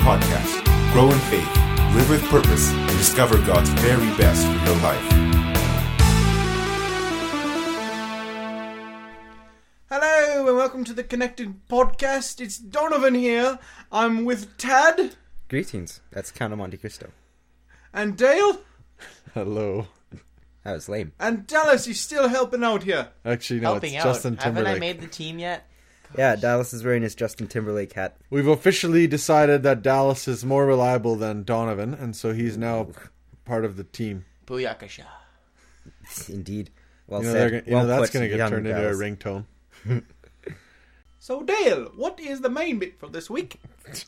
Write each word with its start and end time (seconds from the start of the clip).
Connected 0.00 0.26
Podcast. 0.28 0.92
Grow 0.92 1.10
in 1.10 1.18
faith, 1.30 1.56
live 1.94 2.10
with 2.10 2.24
purpose, 2.30 2.70
and 2.70 2.88
discover 2.98 3.36
God's 3.46 3.68
very 3.80 4.06
best 4.16 4.46
for 4.46 4.66
your 4.66 4.76
life. 4.82 5.12
Hello 9.90 10.46
and 10.48 10.56
welcome 10.56 10.84
to 10.84 10.92
the 10.92 11.04
Connected 11.04 11.66
Podcast. 11.68 12.40
It's 12.40 12.58
Donovan 12.58 13.14
here. 13.14 13.58
I'm 13.92 14.24
with 14.24 14.56
Tad 14.56 15.16
Greetings. 15.48 16.00
That's 16.12 16.30
Count 16.30 16.52
of 16.52 16.58
Monte 16.58 16.76
Cristo. 16.78 17.10
and 17.92 18.16
Dale 18.16 18.60
Hello. 19.34 19.88
That 20.64 20.74
was 20.74 20.88
lame. 20.88 21.12
and 21.18 21.46
Dallas. 21.46 21.84
He's 21.86 22.00
still 22.00 22.28
helping 22.28 22.62
out 22.64 22.82
here. 22.84 23.08
Actually, 23.24 23.60
no, 23.60 23.72
helping 23.72 23.94
it's 23.94 24.04
out. 24.04 24.12
Justin 24.14 24.36
Haven't 24.36 24.54
Timberlake. 24.64 24.76
I 24.76 24.80
made 24.80 25.00
the 25.00 25.06
team 25.06 25.38
yet? 25.38 25.66
Yeah, 26.18 26.36
Dallas 26.36 26.72
is 26.72 26.82
wearing 26.84 27.02
his 27.02 27.14
Justin 27.14 27.46
Timberlake 27.46 27.92
hat. 27.92 28.16
We've 28.30 28.46
officially 28.48 29.06
decided 29.06 29.62
that 29.62 29.82
Dallas 29.82 30.26
is 30.26 30.44
more 30.44 30.66
reliable 30.66 31.16
than 31.16 31.44
Donovan, 31.44 31.94
and 31.94 32.16
so 32.16 32.32
he's 32.32 32.56
now 32.56 32.88
part 33.44 33.64
of 33.64 33.76
the 33.76 33.84
team. 33.84 34.24
Booyakasha. 34.46 35.04
Indeed. 36.28 36.70
Well 37.06 37.22
You 37.22 37.28
know, 37.28 37.32
said. 37.32 37.50
gonna- 37.50 37.62
you 37.66 37.72
well 37.74 37.82
know 37.82 37.88
that's 37.88 38.10
put, 38.10 38.12
going 38.14 38.22
to 38.24 38.28
get 38.28 38.38
young 38.38 38.50
turned 38.50 38.66
Dallas. 38.66 39.00
into 39.00 39.28
a 39.28 39.34
ringtone. 39.94 40.04
So 41.22 41.42
Dale, 41.42 41.92
what 41.96 42.18
is 42.18 42.40
the 42.40 42.48
main 42.48 42.78
bit 42.78 42.98
for 42.98 43.06
this 43.06 43.28
week? 43.28 43.60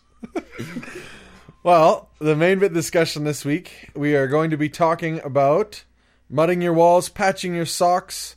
Well, 1.64 2.10
the 2.18 2.34
main 2.34 2.58
bit 2.58 2.72
discussion 2.72 3.22
this 3.22 3.44
week, 3.44 3.90
we 3.94 4.16
are 4.16 4.26
going 4.26 4.50
to 4.50 4.56
be 4.56 4.68
talking 4.68 5.20
about 5.22 5.84
mudding 6.28 6.60
your 6.60 6.72
walls, 6.72 7.08
patching 7.08 7.54
your 7.54 7.66
socks, 7.66 8.34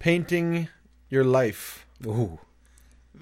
painting 0.00 0.68
your 1.08 1.22
life. 1.22 1.86
Ooh. 2.04 2.40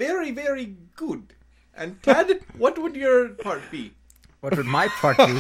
Very, 0.03 0.33
very 0.33 0.75
good. 0.97 1.33
And 1.77 2.03
Tad, 2.03 2.41
what 2.59 2.77
would 2.77 2.97
your 2.97 3.29
part 3.29 3.63
be? 3.71 3.93
What 4.41 4.57
would 4.57 4.67
my 4.67 4.89
part 4.89 5.17
be? 5.17 5.39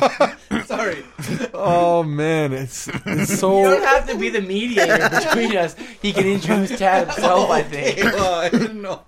Sorry. 0.66 1.04
Oh 1.52 2.04
man, 2.04 2.52
it's 2.52 2.86
it's 3.04 3.42
You 3.42 3.64
don't 3.64 3.82
have 3.82 4.08
to 4.08 4.16
be 4.16 4.28
the 4.28 4.40
mediator 4.40 5.08
between 5.10 5.56
us. 5.56 5.74
He 6.00 6.12
can 6.12 6.26
introduce 6.28 6.78
Tad 6.78 7.08
himself, 7.08 7.50
I 7.50 7.62
think. 7.64 7.98
well, 8.14 8.34
I 8.34 8.48
didn't 8.50 8.80
know. 8.80 9.02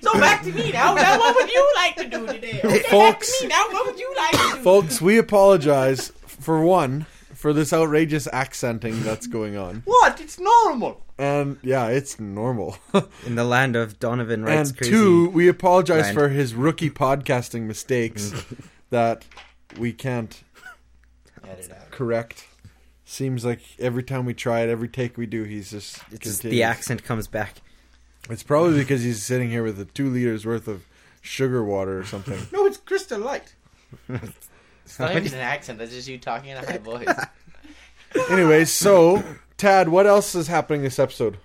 So 0.00 0.12
back 0.12 0.44
to 0.44 0.52
me 0.52 0.70
now. 0.70 0.94
Now, 0.94 1.18
what 1.18 1.34
would 1.34 1.50
you 1.50 1.72
like 1.74 1.96
to 1.96 2.06
do 2.06 2.26
today? 2.28 2.60
Okay, 2.62 2.82
back 2.82 2.86
Folks. 2.86 3.36
to 3.38 3.44
me 3.44 3.48
now. 3.48 3.64
What 3.72 3.86
would 3.86 3.98
you 3.98 4.14
like 4.16 4.30
to 4.30 4.56
do? 4.58 4.62
folks, 4.62 5.00
we 5.00 5.18
apologize 5.18 6.12
for 6.24 6.60
one 6.62 7.06
for 7.34 7.52
this 7.52 7.72
outrageous 7.72 8.28
accenting 8.28 9.02
that's 9.02 9.26
going 9.26 9.56
on. 9.56 9.82
What? 9.86 10.20
It's 10.20 10.38
normal. 10.38 11.02
And 11.18 11.58
yeah, 11.62 11.88
it's 11.88 12.20
normal. 12.20 12.76
In 13.26 13.34
the 13.34 13.44
land 13.44 13.74
of 13.74 13.98
Donovan 13.98 14.44
writes 14.44 14.70
and 14.70 14.78
crazy. 14.78 14.92
two, 14.92 15.30
we 15.30 15.48
apologize 15.48 16.04
land. 16.04 16.14
for 16.14 16.28
his 16.28 16.54
rookie 16.54 16.90
podcasting 16.90 17.62
mistakes 17.62 18.32
that 18.90 19.24
we 19.76 19.92
can't 19.92 20.42
Edit 21.44 21.72
out. 21.72 21.90
correct. 21.90 22.46
Seems 23.04 23.44
like 23.44 23.60
every 23.78 24.02
time 24.02 24.26
we 24.26 24.34
try 24.34 24.60
it, 24.60 24.68
every 24.68 24.88
take 24.88 25.16
we 25.16 25.26
do, 25.26 25.42
he's 25.44 25.70
just 25.70 26.00
It's 26.12 26.20
just 26.20 26.42
the 26.42 26.62
accent 26.62 27.02
comes 27.04 27.26
back. 27.26 27.62
It's 28.30 28.42
probably 28.42 28.78
because 28.78 29.02
he's 29.02 29.22
sitting 29.22 29.50
here 29.50 29.62
with 29.62 29.80
a 29.80 29.86
two 29.86 30.10
liters 30.10 30.44
worth 30.46 30.68
of 30.68 30.84
sugar 31.20 31.64
water 31.64 31.98
or 31.98 32.04
something. 32.04 32.38
No, 32.52 32.66
it's 32.66 32.76
crystal 32.76 33.18
light. 33.20 33.54
It's 34.08 34.98
not 34.98 35.16
even 35.16 35.32
an 35.34 35.40
accent. 35.40 35.78
That's 35.78 35.92
just 35.92 36.06
you 36.08 36.18
talking 36.18 36.50
in 36.50 36.58
a 36.58 36.66
high 36.66 36.78
voice. 36.78 37.08
Anyways, 38.30 38.70
so 38.72 39.22
Tad, 39.58 39.88
what 39.88 40.06
else 40.06 40.36
is 40.36 40.46
happening 40.46 40.82
this 40.82 41.00
episode? 41.00 41.36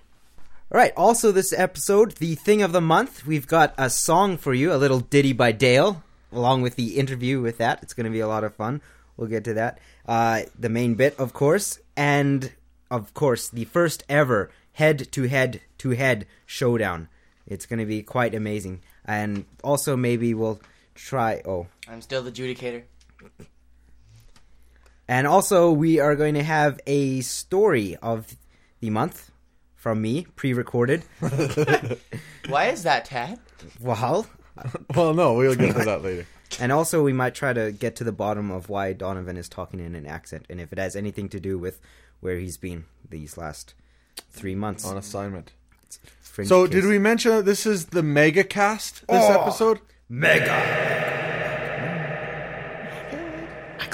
All 0.70 0.78
right. 0.78 0.92
Also, 0.96 1.32
this 1.32 1.52
episode, 1.52 2.12
the 2.12 2.36
thing 2.36 2.62
of 2.62 2.70
the 2.70 2.80
month, 2.80 3.26
we've 3.26 3.48
got 3.48 3.74
a 3.76 3.90
song 3.90 4.36
for 4.36 4.54
you, 4.54 4.72
a 4.72 4.78
little 4.78 5.00
ditty 5.00 5.32
by 5.32 5.50
Dale, 5.50 6.04
along 6.30 6.62
with 6.62 6.76
the 6.76 6.96
interview 6.96 7.40
with 7.40 7.58
that. 7.58 7.82
It's 7.82 7.92
going 7.92 8.04
to 8.04 8.12
be 8.12 8.20
a 8.20 8.28
lot 8.28 8.44
of 8.44 8.54
fun. 8.54 8.82
We'll 9.16 9.28
get 9.28 9.42
to 9.44 9.54
that. 9.54 9.80
Uh, 10.06 10.42
the 10.56 10.68
main 10.68 10.94
bit, 10.94 11.18
of 11.18 11.32
course, 11.32 11.80
and 11.96 12.52
of 12.88 13.14
course, 13.14 13.48
the 13.48 13.64
first 13.64 14.04
ever 14.08 14.48
head 14.74 15.10
to 15.10 15.24
head 15.24 15.60
to 15.78 15.90
head 15.90 16.26
showdown. 16.46 17.08
It's 17.48 17.66
going 17.66 17.80
to 17.80 17.84
be 17.86 18.04
quite 18.04 18.32
amazing. 18.32 18.82
And 19.04 19.44
also, 19.64 19.96
maybe 19.96 20.34
we'll 20.34 20.60
try. 20.94 21.42
Oh, 21.44 21.66
I'm 21.88 22.00
still 22.00 22.22
the 22.22 22.30
judicator. 22.30 22.84
And 25.08 25.26
also, 25.26 25.70
we 25.70 26.00
are 26.00 26.16
going 26.16 26.34
to 26.34 26.42
have 26.42 26.80
a 26.86 27.20
story 27.20 27.96
of 28.02 28.36
the 28.80 28.90
month 28.90 29.30
from 29.76 30.00
me, 30.00 30.26
pre-recorded. 30.36 31.02
Why 32.48 32.66
is 32.66 32.82
that, 32.84 33.04
Tad? 33.06 33.38
Well, 33.80 34.26
Well, 34.94 35.14
no, 35.14 35.34
we'll 35.34 35.54
get 35.54 35.76
to 35.76 35.84
that 35.84 36.02
later. 36.02 36.26
And 36.60 36.70
also, 36.72 37.02
we 37.02 37.12
might 37.12 37.34
try 37.34 37.52
to 37.52 37.72
get 37.72 37.96
to 37.96 38.04
the 38.04 38.12
bottom 38.12 38.50
of 38.50 38.68
why 38.68 38.92
Donovan 38.92 39.36
is 39.36 39.48
talking 39.48 39.80
in 39.80 39.94
an 39.94 40.06
accent, 40.06 40.46
and 40.48 40.60
if 40.60 40.72
it 40.72 40.78
has 40.78 40.94
anything 40.94 41.28
to 41.30 41.40
do 41.40 41.58
with 41.58 41.80
where 42.20 42.36
he's 42.38 42.56
been 42.56 42.84
these 43.10 43.36
last 43.36 43.74
three 44.30 44.54
months. 44.54 44.84
On 44.86 44.96
assignment. 44.96 45.52
So, 46.44 46.66
case. 46.66 46.70
did 46.74 46.84
we 46.86 46.98
mention 46.98 47.32
that 47.32 47.44
this 47.44 47.66
is 47.66 47.86
the 47.86 48.02
mega 48.02 48.44
cast 48.44 49.00
this 49.08 49.24
Oh. 49.24 49.40
episode? 49.42 49.80
Mega? 50.08 51.22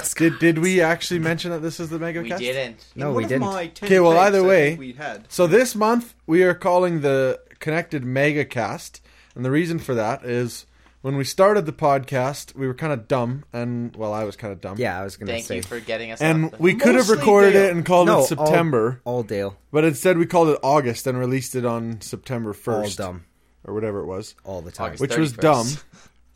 Did 0.09 0.39
did 0.39 0.57
we 0.59 0.81
actually 0.81 1.19
mention 1.19 1.51
that 1.51 1.59
this 1.59 1.79
is 1.79 1.89
the 1.89 1.99
mega 1.99 2.23
Cast? 2.23 2.39
We 2.41 2.47
didn't. 2.47 2.85
No, 2.95 3.13
we 3.13 3.23
didn't. 3.23 3.43
Of 3.43 3.53
my 3.53 3.67
10 3.67 3.87
Okay, 3.87 3.99
well, 3.99 4.17
either 4.17 4.43
way- 4.43 4.75
we 4.75 4.93
had. 4.93 5.25
So 5.31 5.47
this 5.47 5.75
month 5.75 6.13
we 6.25 6.43
are 6.43 6.53
calling 6.53 7.01
the 7.01 7.39
Connected 7.59 8.03
Mega 8.03 8.43
Cast, 8.45 9.01
and 9.35 9.45
the 9.45 9.51
reason 9.51 9.79
for 9.79 9.93
that 9.95 10.25
is 10.25 10.65
when 11.01 11.15
we 11.15 11.23
started 11.23 11.65
the 11.65 11.71
podcast, 11.73 12.55
we 12.55 12.67
were 12.67 12.73
kind 12.73 12.93
of 12.93 13.07
dumb, 13.07 13.43
and 13.53 13.95
well, 13.95 14.13
I 14.13 14.23
was 14.23 14.35
kind 14.35 14.51
of 14.53 14.61
dumb. 14.61 14.75
Yeah, 14.77 14.99
I 14.99 15.03
was 15.03 15.17
going 15.17 15.27
to 15.27 15.33
Thank 15.33 15.45
say. 15.45 15.55
you 15.57 15.61
for 15.63 15.79
getting 15.79 16.11
us. 16.11 16.21
And 16.21 16.45
off 16.45 16.51
the- 16.51 16.57
we 16.57 16.73
could 16.75 16.95
have 16.95 17.07
Mostly 17.07 17.15
recorded 17.17 17.53
Dale. 17.53 17.63
it 17.67 17.71
and 17.71 17.85
called 17.85 18.07
no, 18.07 18.21
it 18.21 18.27
September, 18.27 19.01
All, 19.03 19.15
all 19.17 19.23
Dale. 19.23 19.57
but 19.71 19.83
instead 19.83 20.17
we 20.17 20.25
called 20.25 20.49
it 20.49 20.59
August 20.63 21.07
and 21.07 21.17
released 21.17 21.55
it 21.55 21.65
on 21.65 22.01
September 22.01 22.49
All 22.49 22.53
first 22.53 22.97
dumb. 22.99 23.25
or 23.65 23.73
whatever 23.73 23.99
it 24.01 24.05
was, 24.05 24.35
All 24.43 24.61
the 24.61 24.71
time. 24.71 24.87
August. 24.87 25.01
which 25.01 25.17
was 25.17 25.33
31st. 25.33 25.41
dumb. 25.41 25.67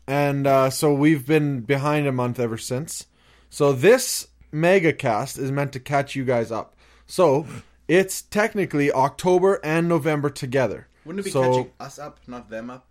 And 0.08 0.46
uh, 0.46 0.70
so 0.70 0.94
we've 0.94 1.26
been 1.26 1.60
behind 1.60 2.06
a 2.06 2.12
month 2.12 2.38
ever 2.38 2.56
since. 2.58 3.06
So 3.50 3.72
this 3.72 4.28
mega 4.52 4.92
cast 4.92 5.38
is 5.38 5.50
meant 5.52 5.72
to 5.72 5.80
catch 5.80 6.14
you 6.14 6.24
guys 6.24 6.50
up. 6.50 6.74
So 7.06 7.46
it's 7.88 8.22
technically 8.22 8.90
October 8.92 9.60
and 9.64 9.88
November 9.88 10.28
together. 10.30 10.88
Wouldn't 11.04 11.20
it 11.20 11.24
be 11.26 11.30
So- 11.30 11.42
catching 11.42 11.70
us 11.80 11.98
up, 11.98 12.20
not 12.26 12.50
them 12.50 12.70
up? 12.70 12.86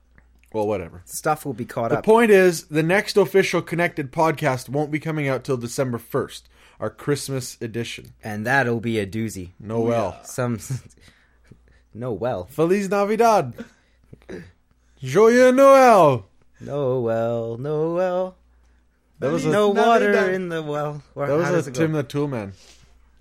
Well, 0.54 0.68
whatever. 0.68 1.02
Stuff 1.04 1.46
will 1.46 1.54
be 1.54 1.66
caught 1.66 1.90
The 1.90 1.98
up. 1.98 2.04
The 2.06 2.10
point 2.10 2.32
is, 2.32 2.66
the 2.68 2.84
next 2.84 3.18
official 3.18 3.62
Connected 3.62 4.14
podcast 4.14 4.70
won't 4.70 4.90
be 4.90 5.00
coming 5.00 5.28
out 5.28 5.44
till 5.44 5.58
December 5.58 5.98
1st, 5.98 6.44
our 6.80 6.90
Christmas 6.90 7.58
edition. 7.60 8.14
and 8.24 8.46
that'll 8.46 8.80
be 8.80 8.98
a 8.98 9.06
doozy. 9.06 9.50
Noel. 9.60 10.18
Some. 10.24 10.60
no, 11.94 12.14
well. 12.14 12.46
Feliz 12.46 12.90
Navidad. 12.90 13.54
Joyeux 15.04 15.52
Noël. 15.52 16.24
Noel, 16.62 17.02
well. 17.94 18.38
No, 19.20 19.28
well. 19.28 19.30
That 19.30 19.34
was 19.34 19.46
a, 19.46 19.50
No 19.50 19.70
water 19.70 20.12
Navidad. 20.12 20.34
in 20.34 20.50
the 20.50 20.62
well. 20.64 21.02
Or 21.16 21.28
that 21.28 21.52
was 21.54 21.68
a? 21.68 21.72
Tim 21.72 21.92
the 21.94 22.04
Toolman. 22.04 22.52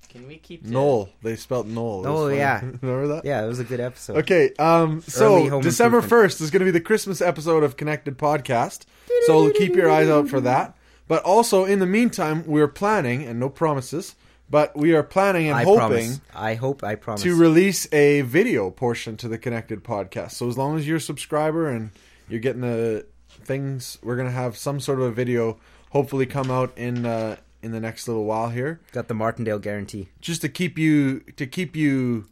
Can 0.09 0.29
we 0.29 0.37
keep 0.37 0.63
the- 0.63 0.71
Noel. 0.71 1.09
They 1.23 1.35
spelled 1.35 1.67
Noel. 1.67 2.07
Oh, 2.07 2.29
yeah. 2.29 2.61
Remember 2.83 3.09
that? 3.09 3.25
Yeah, 3.25 3.45
it 3.45 3.49
was 3.49 3.59
a 3.59 3.65
good 3.65 3.81
episode. 3.81 4.19
Okay, 4.19 4.53
um, 4.61 5.03
so 5.03 5.61
December 5.61 6.01
1st 6.03 6.41
is 6.41 6.53
going 6.53 6.61
to 6.61 6.65
be 6.65 6.71
the 6.71 6.81
Christmas 6.81 7.21
episode 7.21 7.65
of 7.65 7.77
Connected 7.77 8.17
Podcast. 8.17 8.85
So 9.27 9.51
keep 9.51 9.75
your 9.75 9.91
eyes 9.91 10.09
out 10.09 10.29
for 10.29 10.41
that. 10.43 10.77
But 11.09 11.25
also, 11.25 11.65
in 11.65 11.81
the 11.81 11.87
meantime, 11.87 12.45
we're 12.47 12.69
planning, 12.69 13.25
and 13.25 13.41
no 13.41 13.49
promises, 13.49 14.15
but 14.49 14.77
we 14.77 14.95
are 14.95 15.03
planning 15.03 15.49
and 15.49 15.57
I 15.57 15.65
hoping 15.65 15.79
promise. 15.79 16.21
I 16.33 16.55
hope 16.55 16.85
I 16.85 16.95
promise. 16.95 17.23
to 17.23 17.35
release 17.37 17.93
a 17.93 18.21
video 18.23 18.71
portion 18.71 19.17
to 19.19 19.29
the 19.29 19.37
Connected 19.37 19.83
Podcast. 19.83 20.33
So 20.33 20.49
as 20.49 20.57
long 20.57 20.79
as 20.79 20.87
you're 20.87 20.99
a 20.99 21.01
subscriber 21.01 21.69
and 21.69 21.91
you're 22.29 22.41
getting 22.41 22.63
the 22.63 23.05
things, 23.29 23.99
we're 24.03 24.17
going 24.17 24.29
to 24.29 24.33
have 24.33 24.57
some 24.57 24.79
sort 24.81 25.01
of 25.01 25.07
a 25.07 25.11
video 25.11 25.59
hopefully 25.95 26.27
come 26.27 26.51
out 26.51 26.73
in 26.77 27.07
uh, 27.07 27.37
in 27.63 27.73
the 27.73 27.81
next 27.81 28.07
little 28.07 28.25
while 28.27 28.51
here, 28.51 28.81
Got 28.93 29.09
the 29.09 29.15
Martindale 29.15 29.59
guarantee. 29.59 30.09
just 30.21 30.43
to 30.43 30.51
keep 30.51 30.77
you 30.79 31.21
to 31.37 31.47
keep 31.47 31.75
you 31.75 32.27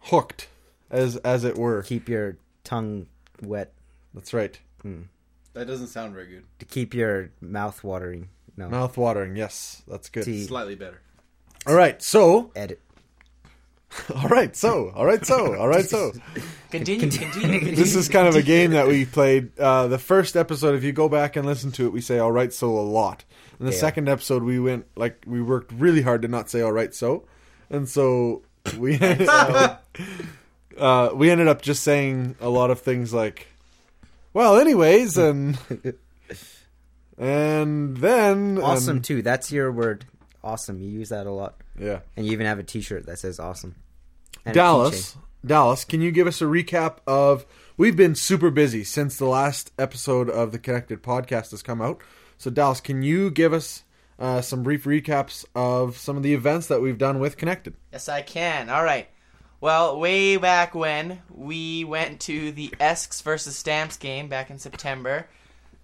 hooked, 0.00 0.48
as 0.90 1.16
as 1.18 1.44
it 1.44 1.56
were. 1.56 1.82
Keep 1.82 2.08
your 2.10 2.36
tongue 2.64 3.06
wet. 3.42 3.72
That's 4.12 4.34
right. 4.34 4.58
That 5.54 5.66
doesn't 5.66 5.86
sound 5.88 6.12
very 6.14 6.26
good. 6.26 6.44
To 6.58 6.64
keep 6.66 6.92
your 6.92 7.30
mouth 7.40 7.82
watering. 7.82 8.28
No. 8.58 8.68
Mouth 8.68 8.96
watering. 8.96 9.36
Yes, 9.36 9.82
that's 9.88 10.08
good. 10.10 10.24
Tea. 10.24 10.44
Slightly 10.44 10.74
better. 10.74 11.00
All 11.66 11.74
right. 11.74 12.00
So, 12.02 12.50
Edit. 12.54 12.80
all 14.14 14.28
right. 14.28 14.54
So, 14.56 14.90
all 14.94 15.06
right. 15.06 15.24
So, 15.24 15.56
all 15.56 15.68
right. 15.68 15.84
So, 15.84 16.12
Continue, 16.70 17.00
continue, 17.08 17.40
continue. 17.40 17.76
this 17.76 17.94
is 17.94 18.08
kind 18.08 18.26
of 18.28 18.34
a 18.34 18.42
game 18.42 18.72
that 18.72 18.88
we 18.88 19.04
played. 19.06 19.56
Uh, 19.58 19.86
the 19.86 19.98
first 19.98 20.36
episode, 20.36 20.74
if 20.74 20.82
you 20.84 20.92
go 20.92 21.08
back 21.08 21.36
and 21.36 21.46
listen 21.46 21.70
to 21.72 21.86
it, 21.86 21.92
we 21.92 22.00
say 22.00 22.18
"all 22.18 22.32
right, 22.32 22.52
so" 22.52 22.76
a 22.76 22.80
lot. 22.82 23.24
In 23.60 23.66
the 23.66 23.72
Yeah. 23.72 23.78
second 23.78 24.08
episode, 24.08 24.42
we 24.42 24.58
went 24.58 24.84
like 24.96 25.22
we 25.26 25.40
worked 25.40 25.72
really 25.72 26.02
hard 26.02 26.22
to 26.22 26.28
not 26.28 26.50
say 26.50 26.60
"all 26.60 26.72
right, 26.72 26.92
so," 26.92 27.24
and 27.70 27.88
so 27.88 28.42
we 28.76 28.98
ended 29.00 29.28
up, 29.28 29.86
uh, 30.76 31.10
we 31.14 31.30
ended 31.30 31.46
up 31.48 31.62
just 31.62 31.82
saying 31.84 32.34
a 32.40 32.48
lot 32.50 32.70
of 32.72 32.80
things 32.80 33.14
like, 33.14 33.46
"Well, 34.34 34.58
anyways," 34.58 35.16
and 35.16 35.56
And 37.18 37.96
then 37.96 38.58
Awesome 38.60 38.96
and- 38.96 39.04
too. 39.04 39.22
That's 39.22 39.50
your 39.50 39.72
word. 39.72 40.04
Awesome. 40.44 40.80
You 40.80 40.88
use 40.90 41.08
that 41.08 41.26
a 41.26 41.30
lot, 41.30 41.54
yeah. 41.78 42.00
and 42.16 42.26
you 42.26 42.32
even 42.32 42.46
have 42.46 42.58
a 42.58 42.62
T-shirt 42.62 43.06
that 43.06 43.18
says 43.18 43.38
"awesome." 43.38 43.76
And 44.44 44.54
Dallas, 44.54 45.16
Dallas, 45.44 45.84
can 45.84 46.00
you 46.00 46.10
give 46.10 46.26
us 46.26 46.40
a 46.40 46.44
recap 46.44 46.98
of? 47.06 47.46
We've 47.78 47.96
been 47.96 48.14
super 48.14 48.50
busy 48.50 48.84
since 48.84 49.18
the 49.18 49.26
last 49.26 49.70
episode 49.78 50.30
of 50.30 50.50
the 50.50 50.58
Connected 50.58 51.02
podcast 51.02 51.50
has 51.50 51.62
come 51.62 51.82
out. 51.82 52.00
So, 52.38 52.50
Dallas, 52.50 52.80
can 52.80 53.02
you 53.02 53.30
give 53.30 53.52
us 53.52 53.82
uh, 54.18 54.40
some 54.40 54.62
brief 54.62 54.84
recaps 54.84 55.44
of 55.54 55.98
some 55.98 56.16
of 56.16 56.22
the 56.22 56.32
events 56.32 56.68
that 56.68 56.80
we've 56.80 56.96
done 56.96 57.18
with 57.18 57.36
Connected? 57.36 57.74
Yes, 57.92 58.08
I 58.08 58.22
can. 58.22 58.70
All 58.70 58.82
right. 58.82 59.08
Well, 59.60 59.98
way 59.98 60.36
back 60.36 60.74
when 60.74 61.22
we 61.30 61.84
went 61.84 62.20
to 62.22 62.52
the 62.52 62.74
Esks 62.78 63.20
versus 63.20 63.56
Stamps 63.56 63.96
game 63.96 64.28
back 64.28 64.50
in 64.50 64.58
September, 64.58 65.26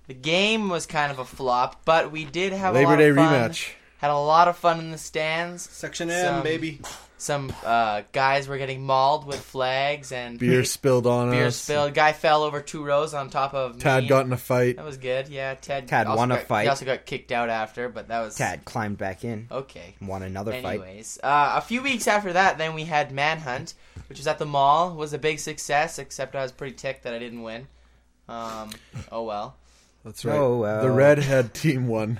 the 0.07 0.15
game 0.15 0.69
was 0.69 0.87
kind 0.87 1.11
of 1.11 1.19
a 1.19 1.25
flop, 1.25 1.85
but 1.85 2.13
we 2.13 2.25
did 2.25 2.53
have 2.53 2.75
a 2.75 2.79
Labor 2.79 2.91
lot 2.91 2.97
Day 2.97 3.09
of 3.09 3.17
fun. 3.17 3.51
rematch. 3.51 3.71
Had 4.03 4.11
a 4.11 4.19
lot 4.19 4.49
of 4.49 4.57
fun 4.59 4.79
in 4.81 4.91
the 4.91 4.99
stands. 4.99 5.63
Section 5.71 6.11
M, 6.11 6.27
Some- 6.27 6.43
baby. 6.43 6.81
Some 7.19 7.53
uh, 7.65 8.03
guys 8.11 8.49
were 8.49 8.59
getting 8.59 8.83
mauled 8.85 9.27
with 9.29 9.39
flags 9.41 10.11
and 10.11 10.41
Beer 10.41 10.65
spilled 10.65 11.07
on 11.07 11.29
us. 11.29 11.33
beer 11.35 11.47
us. 11.47 11.57
spilled. 11.57 11.95
Guy 11.95 12.13
fell 12.13 12.43
over 12.43 12.61
two 12.61 12.83
rows 12.85 13.15
on 13.15 13.31
top 13.31 13.55
of 13.55 13.79
Tad 13.79 14.03
me. 14.03 14.09
got 14.09 14.27
in 14.27 14.33
a 14.33 14.37
fight. 14.37 14.75
That 14.75 14.85
was 14.85 14.97
good. 14.97 15.29
Yeah, 15.29 15.55
Ted. 15.55 15.87
Tad 15.87 16.09
also 16.09 16.19
won 16.19 16.33
a 16.33 16.35
got- 16.39 16.47
fight. 16.49 16.63
He 16.65 16.69
also 16.69 16.85
got 16.85 17.07
kicked 17.07 17.31
out 17.31 17.49
after, 17.49 17.89
but 17.89 18.09
that 18.09 18.23
was 18.23 18.35
Tad 18.35 18.65
climbed 18.65 18.99
back 18.99 19.23
in, 19.23 19.47
okay. 19.53 19.95
won 20.03 20.25
another 20.25 20.51
fight. 20.51 20.81
Anyways, 20.81 21.21
uh, 21.23 21.53
a 21.59 21.61
few 21.61 21.81
weeks 21.81 22.09
after 22.09 22.33
that, 22.33 22.59
then 22.59 22.75
we 22.75 22.83
had 22.87 23.13
Manhunt, 23.13 23.75
which 24.09 24.19
was 24.19 24.27
at 24.27 24.41
the 24.41 24.47
mall. 24.47 24.93
Was 24.97 25.13
a 25.13 25.19
big 25.19 25.39
success, 25.39 26.01
except 26.01 26.35
I 26.35 26.43
was 26.43 26.51
pretty 26.51 26.75
ticked 26.75 27.05
that 27.05 27.15
I 27.15 27.21
didn't 27.21 27.43
win. 27.43 27.69
Um, 28.29 28.71
oh 29.13 29.23
well. 29.23 29.55
That's 30.05 30.25
right. 30.25 30.37
Oh, 30.37 30.57
well. 30.57 30.83
The 30.83 30.91
redhead 30.91 31.55
team 31.55 31.87
won. 31.87 32.19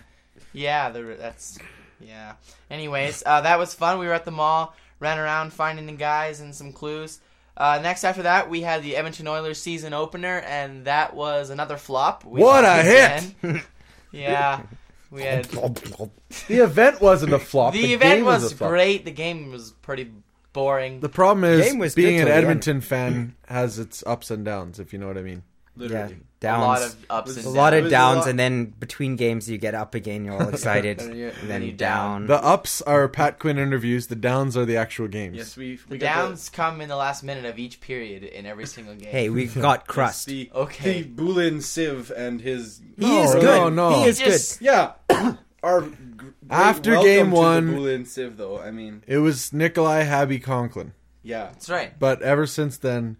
Yeah, 0.53 0.91
the, 0.91 1.17
that's 1.19 1.59
yeah. 2.01 2.35
Anyways, 2.71 3.23
uh, 3.25 3.41
that 3.43 3.59
was 3.59 3.75
fun. 3.75 3.99
We 3.99 4.07
were 4.07 4.13
at 4.13 4.25
the 4.25 4.31
mall, 4.31 4.75
ran 5.01 5.19
around 5.19 5.53
finding 5.53 5.87
the 5.87 5.93
guys 5.93 6.41
and 6.41 6.55
some 6.55 6.73
clues. 6.73 7.21
Uh, 7.57 7.79
next 7.83 8.05
after 8.05 8.23
that, 8.23 8.49
we 8.49 8.63
had 8.63 8.83
the 8.83 8.97
Edmonton 8.97 9.29
Oilers 9.29 9.61
season 9.61 9.93
opener, 9.93 10.41
and 10.41 10.87
that 10.87 11.15
was 11.15 11.51
another 11.51 11.77
flop. 11.77 12.25
We 12.25 12.41
What 12.41 12.65
a 12.65 12.83
hit! 12.83 13.63
yeah, 14.11 14.63
we 15.11 15.23
had 15.23 15.47
The 16.49 16.59
event 16.61 17.01
wasn't 17.01 17.35
a 17.35 17.39
flop. 17.39 17.75
the, 17.75 17.83
The, 17.83 17.95
event 17.95 18.19
game 18.21 18.25
was 18.25 18.53
a 18.53 18.57
flop. 18.57 18.71
great. 18.71 19.05
The 19.05 19.11
game 19.11 19.51
was 19.51 19.73
pretty 19.83 20.11
boring. 20.53 21.01
The 21.01 21.09
problem 21.09 21.45
is 21.45 21.67
Game 21.67 21.79
was 21.79 21.95
being 21.95 22.17
an 22.21 22.27
till 22.27 22.35
end. 22.35 22.45
Edmonton 22.45 22.81
fan 22.81 23.37
has 23.49 23.79
its 23.79 24.03
ups 24.07 24.31
and 24.31 24.45
downs, 24.45 24.79
if 24.79 24.93
you 24.93 24.99
know 24.99 25.07
what 25.07 25.19
I 25.19 25.23
mean. 25.23 25.43
Yeah, 25.75 26.09
downs. 26.41 26.63
a 26.63 26.67
lot 26.67 26.83
of 26.83 26.97
ups 27.09 27.29
Was- 27.29 27.37
and 27.39 27.47
a 27.47 27.51
lot 27.51 27.73
of 27.73 27.89
downs, 27.89 28.19
lot- 28.21 28.29
and 28.29 28.39
then 28.39 28.67
between 28.67 29.17
games 29.17 29.49
you 29.49 29.57
get 29.59 29.75
up 29.75 29.95
again. 29.95 30.25
You're 30.25 30.35
all 30.35 30.49
excited, 30.51 31.01
And 31.01 31.17
you- 31.17 31.33
and 31.41 31.49
then 31.51 31.63
you 31.63 31.73
down. 31.73 32.27
The 32.27 32.43
ups 32.45 32.83
are 32.83 33.09
Pat 33.09 33.39
Quinn 33.39 33.57
interviews. 33.59 34.09
The 34.09 34.15
downs 34.17 34.57
are 34.57 34.67
the 34.67 34.77
actual 34.77 35.09
games. 35.09 35.37
Yes, 35.37 35.57
we. 35.57 35.77
The 35.77 35.83
we 35.89 35.99
got 35.99 36.15
downs 36.15 36.49
come 36.51 36.81
in 36.83 36.89
the 36.91 36.97
last 36.97 37.23
minute 37.23 37.47
of 37.47 37.59
each 37.59 37.81
period 37.81 38.23
in 38.23 38.45
every 38.45 38.67
single 38.67 38.95
game. 38.95 39.09
hey, 39.09 39.31
we've 39.31 39.55
got 39.61 39.87
the, 39.87 39.93
crust. 39.93 40.27
The, 40.27 40.51
Okay. 40.55 41.03
The 41.03 41.09
Bulin 41.09 41.63
Civ 41.63 42.11
and 42.15 42.41
his. 42.41 42.83
he 42.99 43.07
No, 43.07 43.23
is 43.23 43.35
no, 43.35 43.41
good. 43.41 43.73
no. 43.75 43.91
He 44.03 44.05
is 44.09 44.19
Just- 44.19 44.61
Yeah. 44.61 44.93
Our 45.63 45.81
great 45.83 46.33
After 46.51 46.91
welcome 46.93 47.07
game 47.07 47.31
to 47.31 47.37
one- 47.37 47.67
the 47.71 47.77
Bulin 47.79 48.07
Civ, 48.07 48.37
though. 48.37 48.59
I 48.61 48.71
mean, 48.73 49.05
It 49.07 49.19
was 49.19 49.53
Nikolai 49.53 50.03
Habby 50.03 50.41
Conklin. 50.41 50.93
yeah. 51.23 51.45
That's 51.53 51.71
right. 51.71 51.97
But 51.99 52.21
ever 52.21 52.47
since 52.47 52.77
then, 52.77 53.17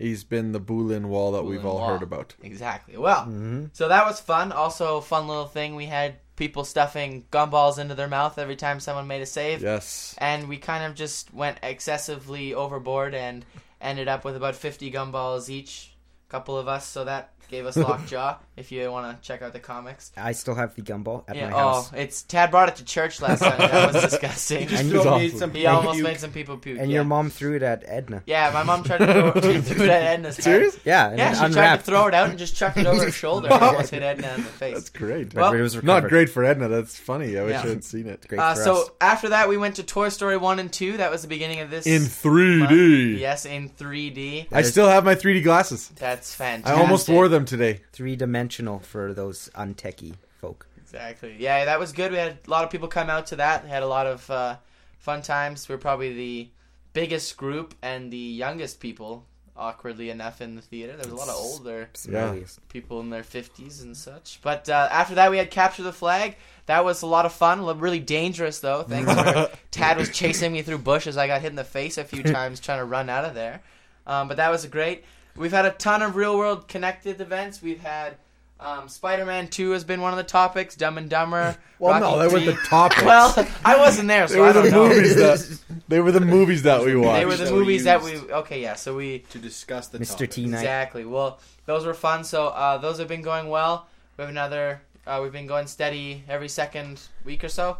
he's 0.00 0.24
been 0.24 0.52
the 0.52 0.60
Bulin 0.60 1.04
wall 1.06 1.32
that 1.32 1.44
we've 1.44 1.64
all 1.64 1.76
Wall. 1.78 1.88
heard 1.88 2.02
about. 2.02 2.34
Exactly. 2.42 2.96
Well, 2.96 3.22
Mm-hmm. 3.26 3.66
so 3.72 3.86
that 3.88 4.04
was 4.06 4.18
fun. 4.20 4.50
Also, 4.50 5.00
fun 5.00 5.28
little 5.28 5.46
thing. 5.46 5.76
We 5.76 5.86
had 5.86 6.16
people 6.36 6.64
stuffing 6.64 7.24
gumballs 7.30 7.78
into 7.78 7.94
their 7.94 8.08
mouth 8.08 8.38
every 8.38 8.56
time 8.56 8.80
someone 8.80 9.06
made 9.06 9.20
a 9.22 9.26
save. 9.26 9.62
Yes. 9.62 10.14
And 10.18 10.48
we 10.48 10.56
kind 10.56 10.84
of 10.84 10.94
just 10.94 11.32
went 11.34 11.58
excessively 11.62 12.54
overboard 12.54 13.14
and 13.14 13.44
ended 13.80 14.08
up 14.08 14.24
with 14.24 14.36
about 14.36 14.56
50 14.56 14.90
gumballs 14.90 15.48
each, 15.50 15.92
a 16.28 16.30
couple 16.30 16.56
of 16.56 16.66
us. 16.66 16.86
So 16.86 17.04
that 17.04 17.32
gave 17.48 17.66
us 17.66 17.76
lockjaw 17.76 18.36
if 18.60 18.70
you 18.70 18.90
want 18.90 19.20
to 19.20 19.26
check 19.26 19.42
out 19.42 19.52
the 19.52 19.58
comics. 19.58 20.12
I 20.16 20.32
still 20.32 20.54
have 20.54 20.74
the 20.76 20.82
gumball 20.82 21.24
at 21.28 21.34
Yeah, 21.36 21.50
my 21.50 21.56
house. 21.56 21.90
oh, 21.92 21.96
it's 21.96 22.22
Tad 22.22 22.50
brought 22.50 22.68
it 22.68 22.76
to 22.76 22.84
church 22.84 23.20
last 23.20 23.40
Sunday. 23.40 23.66
That 23.66 23.92
was 23.92 24.02
disgusting. 24.10 24.68
Just 24.68 24.82
And 24.82 24.90
throw- 24.92 25.18
made 25.18 25.36
some 25.36 25.52
He 25.52 25.66
almost 25.66 25.96
puke. 25.96 26.04
made 26.06 26.20
some 26.20 26.30
people 26.32 26.56
puke. 26.58 26.78
and 26.78 26.90
yeah. 26.90 26.96
your 26.96 27.04
mom 27.04 27.30
threw 27.30 27.56
it 27.56 27.62
at 27.62 27.82
Edna. 27.86 28.22
Yeah, 28.26 28.50
my 28.52 28.62
mom 28.62 28.84
tried 28.84 28.98
to 28.98 29.06
throw, 29.06 29.32
to 29.32 29.62
throw 29.62 29.84
it 29.84 29.90
at 29.90 30.02
Edna's 30.02 30.36
head. 30.36 30.44
Serious? 30.44 30.78
Yeah, 30.84 31.08
and 31.08 31.18
Yeah, 31.18 31.30
it 31.30 31.34
she 31.34 31.38
tried 31.38 31.48
to 31.48 31.54
unwrapped. 31.58 31.82
throw 31.86 32.06
it 32.06 32.14
out 32.14 32.28
and 32.30 32.38
just 32.38 32.54
chucked 32.54 32.76
it 32.76 32.86
over 32.86 33.04
her 33.04 33.10
shoulder 33.10 33.48
and 33.50 33.62
almost 33.62 33.90
hit 33.90 34.02
Edna 34.02 34.28
in 34.36 34.42
the 34.44 34.48
face. 34.62 34.74
That's 34.74 34.90
great. 34.90 35.34
But 35.34 35.40
Well, 35.40 35.52
it 35.54 35.60
was 35.62 35.82
Not 35.82 36.08
great 36.08 36.28
for 36.28 36.44
Edna. 36.44 36.68
That's 36.68 36.96
funny. 36.98 37.38
I 37.38 37.42
wish 37.44 37.52
Yeah. 37.52 37.62
I 37.62 37.68
had 37.68 37.84
seen 37.84 38.06
it. 38.06 38.26
Great 38.28 38.38
Uh, 38.40 38.54
for 38.54 38.62
so 38.62 38.82
us. 38.82 38.90
after 39.00 39.28
that, 39.30 39.48
we 39.48 39.56
went 39.56 39.76
to 39.76 39.82
Toy 39.82 40.08
Story 40.10 40.36
1 40.36 40.58
and 40.58 40.72
2. 40.72 40.98
That 40.98 41.10
was 41.10 41.22
the 41.22 41.28
beginning 41.28 41.60
of 41.60 41.70
this. 41.70 41.86
In 41.86 42.02
3D. 42.02 43.18
Yes, 43.18 43.46
in 43.46 43.70
3D. 43.70 44.48
I 44.52 44.62
still 44.62 44.88
have 44.88 45.04
my 45.04 45.14
3D 45.14 45.42
glasses. 45.42 45.88
That's 45.96 46.34
fantastic. 46.34 46.40
I 46.40 46.70
fantastic. 46.70 46.80
almost 46.82 47.08
wore 47.08 47.28
them 47.28 47.44
today. 47.44 47.80
Three 47.92 48.16
dimensional 48.50 48.80
for 48.80 49.14
those 49.14 49.48
untechy 49.54 50.14
folk. 50.40 50.66
Exactly. 50.78 51.36
Yeah, 51.38 51.64
that 51.66 51.78
was 51.78 51.92
good. 51.92 52.10
We 52.10 52.18
had 52.18 52.38
a 52.46 52.50
lot 52.50 52.64
of 52.64 52.70
people 52.70 52.88
come 52.88 53.08
out 53.08 53.26
to 53.28 53.36
that. 53.36 53.64
Had 53.64 53.82
a 53.82 53.86
lot 53.86 54.06
of 54.06 54.28
uh, 54.30 54.56
fun 54.98 55.22
times. 55.22 55.68
We 55.68 55.74
are 55.76 55.78
probably 55.78 56.14
the 56.14 56.48
biggest 56.92 57.36
group 57.36 57.74
and 57.80 58.12
the 58.12 58.16
youngest 58.16 58.80
people, 58.80 59.24
awkwardly 59.56 60.10
enough, 60.10 60.40
in 60.40 60.56
the 60.56 60.62
theater. 60.62 60.96
There 60.96 61.12
was 61.12 61.12
a 61.12 61.26
lot 61.26 61.28
of 61.28 61.36
older 61.36 61.88
Yeah. 62.08 62.34
People 62.68 63.00
in 63.00 63.10
their 63.10 63.22
50s 63.22 63.82
and 63.82 63.96
such. 63.96 64.40
But 64.42 64.68
uh, 64.68 64.88
after 64.90 65.14
that, 65.14 65.30
we 65.30 65.38
had 65.38 65.52
Capture 65.52 65.84
the 65.84 65.92
Flag. 65.92 66.34
That 66.66 66.84
was 66.84 67.02
a 67.02 67.06
lot 67.06 67.24
of 67.26 67.32
fun. 67.32 67.64
Really 67.78 68.00
dangerous, 68.00 68.58
though. 68.58 68.82
Thanks 68.82 69.12
for 69.12 69.50
Tad 69.70 69.96
was 69.96 70.10
chasing 70.10 70.52
me 70.52 70.62
through 70.62 70.78
bushes. 70.78 71.16
I 71.16 71.28
got 71.28 71.40
hit 71.40 71.50
in 71.50 71.56
the 71.56 71.62
face 71.64 71.98
a 71.98 72.04
few 72.04 72.24
times 72.24 72.58
trying 72.58 72.78
to 72.80 72.84
run 72.84 73.08
out 73.08 73.24
of 73.24 73.34
there. 73.34 73.62
Um, 74.08 74.26
but 74.26 74.38
that 74.38 74.50
was 74.50 74.66
great. 74.66 75.04
We've 75.36 75.52
had 75.52 75.66
a 75.66 75.70
ton 75.70 76.02
of 76.02 76.16
real 76.16 76.36
world 76.36 76.66
connected 76.66 77.20
events. 77.20 77.62
We've 77.62 77.80
had 77.80 78.16
um, 78.60 78.88
Spider 78.88 79.24
Man 79.24 79.48
2 79.48 79.70
has 79.70 79.84
been 79.84 80.00
one 80.00 80.12
of 80.12 80.16
the 80.18 80.22
topics, 80.24 80.76
Dumb 80.76 80.98
and 80.98 81.08
Dumber. 81.08 81.56
Well, 81.80 81.98
Rocky 81.98 82.14
no, 82.14 82.18
they 82.18 82.28
were 82.34 82.40
the 82.40 82.60
topics. 82.66 83.02
Well, 83.02 83.34
I 83.64 83.78
wasn't 83.78 84.08
there, 84.08 84.28
so 84.28 84.34
they 84.34 84.40
were 84.40 84.46
I 84.48 84.52
don't 84.52 84.64
the 84.66 84.70
know. 84.70 84.88
movies 84.90 85.16
that 85.16 85.60
they 85.88 85.98
were 86.00 86.12
the 86.12 86.20
movies 86.20 86.62
that 86.64 86.84
we 86.84 86.94
watched. 86.94 87.20
They 87.20 87.24
were 87.24 87.36
the 87.36 87.44
that 87.44 87.54
we 87.54 87.58
movies 87.58 87.84
that 87.84 88.02
we. 88.02 88.10
used. 88.10 88.30
Okay, 88.30 88.60
yeah, 88.60 88.74
so 88.74 88.94
we. 88.96 89.20
To 89.30 89.38
discuss 89.38 89.86
the 89.88 89.98
Mr. 89.98 90.10
topic. 90.10 90.30
T 90.32 90.44
Night. 90.44 90.58
Exactly. 90.58 91.06
Well, 91.06 91.40
those 91.64 91.86
were 91.86 91.94
fun. 91.94 92.24
So 92.24 92.48
uh, 92.48 92.76
those 92.76 92.98
have 92.98 93.08
been 93.08 93.22
going 93.22 93.48
well. 93.48 93.86
We 94.18 94.22
have 94.24 94.28
another. 94.28 94.82
Uh, 95.06 95.20
we've 95.22 95.32
been 95.32 95.46
going 95.46 95.68
steady 95.68 96.22
every 96.28 96.50
second 96.50 97.00
week 97.24 97.42
or 97.44 97.48
so, 97.48 97.78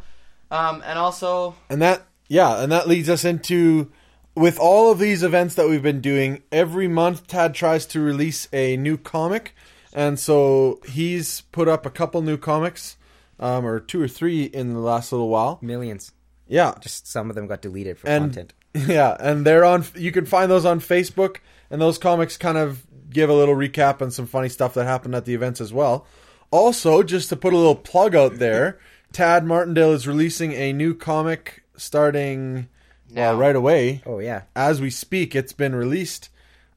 um, 0.51 0.83
and 0.87 0.99
also 0.99 1.55
And 1.69 1.83
that, 1.83 2.07
yeah, 2.27 2.63
and 2.63 2.73
that 2.73 2.89
leads 2.89 3.11
us 3.11 3.23
into 3.23 3.93
with 4.35 4.59
all 4.59 4.91
of 4.91 4.99
these 4.99 5.23
events 5.23 5.55
that 5.57 5.69
we've 5.69 5.83
been 5.83 6.01
doing. 6.01 6.43
Every 6.51 6.89
month, 6.89 7.27
Tad 7.27 7.55
tries 7.55 7.85
to 7.89 8.01
release 8.01 8.49
a 8.51 8.79
new 8.79 8.97
comic, 8.97 9.55
and 9.93 10.19
so 10.19 10.81
he's 10.87 11.43
put 11.53 11.69
up 11.69 11.85
a 11.87 11.91
couple 11.91 12.23
new 12.23 12.37
comics, 12.37 12.97
um, 13.39 13.65
or 13.67 13.81
two 13.81 14.01
or 14.03 14.09
three 14.09 14.45
in 14.45 14.73
the 14.75 14.81
last 14.81 15.13
little 15.13 15.29
while. 15.29 15.59
Millions. 15.63 16.13
Yeah, 16.47 16.75
Just 16.81 17.07
some 17.07 17.31
of 17.31 17.37
them 17.37 17.47
got 17.47 17.63
deleted 17.63 17.99
for 17.99 18.09
and 18.09 18.25
content. 18.35 18.55
yeah, 18.89 19.17
and 19.21 19.47
they're 19.47 19.65
on. 19.65 19.85
You 19.95 20.11
can 20.13 20.27
find 20.27 20.51
those 20.51 20.65
on 20.65 20.81
Facebook, 20.81 21.37
and 21.71 21.81
those 21.81 21.97
comics 21.99 22.37
kind 22.37 22.59
of 22.59 22.85
give 23.09 23.31
a 23.31 23.35
little 23.35 23.55
recap 23.55 24.01
and 24.01 24.13
some 24.13 24.27
funny 24.27 24.49
stuff 24.49 24.75
that 24.75 24.85
happened 24.85 25.15
at 25.15 25.25
the 25.25 25.35
events 25.35 25.61
as 25.61 25.73
well. 25.73 26.07
Also, 26.53 27.03
just 27.05 27.29
to 27.29 27.37
put 27.37 27.53
a 27.53 27.57
little 27.57 27.77
plug 27.77 28.15
out 28.17 28.37
there, 28.39 28.79
Tad 29.13 29.45
Martindale 29.45 29.93
is 29.93 30.07
releasing 30.09 30.53
a 30.53 30.73
new 30.73 30.95
comic 30.95 31.63
starting 31.77 32.69
well 33.15 33.33
Now. 33.35 33.39
right 33.41 33.57
away 33.57 34.03
Oh 34.07 34.19
yeah. 34.21 34.43
as 34.55 34.81
we 34.81 34.91
speak. 34.91 35.35
It's 35.37 35.53
been 35.53 35.75
released, 35.75 36.29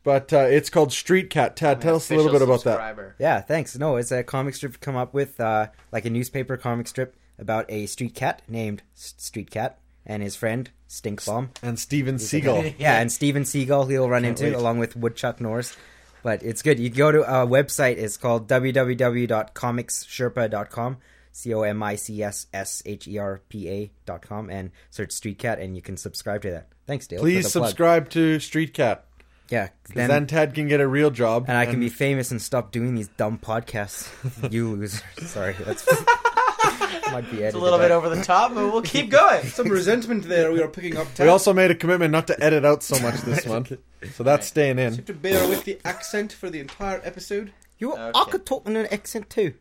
but 0.03 0.31
uh, 0.33 0.47
it's 0.49 0.69
called 0.69 0.91
Street 0.93 1.29
Cat. 1.29 1.55
Tad, 1.55 1.79
tell 1.81 1.95
us 1.95 2.11
a 2.11 2.15
little 2.15 2.31
bit 2.31 2.41
about 2.41 2.63
that. 2.65 3.13
Yeah, 3.19 3.41
thanks. 3.41 3.77
No, 3.77 3.95
it's 3.97 4.11
a 4.11 4.23
comic 4.23 4.55
strip 4.55 4.79
come 4.79 4.95
up 4.95 5.13
with, 5.13 5.39
uh, 5.39 5.67
like 5.91 6.05
a 6.05 6.09
newspaper 6.09 6.57
comic 6.57 6.87
strip 6.87 7.15
about 7.39 7.65
a 7.69 7.85
street 7.87 8.13
cat 8.13 8.41
named 8.47 8.83
Street 8.93 9.49
Cat 9.49 9.79
and 10.05 10.21
his 10.21 10.35
friend 10.35 10.69
Stink 10.87 11.25
Bomb. 11.25 11.49
And 11.63 11.79
Steven 11.79 12.15
Seagal. 12.17 12.75
Yeah, 12.77 12.99
and 12.99 13.11
Steven 13.11 13.41
Seagal 13.43 13.89
he'll 13.89 14.07
run 14.09 14.21
Can't 14.23 14.39
into 14.39 14.55
wait. 14.55 14.61
along 14.61 14.77
with 14.79 14.95
Woodchuck 14.95 15.41
Norris. 15.41 15.75
But 16.21 16.43
it's 16.43 16.61
good. 16.61 16.79
You 16.79 16.89
go 16.89 17.11
to 17.11 17.21
a 17.23 17.47
website. 17.47 17.97
It's 17.97 18.17
called 18.17 18.47
www.comicssherpa.com. 18.47 20.97
C 21.35 21.51
O 21.53 21.61
M 21.63 21.81
I 21.81 21.95
C 21.95 22.21
S 22.21 22.45
S 22.53 22.83
H 22.85 23.07
E 23.07 23.17
R 23.17 23.41
P 23.49 23.67
A 23.69 23.91
dot 24.05 24.21
com 24.21 24.51
and 24.51 24.69
search 24.91 25.11
Street 25.11 25.39
Cat 25.39 25.57
and 25.59 25.75
you 25.75 25.81
can 25.81 25.97
subscribe 25.97 26.43
to 26.43 26.51
that. 26.51 26.67
Thanks, 26.85 27.07
Dale. 27.07 27.17
for 27.19 27.23
Please 27.23 27.51
the 27.51 27.59
plug. 27.59 27.69
subscribe 27.69 28.09
to 28.11 28.39
Street 28.39 28.73
Cat. 28.75 29.05
Yeah, 29.49 29.67
'cause 29.67 29.93
then, 29.93 30.09
Then, 30.09 30.27
Tad 30.27 30.55
can 30.55 30.67
get 30.67 30.79
a 30.81 30.87
real 30.87 31.09
job. 31.11 31.45
and 31.47 31.57
I 31.57 31.65
can 31.65 31.79
be 31.79 31.89
famous 31.89 32.31
and 32.31 32.41
stop 32.41 32.71
doing 32.71 32.95
these 32.95 33.09
dumb 33.09 33.37
podcasts. 33.37 34.07
you 34.51 34.69
losers. 34.71 35.01
Sorry, 35.25 35.55
that's 35.65 35.85
might 37.11 37.29
be 37.29 37.41
It's 37.43 37.55
a 37.55 37.59
little 37.59 37.77
bit 37.77 37.91
over 37.91 38.09
the 38.09 38.23
top, 38.23 38.55
but 38.55 38.71
we'll 38.71 38.81
keep 38.81 39.09
going. 39.09 39.45
Some 39.47 39.67
resentment 39.67 40.23
there 40.27 40.51
we 40.51 40.61
are 40.61 40.67
picking 40.67 40.97
up. 40.97 41.07
We 41.19 41.27
also 41.27 41.53
made 41.53 41.69
a 41.71 41.75
commitment 41.75 42.11
not 42.11 42.27
to 42.27 42.43
edit 42.43 42.65
out 42.65 42.81
so 42.83 42.97
much 42.99 43.21
this 43.21 43.45
month, 43.53 43.73
so 44.15 44.23
that's 44.23 44.47
staying 44.47 44.77
You 44.79 44.85
in. 44.85 44.95
have 44.95 45.05
to 45.05 45.13
bear 45.13 45.47
with 45.47 45.65
the 45.65 45.77
accent 45.85 46.31
for 46.33 46.49
the 46.49 46.59
entire 46.59 47.01
episode. 47.03 47.51
You, 47.77 47.93
Okay. 47.93 48.11
I 48.15 48.25
could 48.31 48.45
talk 48.45 48.65
in 48.67 48.75
an 48.77 48.87
accent 48.91 49.29
too. 49.29 49.53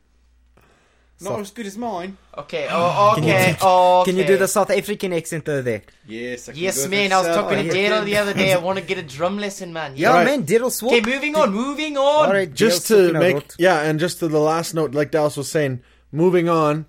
Not 1.20 1.38
as 1.40 1.52
good 1.52 1.66
as 1.66 1.78
mine. 1.78 2.16
Okay. 2.36 2.66
Oh, 2.68 3.12
Can 3.14 3.24
you 3.24 3.30
okay. 3.32 3.52
do- 3.52 3.58
oh, 3.62 4.02
Can 4.04 4.16
you 4.16 4.24
do 4.24 4.36
the 4.36 4.48
South 4.48 4.70
African 4.70 5.12
accent 5.12 5.48
over 5.48 5.62
there? 5.62 5.82
Yes, 6.08 6.48
I 6.48 6.52
can 6.52 6.60
Yes, 6.60 6.88
man. 6.88 7.12
I 7.12 7.18
was 7.18 7.26
South 7.26 7.36
talking 7.36 7.58
to 7.58 7.64
African. 7.68 7.76
Dale 7.90 8.04
the 8.04 8.16
other 8.16 8.34
day. 8.34 8.52
I 8.52 8.58
want 8.68 8.78
to 8.80 8.84
get 8.84 8.98
a 8.98 9.02
drum 9.02 9.38
lesson, 9.38 9.72
man. 9.72 9.92
Yeah, 9.96 10.14
Right. 10.14 10.24
man, 10.24 10.42
diddle 10.42 10.70
swap. 10.70 10.92
Okay, 10.94 11.00
moving 11.08 11.36
on. 11.36 11.52
Moving 11.52 11.96
on. 11.96 12.26
All 12.26 12.32
right, 12.32 12.52
just 12.52 12.88
Dale's 12.88 13.12
to 13.12 13.18
make 13.18 13.36
about- 13.36 13.54
yeah 13.58 13.82
and 13.82 14.00
just 14.00 14.18
to 14.18 14.26
the 14.28 14.40
last 14.40 14.74
note 14.74 14.94
like 14.94 15.10
dallas 15.12 15.36
was 15.36 15.48
saying 15.50 15.80
moving 16.10 16.48
on 16.48 16.86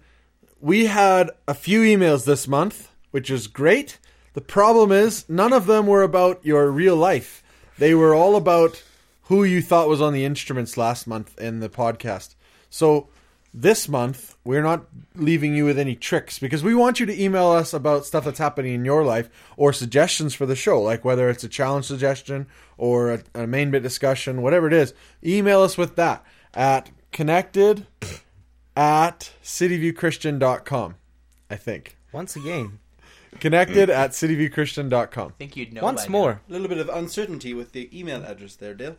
we 0.61 0.85
had 0.85 1.29
a 1.47 1.53
few 1.53 1.81
emails 1.81 2.25
this 2.25 2.47
month 2.47 2.89
which 3.11 3.29
is 3.29 3.47
great 3.47 3.99
the 4.33 4.41
problem 4.41 4.91
is 4.91 5.25
none 5.29 5.53
of 5.53 5.65
them 5.67 5.85
were 5.85 6.01
about 6.03 6.43
your 6.43 6.71
real 6.71 6.95
life 6.95 7.43
they 7.77 7.93
were 7.93 8.15
all 8.15 8.35
about 8.35 8.81
who 9.23 9.43
you 9.43 9.61
thought 9.61 9.87
was 9.89 10.01
on 10.01 10.13
the 10.13 10.25
instruments 10.25 10.77
last 10.77 11.05
month 11.05 11.37
in 11.39 11.59
the 11.59 11.69
podcast 11.69 12.35
so 12.69 13.07
this 13.53 13.87
month 13.87 14.35
we're 14.43 14.63
not 14.63 14.85
leaving 15.15 15.53
you 15.55 15.63
with 15.63 15.77
any 15.77 15.95
tricks 15.95 16.39
because 16.39 16.63
we 16.63 16.73
want 16.73 16.99
you 16.99 17.05
to 17.05 17.21
email 17.23 17.47
us 17.49 17.71
about 17.73 18.03
stuff 18.05 18.25
that's 18.25 18.39
happening 18.39 18.73
in 18.73 18.83
your 18.83 19.03
life 19.05 19.29
or 19.57 19.71
suggestions 19.71 20.33
for 20.33 20.45
the 20.47 20.55
show 20.55 20.81
like 20.81 21.05
whether 21.05 21.29
it's 21.29 21.43
a 21.43 21.47
challenge 21.49 21.85
suggestion 21.85 22.47
or 22.77 23.11
a, 23.13 23.23
a 23.35 23.45
main 23.47 23.69
bit 23.69 23.83
discussion 23.83 24.41
whatever 24.41 24.65
it 24.65 24.73
is 24.73 24.93
email 25.23 25.61
us 25.61 25.77
with 25.77 25.95
that 25.95 26.23
at 26.55 26.89
connected 27.11 27.85
at 28.75 29.31
cityviewchristian.com 29.43 30.95
i 31.49 31.55
think 31.55 31.95
Once 32.11 32.35
again, 32.35 32.79
connected 33.39 33.89
at 33.89 34.11
cityviewchristian.com 34.11 35.29
I 35.29 35.33
think 35.37 35.55
you'd 35.55 35.73
know. 35.73 35.83
once 35.83 36.05
by 36.05 36.11
more. 36.11 36.41
A 36.49 36.51
little 36.51 36.67
bit 36.67 36.77
of 36.79 36.89
uncertainty 36.89 37.53
with 37.53 37.71
the 37.71 37.89
email 37.97 38.23
address 38.23 38.55
there, 38.55 38.73
Dale. 38.75 38.95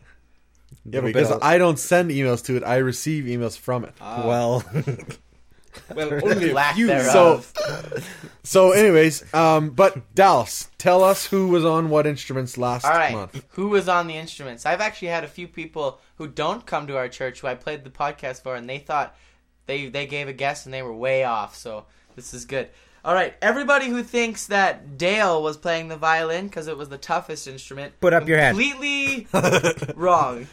Yeah 0.85 1.00
Little 1.00 1.09
because 1.09 1.31
of- 1.31 1.43
i 1.43 1.59
don't 1.59 1.78
send 1.78 2.11
emails 2.11 2.45
to 2.47 2.57
it 2.57 2.62
i 2.64 2.76
receive 2.76 3.25
emails 3.25 3.59
from 3.59 3.85
it 3.85 3.93
Ah, 4.00 4.26
well, 4.26 4.64
well, 5.95 6.11
now. 6.11 6.21
only 6.23 6.50
a 6.50 6.54
Lack 6.54 6.75
few. 6.76 6.87
thereof. 6.87 7.52
so 8.43 8.73
anyways 8.73 9.33
um 9.35 9.71
but 9.71 10.14
dallas 10.14 10.69
tell 10.78 11.02
us 11.02 11.26
who 11.26 11.49
was 11.49 11.64
on 11.64 11.88
what 11.90 12.07
instruments 12.07 12.57
last 12.59 12.85
All 12.85 12.93
right. 12.93 13.12
month 13.12 13.45
Who 13.50 13.69
was 13.69 13.88
on 13.88 14.07
the 14.07 14.16
instruments? 14.16 14.66
I've 14.66 14.81
actually 14.81 15.09
had 15.09 15.25
a 15.25 15.28
few 15.28 15.49
people 15.49 15.99
who 16.16 16.28
don't 16.28 16.64
come 16.66 16.87
to 16.88 16.97
our 16.97 17.09
church 17.09 17.40
who 17.40 17.47
I 17.47 17.54
played 17.54 17.83
the 17.85 17.90
podcast 17.90 18.43
for, 18.43 18.54
and 18.54 18.69
they 18.69 18.78
thought 18.78 19.16
they 19.66 19.88
they 19.88 20.07
gave 20.07 20.28
a 20.28 20.33
guess 20.33 20.64
and 20.66 20.75
they 20.75 20.83
were 20.83 20.93
way 20.95 21.25
off. 21.25 21.57
So 21.57 21.87
this 22.16 22.35
is 22.35 22.45
good. 22.45 22.69
All 23.04 23.14
right, 23.14 23.35
everybody 23.43 23.88
who 23.88 24.02
thinks 24.02 24.47
that 24.49 24.97
Dale 24.99 25.43
was 25.43 25.57
playing 25.57 25.88
the 25.88 25.97
violin 25.97 26.47
because 26.47 26.69
it 26.69 26.76
was 26.76 26.88
the 26.88 26.99
toughest 26.99 27.47
instrument, 27.49 27.95
Put 28.00 28.12
up 28.12 28.28
your 28.28 28.38
hand. 28.38 28.57
Completely 28.59 29.26
wrong. 29.97 30.47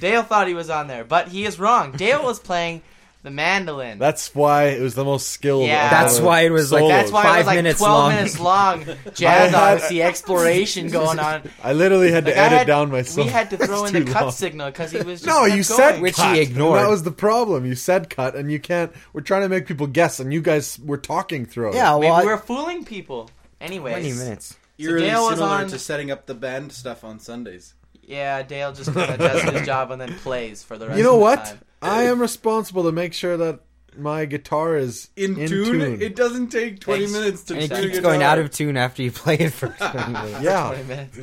Dale 0.00 0.22
thought 0.22 0.46
he 0.48 0.54
was 0.54 0.70
on 0.70 0.86
there, 0.86 1.04
but 1.04 1.28
he 1.28 1.44
is 1.44 1.58
wrong. 1.58 1.92
Dale 1.92 2.24
was 2.24 2.38
playing 2.38 2.82
the 3.22 3.30
mandolin. 3.30 3.98
That's 3.98 4.34
why 4.34 4.64
it 4.66 4.80
was 4.82 4.94
the 4.94 5.04
most 5.04 5.28
skilled. 5.30 5.66
Yeah. 5.66 5.88
That's 5.88 6.20
why 6.20 6.42
it 6.42 6.50
was 6.50 6.70
like- 6.70 6.80
solos. 6.80 6.90
That's 6.92 7.10
why 7.10 7.34
it 7.34 7.38
was 7.38 7.46
like 7.46 7.56
minutes 7.56 7.78
12 7.78 7.94
long. 7.98 8.14
minutes 8.14 8.38
long. 8.40 8.84
Jazz 9.14 9.54
I 9.54 9.58
had- 9.70 9.78
Odyssey 9.78 10.02
exploration 10.02 10.88
going 10.90 11.18
on. 11.18 11.42
I 11.62 11.72
literally 11.72 12.12
had 12.12 12.26
to 12.26 12.30
Like, 12.32 12.38
I 12.38 12.44
edit 12.44 12.58
had- 12.58 12.66
down 12.66 12.90
my 12.92 13.00
song. 13.02 13.24
We 13.24 13.30
had 13.30 13.48
to 13.50 13.56
throw 13.66 13.84
It's 13.84 13.94
in 13.94 14.00
the 14.00 14.04
too 14.06 14.12
cut 14.12 14.22
long. 14.24 14.32
signal 14.32 14.66
because 14.70 14.92
he 14.92 14.98
was 14.98 15.22
just 15.22 15.26
No, 15.26 15.46
kept 15.46 15.56
you 15.56 15.64
going. 15.64 15.64
said 15.64 16.02
Which 16.02 16.16
he 16.16 16.22
cut. 16.22 16.36
ignored. 16.38 16.78
That 16.80 16.90
was 16.90 17.02
the 17.02 17.12
problem. 17.12 17.64
You 17.64 17.74
said 17.74 18.10
cut, 18.10 18.36
and 18.36 18.52
you 18.52 18.60
can't. 18.60 18.92
We're 19.14 19.22
trying 19.22 19.42
to 19.42 19.48
make 19.48 19.66
people 19.66 19.86
guess, 19.86 20.20
and 20.20 20.32
you 20.32 20.42
guys 20.42 20.78
were 20.84 20.98
talking 20.98 21.46
through 21.46 21.70
it. 21.70 21.74
yeah, 21.76 21.94
Maybe 21.98 22.10
well, 22.10 22.24
we're 22.26 22.36
fooling 22.38 22.84
people. 22.84 23.30
Anyways, 23.60 23.94
twenty 23.94 24.12
minutes. 24.12 24.56
Eerily 24.76 25.06
Dale 25.06 25.22
was 25.24 25.38
similar 25.38 25.54
on- 25.56 25.68
to 25.68 25.78
setting 25.78 26.10
up 26.10 26.26
the 26.26 26.34
band 26.34 26.72
stuff 26.72 27.02
on 27.04 27.18
Sundays. 27.20 27.72
Yeah, 28.06 28.42
Dale 28.42 28.72
just 28.72 28.92
kind 28.92 29.10
of 29.12 29.18
does 29.18 29.42
his 29.42 29.66
job 29.66 29.90
and 29.90 30.00
then 30.00 30.14
plays 30.18 30.62
for 30.62 30.76
the 30.78 30.86
rest. 30.88 30.98
You 30.98 31.04
know 31.04 31.14
of 31.14 31.18
the 31.18 31.22
what? 31.22 31.44
time. 31.46 31.58
I 31.82 32.02
am 32.04 32.20
responsible 32.20 32.84
to 32.84 32.92
make 32.92 33.12
sure 33.12 33.36
that 33.36 33.60
my 33.96 34.24
guitar 34.24 34.76
is 34.76 35.08
In, 35.16 35.38
in, 35.38 35.48
tune, 35.48 35.64
tune. 35.80 36.02
it 36.02 36.16
doesn't 36.16 36.48
take 36.48 36.80
20 36.80 37.00
Thanks. 37.00 37.12
minutes 37.12 37.42
to 37.44 37.54
And 37.54 37.62
it 37.62 37.68
tune 37.68 37.78
a 37.78 37.82
keeps 37.82 38.00
going 38.00 38.22
out 38.22 38.38
of 38.38 38.50
tune 38.50 38.76
after 38.76 39.02
you 39.02 39.12
play 39.12 39.36
it 39.36 39.52
for 39.52 39.68
20 39.68 40.12
minutes. 40.12 40.42
yeah. 40.42 40.66
20 40.68 40.82
minutes. 40.84 41.18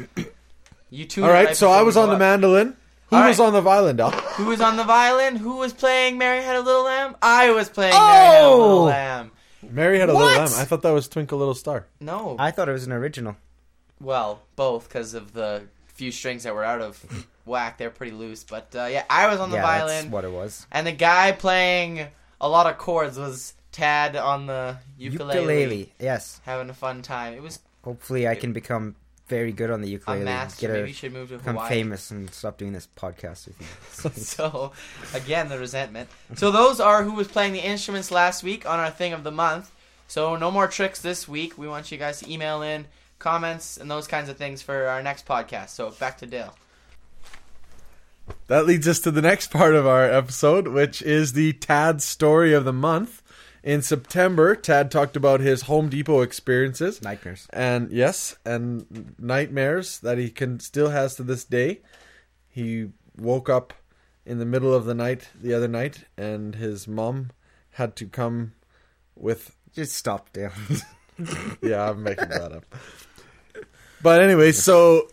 You 0.90 1.06
two. 1.06 1.24
All 1.24 1.30
right. 1.32 1.56
So 1.56 1.70
I 1.72 1.82
was 1.84 1.98
on 1.98 2.10
the 2.10 2.18
mandolin. 2.18 2.76
Who 3.10 3.18
All 3.18 3.28
was 3.28 3.40
right. 3.40 3.48
on 3.48 3.54
the 3.54 3.60
violin, 3.62 3.98
Dal? 3.98 4.12
Who 4.12 4.46
was 4.46 4.62
on 4.62 4.78
the 4.78 4.86
violin? 4.86 5.36
Who 5.36 5.58
was 5.58 5.74
playing 5.74 6.18
"Mary 6.18 6.42
Had 6.42 6.56
a 6.56 6.62
Little 6.62 6.84
Lamb"? 6.86 7.16
I 7.22 7.52
was 7.52 7.68
playing 7.68 7.92
"Mary 7.94 8.06
Had 8.06 8.36
a 8.36 8.46
oh! 8.46 8.52
Little 8.58 8.78
Oh! 8.80 8.84
Lamb." 8.86 9.32
Mary 9.70 10.00
had 10.00 10.10
a 10.10 10.14
What? 10.14 10.24
little 10.28 10.38
lamb. 10.46 10.50
I 10.56 10.64
thought 10.64 10.82
that 10.84 10.92
was 10.92 11.10
Twinkle 11.10 11.38
Little 11.38 11.54
Star. 11.54 11.88
No, 12.00 12.38
I 12.40 12.52
thought 12.52 12.70
it 12.70 12.72
was 12.72 12.86
an 12.86 12.94
original. 12.94 13.36
well, 14.00 14.44
both 14.56 14.88
because 14.88 15.14
of 15.14 15.34
the 15.34 15.64
few 16.01 16.12
strings 16.12 16.41
that 16.46 16.55
were 16.55 16.63
out 16.63 16.81
of 16.81 17.27
whack. 17.46 17.77
They're 17.77 17.91
pretty 17.91 18.13
loose, 18.13 18.43
but 18.43 18.75
uh, 18.75 18.86
yeah, 18.86 19.03
I 19.08 19.27
was 19.27 19.39
on 19.39 19.51
the 19.51 19.58
yeah, 19.58 19.62
violin. 19.62 20.01
that's 20.05 20.12
what 20.12 20.25
it 20.25 20.31
was. 20.31 20.65
And 20.72 20.88
the 20.88 20.91
guy 20.91 21.31
playing 21.31 22.08
a 22.39 22.50
lot 22.50 22.65
of 22.65 22.79
chords 22.79 23.20
was 23.20 23.53
Tad 23.72 24.15
on 24.15 24.48
the 24.48 24.77
ukulele, 24.98 25.38
Ukulele. 25.38 25.93
Yes. 26.00 26.41
having 26.43 26.72
a 26.72 26.74
fun 26.74 27.03
time. 27.03 27.36
It 27.36 27.43
was 27.43 27.60
Hopefully, 27.84 28.27
I 28.27 28.34
can 28.34 28.51
become 28.51 28.96
very 29.27 29.51
good 29.51 29.70
on 29.70 29.81
the 29.81 29.89
ukulele. 29.89 30.22
and 30.22 30.25
master. 30.25 30.62
Get 30.67 30.74
Maybe 30.74 30.84
a, 30.86 30.88
you 30.88 30.93
should 30.93 31.13
move 31.13 31.29
to 31.29 31.38
become 31.38 31.53
Hawaii. 31.55 31.70
famous 31.70 32.10
and 32.10 32.34
stop 32.34 32.58
doing 32.58 32.74
this 32.74 32.88
podcast 32.98 33.48
with 33.48 33.62
you. 33.62 34.10
so, 34.24 34.72
again, 35.13 35.50
the 35.50 35.60
resentment. 35.60 36.10
So 36.36 36.50
those 36.50 36.79
are 36.79 37.03
who 37.03 37.13
was 37.13 37.27
playing 37.27 37.53
the 37.53 37.60
instruments 37.63 38.10
last 38.10 38.41
week 38.43 38.67
on 38.67 38.79
our 38.79 38.89
thing 38.89 39.13
of 39.13 39.24
the 39.24 39.31
month. 39.31 39.70
So 40.08 40.36
no 40.36 40.50
more 40.50 40.67
tricks 40.67 41.00
this 41.00 41.27
week. 41.27 41.60
We 41.60 41.67
want 41.67 41.91
you 41.91 42.00
guys 42.00 42.20
to 42.22 42.31
email 42.31 42.63
in 42.63 42.88
comments 43.22 43.78
and 43.78 43.90
those 43.90 44.08
kinds 44.08 44.28
of 44.28 44.36
things 44.38 44.62
for 44.62 44.88
our 44.88 45.01
next 45.01 45.25
podcast. 45.25 45.70
So 45.70 45.92
back 45.92 46.18
to 46.18 46.25
Dale. 46.28 46.54
That 48.48 48.66
leads 48.66 48.88
us 48.88 49.00
to 49.01 49.12
the 49.12 49.22
next 49.22 49.51
part 49.51 49.75
of 49.75 49.86
our 49.88 50.04
episode, 50.04 50.68
which 50.68 51.01
is 51.01 51.34
the 51.34 51.54
Tad 51.54 52.01
story 52.01 52.54
of 52.54 52.66
the 52.66 52.74
month. 52.74 53.22
In 53.63 53.82
September, 53.82 54.56
Tad 54.56 54.90
talked 54.90 55.16
about 55.16 55.40
his 55.40 55.63
Home 55.63 55.88
Depot 55.90 56.22
experiences. 56.22 57.01
Nightmares. 57.01 57.48
and 57.54 57.92
yes, 57.92 58.36
and 58.46 59.13
nightmares 59.20 60.00
that 60.00 60.18
he 60.18 60.30
can 60.30 60.60
still 60.60 60.90
has 60.90 61.16
to 61.16 61.24
this 61.24 61.44
day. 61.44 61.82
He 62.50 62.90
woke 63.18 63.50
up 63.50 63.74
in 64.25 64.40
the 64.40 64.46
middle 64.46 64.74
of 64.74 64.86
the 64.86 64.96
night 64.96 65.30
the 65.40 65.54
other 65.54 65.68
night, 65.68 66.06
and 66.18 66.56
his 66.56 66.88
mom 66.88 67.32
had 67.72 67.96
to 67.98 68.08
come 68.08 68.54
with. 69.16 69.56
Just 69.74 69.96
stop, 69.96 70.34
Dale. 70.34 70.51
Yeah, 71.62 71.92
I'm 71.92 72.01
making 72.01 72.30
that 72.30 72.51
up. 72.51 72.66
But 74.03 74.22
anyway, 74.22 74.51
so 74.51 75.08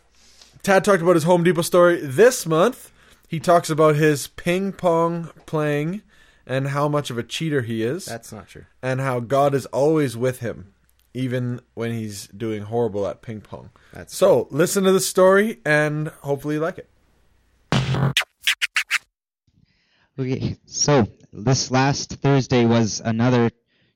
Tad 0.62 0.84
talked 0.84 1.02
about 1.02 1.14
his 1.14 1.24
Home 1.24 1.44
Depot 1.44 1.62
story 1.62 2.00
this 2.00 2.46
month. 2.46 2.90
He 3.28 3.38
talks 3.38 3.68
about 3.68 3.96
his 3.96 4.28
ping 4.28 4.72
pong 4.72 5.30
playing 5.44 6.00
and 6.46 6.68
how 6.68 6.88
much 6.88 7.10
of 7.10 7.18
a 7.18 7.22
cheater 7.22 7.60
he 7.60 7.82
is 7.82 8.06
That's 8.06 8.32
not 8.32 8.48
true. 8.48 8.64
and 8.82 9.00
how 9.00 9.20
God 9.20 9.54
is 9.54 9.66
always 9.66 10.16
with 10.16 10.40
him, 10.40 10.72
even 11.12 11.60
when 11.74 11.92
he's 11.92 12.28
doing 12.28 12.62
horrible 12.62 13.06
at 13.06 13.20
ping 13.20 13.42
pong. 13.42 13.68
That's 13.92 14.16
So 14.16 14.48
listen 14.50 14.84
to 14.84 14.92
the 14.92 15.00
story 15.00 15.58
and 15.66 16.08
hopefully 16.22 16.54
you 16.54 16.60
like 16.62 16.78
it. 16.78 16.88
Okay, 20.18 20.56
so 20.64 21.06
this 21.32 21.70
last 21.70 22.14
Thursday 22.14 22.64
was 22.64 23.00
another 23.04 23.50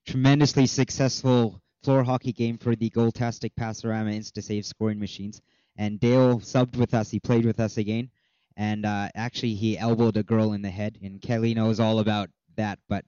tremendously 0.06 0.66
successful 0.66 1.61
floor 1.82 2.02
hockey 2.02 2.32
game 2.32 2.58
for 2.58 2.76
the 2.76 2.90
Goaltastic 2.90 3.52
Passorama 3.58 4.16
InstaSave 4.16 4.64
scoring 4.64 5.00
machines. 5.00 5.40
And 5.76 5.98
Dale 5.98 6.38
subbed 6.40 6.76
with 6.76 6.94
us. 6.94 7.10
He 7.10 7.20
played 7.20 7.44
with 7.44 7.60
us 7.60 7.78
again. 7.78 8.10
And 8.56 8.84
uh, 8.84 9.08
actually, 9.14 9.54
he 9.54 9.78
elbowed 9.78 10.16
a 10.16 10.22
girl 10.22 10.52
in 10.52 10.62
the 10.62 10.70
head. 10.70 10.98
And 11.02 11.20
Kelly 11.20 11.54
knows 11.54 11.80
all 11.80 11.98
about 12.00 12.28
that, 12.56 12.78
but 12.88 13.04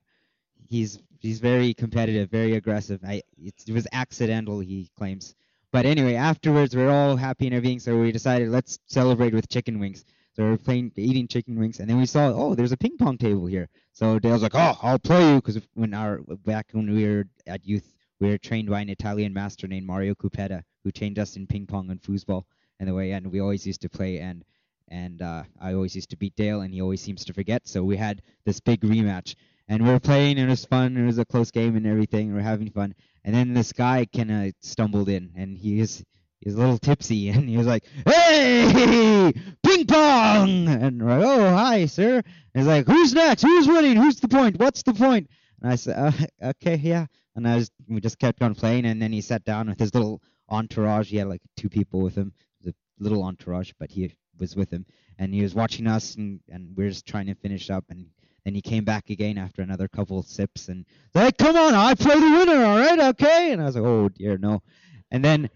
he's 0.68 0.98
he's 1.20 1.40
very 1.40 1.74
competitive, 1.74 2.30
very 2.30 2.54
aggressive. 2.54 3.00
I, 3.06 3.22
it, 3.38 3.54
was 3.70 3.86
accidental, 3.92 4.60
he 4.60 4.90
claims. 4.96 5.34
But 5.72 5.86
anyway, 5.86 6.14
afterwards, 6.14 6.76
we're 6.76 6.90
all 6.90 7.16
happy 7.16 7.46
and 7.46 7.54
everything, 7.54 7.80
so 7.80 7.98
we 7.98 8.12
decided 8.12 8.50
let's 8.50 8.78
celebrate 8.86 9.34
with 9.34 9.48
chicken 9.48 9.80
wings. 9.80 10.04
So 10.34 10.42
we're 10.42 10.56
playing, 10.56 10.92
eating 10.96 11.28
chicken 11.28 11.58
wings, 11.58 11.80
and 11.80 11.88
then 11.88 11.96
we 11.96 12.06
saw, 12.06 12.26
oh, 12.28 12.54
there's 12.54 12.72
a 12.72 12.76
ping 12.76 12.96
pong 12.96 13.18
table 13.18 13.46
here. 13.46 13.68
So 13.92 14.18
Dale's 14.18 14.42
like, 14.42 14.54
oh, 14.54 14.76
I'll 14.82 14.98
play 14.98 15.34
you, 15.34 15.36
because 15.36 15.60
when 15.74 15.94
our 15.94 16.20
back 16.44 16.66
when 16.72 16.92
we 16.92 17.06
were 17.08 17.24
at 17.46 17.66
youth, 17.66 17.94
we 18.20 18.28
were 18.28 18.38
trained 18.38 18.70
by 18.70 18.80
an 18.80 18.88
Italian 18.88 19.32
master 19.32 19.66
named 19.66 19.86
Mario 19.86 20.14
Cupetta, 20.14 20.62
who 20.82 20.90
trained 20.92 21.18
us 21.18 21.36
in 21.36 21.46
ping 21.46 21.66
pong 21.66 21.90
and 21.90 22.00
foosball, 22.00 22.44
and 22.78 22.88
the 22.88 22.94
way, 22.94 23.12
and 23.12 23.26
we 23.30 23.40
always 23.40 23.66
used 23.66 23.82
to 23.82 23.88
play, 23.88 24.18
and 24.18 24.44
and 24.88 25.22
uh, 25.22 25.42
I 25.60 25.72
always 25.74 25.94
used 25.94 26.10
to 26.10 26.16
beat 26.16 26.36
Dale, 26.36 26.60
and 26.60 26.72
he 26.72 26.82
always 26.82 27.00
seems 27.00 27.24
to 27.24 27.32
forget. 27.32 27.66
So 27.66 27.82
we 27.82 27.96
had 27.96 28.22
this 28.44 28.60
big 28.60 28.82
rematch, 28.82 29.34
and 29.68 29.82
we 29.82 29.90
were 29.90 30.00
playing, 30.00 30.38
and 30.38 30.48
it 30.48 30.50
was 30.50 30.64
fun. 30.64 30.96
It 30.96 31.06
was 31.06 31.18
a 31.18 31.24
close 31.24 31.50
game 31.50 31.76
and 31.76 31.86
everything. 31.86 32.28
And 32.28 32.34
we 32.34 32.40
are 32.40 32.44
having 32.44 32.70
fun, 32.70 32.94
and 33.24 33.34
then 33.34 33.54
this 33.54 33.72
guy 33.72 34.04
kind 34.04 34.30
of 34.30 34.52
stumbled 34.60 35.08
in, 35.08 35.32
and 35.36 35.56
he 35.56 35.80
is 35.80 36.04
he's 36.40 36.54
a 36.54 36.58
little 36.58 36.78
tipsy, 36.78 37.28
and 37.30 37.48
he 37.48 37.56
was 37.56 37.66
like, 37.66 37.84
"Hey, 38.06 39.32
ping 39.62 39.86
pong!" 39.86 40.68
And 40.68 41.02
we're 41.02 41.18
like, 41.18 41.26
"Oh, 41.26 41.50
hi, 41.50 41.86
sir." 41.86 42.16
And 42.16 42.24
he's 42.54 42.66
like, 42.66 42.86
"Who's 42.86 43.14
next? 43.14 43.42
Who's 43.42 43.66
winning? 43.66 43.96
Who's 43.96 44.20
the 44.20 44.28
point? 44.28 44.58
What's 44.58 44.82
the 44.82 44.94
point?" 44.94 45.28
And 45.62 45.72
I 45.72 45.76
said, 45.76 45.96
uh, 45.96 46.48
"Okay, 46.50 46.76
yeah." 46.76 47.06
And 47.36 47.48
I 47.48 47.56
was, 47.56 47.70
we 47.88 48.00
just 48.00 48.18
kept 48.18 48.42
on 48.42 48.54
playing, 48.54 48.86
and 48.86 49.00
then 49.02 49.12
he 49.12 49.20
sat 49.20 49.44
down 49.44 49.68
with 49.68 49.80
his 49.80 49.94
little 49.94 50.22
entourage. 50.48 51.10
He 51.10 51.16
had 51.18 51.28
like 51.28 51.42
two 51.56 51.68
people 51.68 52.00
with 52.00 52.14
him, 52.14 52.32
the 52.62 52.74
little 52.98 53.22
entourage, 53.24 53.72
but 53.78 53.90
he 53.90 54.14
was 54.38 54.56
with 54.56 54.70
him, 54.70 54.86
and 55.18 55.34
he 55.34 55.42
was 55.42 55.54
watching 55.54 55.86
us, 55.86 56.14
and 56.16 56.40
and 56.48 56.76
we 56.76 56.84
are 56.86 56.90
just 56.90 57.06
trying 57.06 57.26
to 57.26 57.34
finish 57.34 57.70
up, 57.70 57.84
and 57.90 58.06
Then 58.44 58.54
he 58.54 58.62
came 58.62 58.84
back 58.84 59.10
again 59.10 59.38
after 59.38 59.62
another 59.62 59.88
couple 59.88 60.18
of 60.18 60.26
sips 60.26 60.68
and 60.68 60.84
like, 61.14 61.38
"Come 61.38 61.56
on, 61.56 61.74
I 61.74 61.94
play 61.94 62.14
the 62.14 62.20
winner, 62.38 62.64
all 62.64 62.78
right, 62.78 63.00
okay." 63.00 63.52
And 63.52 63.62
I 63.62 63.64
was 63.66 63.76
like, 63.76 63.84
"Oh 63.84 64.08
dear, 64.10 64.36
no." 64.38 64.62
And 65.10 65.24
then, 65.24 65.48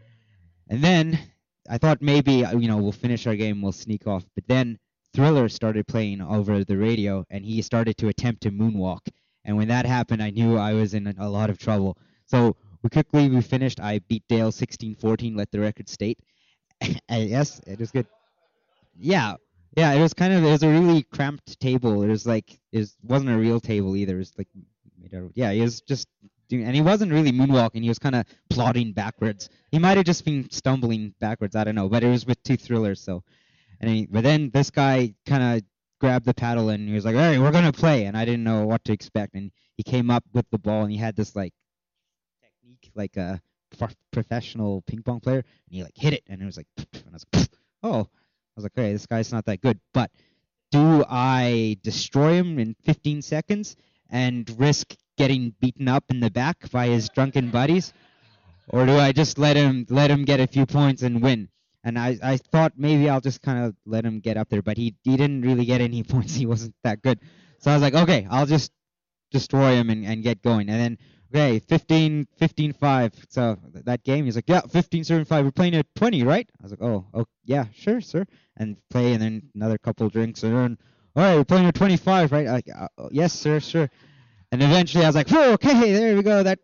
and 0.68 0.82
then 0.82 1.18
I 1.68 1.78
thought 1.78 2.00
maybe 2.02 2.44
uh, 2.44 2.56
you 2.58 2.68
know 2.68 2.78
we'll 2.78 2.92
finish 2.92 3.26
our 3.26 3.36
game, 3.36 3.60
we'll 3.62 3.72
sneak 3.72 4.06
off. 4.06 4.24
But 4.34 4.48
then 4.48 4.78
Thriller 5.14 5.48
started 5.50 5.86
playing 5.86 6.20
over 6.22 6.64
the 6.64 6.76
radio, 6.78 7.24
and 7.30 7.44
he 7.44 7.60
started 7.62 7.96
to 7.98 8.08
attempt 8.08 8.42
to 8.42 8.50
moonwalk. 8.50 9.00
And 9.44 9.56
when 9.56 9.68
that 9.68 9.86
happened, 9.86 10.22
I 10.22 10.30
knew 10.30 10.56
I 10.56 10.74
was 10.74 10.94
in 10.94 11.06
a 11.18 11.28
lot 11.28 11.50
of 11.50 11.58
trouble. 11.58 11.96
So 12.26 12.56
we 12.82 12.90
quickly 12.90 13.28
we 13.28 13.40
finished. 13.40 13.80
I 13.80 14.00
beat 14.00 14.24
Dale 14.28 14.52
16-14, 14.52 15.36
let 15.36 15.50
the 15.50 15.60
record 15.60 15.88
state. 15.88 16.18
Yes, 17.10 17.60
it 17.66 17.80
was 17.80 17.90
good. 17.90 18.06
Yeah, 18.98 19.36
yeah, 19.76 19.92
it 19.92 20.00
was 20.00 20.14
kind 20.14 20.32
of 20.32 20.44
it 20.44 20.50
was 20.50 20.62
a 20.62 20.68
really 20.68 21.02
cramped 21.02 21.58
table. 21.60 22.02
It 22.02 22.08
was 22.08 22.26
like 22.26 22.58
it 22.72 22.78
was, 22.78 22.96
wasn't 23.02 23.30
a 23.30 23.36
real 23.36 23.60
table 23.60 23.96
either. 23.96 24.16
It 24.16 24.18
was 24.18 24.32
like 24.38 24.48
made 25.00 25.14
out 25.14 25.24
of 25.24 25.32
yeah. 25.34 25.52
He 25.52 25.60
was 25.60 25.80
just 25.82 26.08
doing, 26.48 26.64
and 26.64 26.74
he 26.74 26.82
wasn't 26.82 27.12
really 27.12 27.32
moonwalking. 27.32 27.82
He 27.82 27.88
was 27.88 27.98
kind 27.98 28.14
of 28.14 28.24
plodding 28.50 28.92
backwards. 28.92 29.50
He 29.70 29.78
might 29.78 29.96
have 29.96 30.06
just 30.06 30.24
been 30.24 30.50
stumbling 30.50 31.14
backwards. 31.20 31.54
I 31.54 31.64
don't 31.64 31.74
know, 31.74 31.88
but 31.88 32.02
it 32.02 32.08
was 32.08 32.26
with 32.26 32.42
two 32.42 32.56
thrillers. 32.56 33.00
So, 33.00 33.22
and 33.80 33.90
he, 33.90 34.06
but 34.06 34.24
then 34.24 34.50
this 34.50 34.70
guy 34.70 35.14
kind 35.26 35.42
of 35.42 35.62
grabbed 36.00 36.26
the 36.26 36.34
paddle 36.34 36.68
and 36.70 36.88
he 36.88 36.94
was 36.94 37.04
like, 37.04 37.16
"All 37.16 37.20
right, 37.20 37.38
we're 37.38 37.52
gonna 37.52 37.72
play." 37.72 38.04
And 38.04 38.16
I 38.16 38.24
didn't 38.24 38.44
know 38.44 38.66
what 38.66 38.84
to 38.84 38.92
expect. 38.92 39.34
And 39.34 39.50
he 39.76 39.82
came 39.82 40.10
up 40.10 40.24
with 40.32 40.46
the 40.50 40.58
ball 40.58 40.82
and 40.82 40.92
he 40.92 40.98
had 40.98 41.16
this 41.16 41.34
like 41.36 41.52
technique 42.42 42.90
like 42.94 43.16
a 43.16 43.40
professional 44.12 44.82
ping 44.82 45.02
pong 45.02 45.20
player, 45.20 45.38
and 45.38 45.44
he 45.70 45.82
like 45.82 45.96
hit 45.96 46.12
it, 46.12 46.22
and 46.26 46.42
it 46.42 46.44
was 46.44 46.56
like, 46.56 46.66
and 46.76 47.04
I 47.10 47.12
was 47.12 47.26
like, 47.34 47.48
oh, 47.82 48.00
I 48.00 48.56
was 48.56 48.64
like, 48.64 48.72
okay, 48.78 48.92
this 48.92 49.06
guy's 49.06 49.32
not 49.32 49.44
that 49.46 49.60
good. 49.60 49.78
But 49.92 50.10
do 50.70 51.04
I 51.08 51.76
destroy 51.82 52.34
him 52.34 52.58
in 52.58 52.74
15 52.84 53.22
seconds 53.22 53.76
and 54.10 54.48
risk 54.58 54.94
getting 55.16 55.54
beaten 55.60 55.88
up 55.88 56.04
in 56.10 56.20
the 56.20 56.30
back 56.30 56.70
by 56.70 56.88
his 56.88 57.08
drunken 57.08 57.50
buddies, 57.50 57.92
or 58.68 58.86
do 58.86 58.96
I 58.96 59.12
just 59.12 59.38
let 59.38 59.56
him 59.56 59.86
let 59.88 60.10
him 60.10 60.24
get 60.24 60.40
a 60.40 60.46
few 60.46 60.66
points 60.66 61.02
and 61.02 61.22
win? 61.22 61.48
And 61.84 61.98
I, 61.98 62.18
I 62.22 62.36
thought 62.36 62.72
maybe 62.76 63.08
I'll 63.08 63.20
just 63.20 63.40
kind 63.40 63.64
of 63.64 63.74
let 63.86 64.04
him 64.04 64.20
get 64.20 64.36
up 64.36 64.48
there, 64.48 64.62
but 64.62 64.76
he 64.76 64.96
he 65.04 65.16
didn't 65.16 65.42
really 65.42 65.64
get 65.64 65.80
any 65.80 66.02
points. 66.14 66.34
He 66.34 66.46
wasn't 66.46 66.74
that 66.84 67.02
good. 67.02 67.20
So 67.60 67.70
I 67.70 67.74
was 67.74 67.82
like, 67.82 67.94
okay, 67.94 68.26
I'll 68.30 68.46
just 68.46 68.72
destroy 69.30 69.74
him 69.74 69.90
and, 69.90 70.04
and 70.04 70.22
get 70.22 70.42
going. 70.42 70.68
And 70.68 70.80
then 70.80 70.98
okay, 71.34 71.58
15, 71.58 72.26
15 72.36 72.72
5. 72.72 73.12
So 73.28 73.58
that 73.84 74.02
game, 74.04 74.24
he's 74.24 74.36
like, 74.36 74.48
yeah, 74.48 74.60
15 74.60 75.04
7 75.04 75.24
5. 75.24 75.44
We're 75.44 75.50
playing 75.50 75.74
at 75.74 75.86
20, 75.94 76.22
right? 76.24 76.48
I 76.58 76.62
was 76.62 76.72
like, 76.72 76.82
oh, 76.82 77.06
oh, 77.14 77.26
yeah, 77.44 77.66
sure, 77.74 78.00
sir. 78.00 78.26
And 78.56 78.76
play, 78.90 79.12
and 79.12 79.22
then 79.22 79.42
another 79.54 79.78
couple 79.78 80.08
drinks, 80.08 80.42
and 80.42 80.56
then, 80.56 80.78
all 81.14 81.22
right, 81.22 81.36
we're 81.36 81.44
playing 81.44 81.66
at 81.66 81.74
25, 81.74 82.32
right? 82.32 82.46
Like, 82.46 82.68
uh, 82.74 82.88
oh, 82.98 83.08
yes, 83.12 83.32
sir, 83.32 83.60
sure. 83.60 83.88
And 84.50 84.62
eventually, 84.62 85.04
I 85.04 85.08
was 85.08 85.16
like, 85.16 85.28
whoa, 85.28 85.52
okay, 85.52 85.92
there 85.92 86.16
we 86.16 86.22
go. 86.22 86.42
That, 86.42 86.58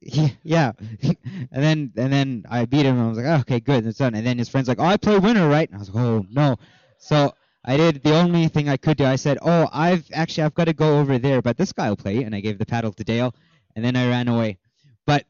yeah. 0.00 0.72
and 1.02 1.16
then, 1.50 1.92
and 1.96 2.12
then 2.12 2.44
I 2.48 2.64
beat 2.64 2.86
him. 2.86 2.96
And 2.96 3.04
I 3.04 3.08
was 3.08 3.18
like, 3.18 3.26
oh, 3.26 3.40
okay, 3.40 3.60
good, 3.60 3.86
it's 3.86 3.98
done. 3.98 4.14
And 4.14 4.26
then 4.26 4.38
his 4.38 4.48
friend's 4.48 4.68
like, 4.68 4.80
oh, 4.80 4.84
I 4.84 4.96
play 4.96 5.18
winner, 5.18 5.48
right? 5.48 5.68
And 5.68 5.76
I 5.76 5.80
was 5.80 5.90
like, 5.90 6.04
oh 6.04 6.26
no. 6.30 6.56
So 6.98 7.34
I 7.64 7.76
did 7.76 8.02
the 8.02 8.14
only 8.14 8.48
thing 8.48 8.68
I 8.68 8.76
could 8.76 8.96
do. 8.96 9.04
I 9.04 9.16
said, 9.16 9.38
oh, 9.42 9.68
I've 9.72 10.08
actually 10.12 10.44
I've 10.44 10.54
got 10.54 10.64
to 10.64 10.72
go 10.72 10.98
over 11.00 11.18
there, 11.18 11.42
but 11.42 11.56
this 11.56 11.72
guy 11.72 11.88
will 11.88 11.96
play. 11.96 12.22
And 12.22 12.34
I 12.34 12.40
gave 12.40 12.58
the 12.58 12.66
paddle 12.66 12.92
to 12.92 13.04
Dale 13.04 13.34
and 13.76 13.84
then 13.84 13.96
I 13.96 14.08
ran 14.08 14.28
away. 14.28 14.58
But 15.06 15.26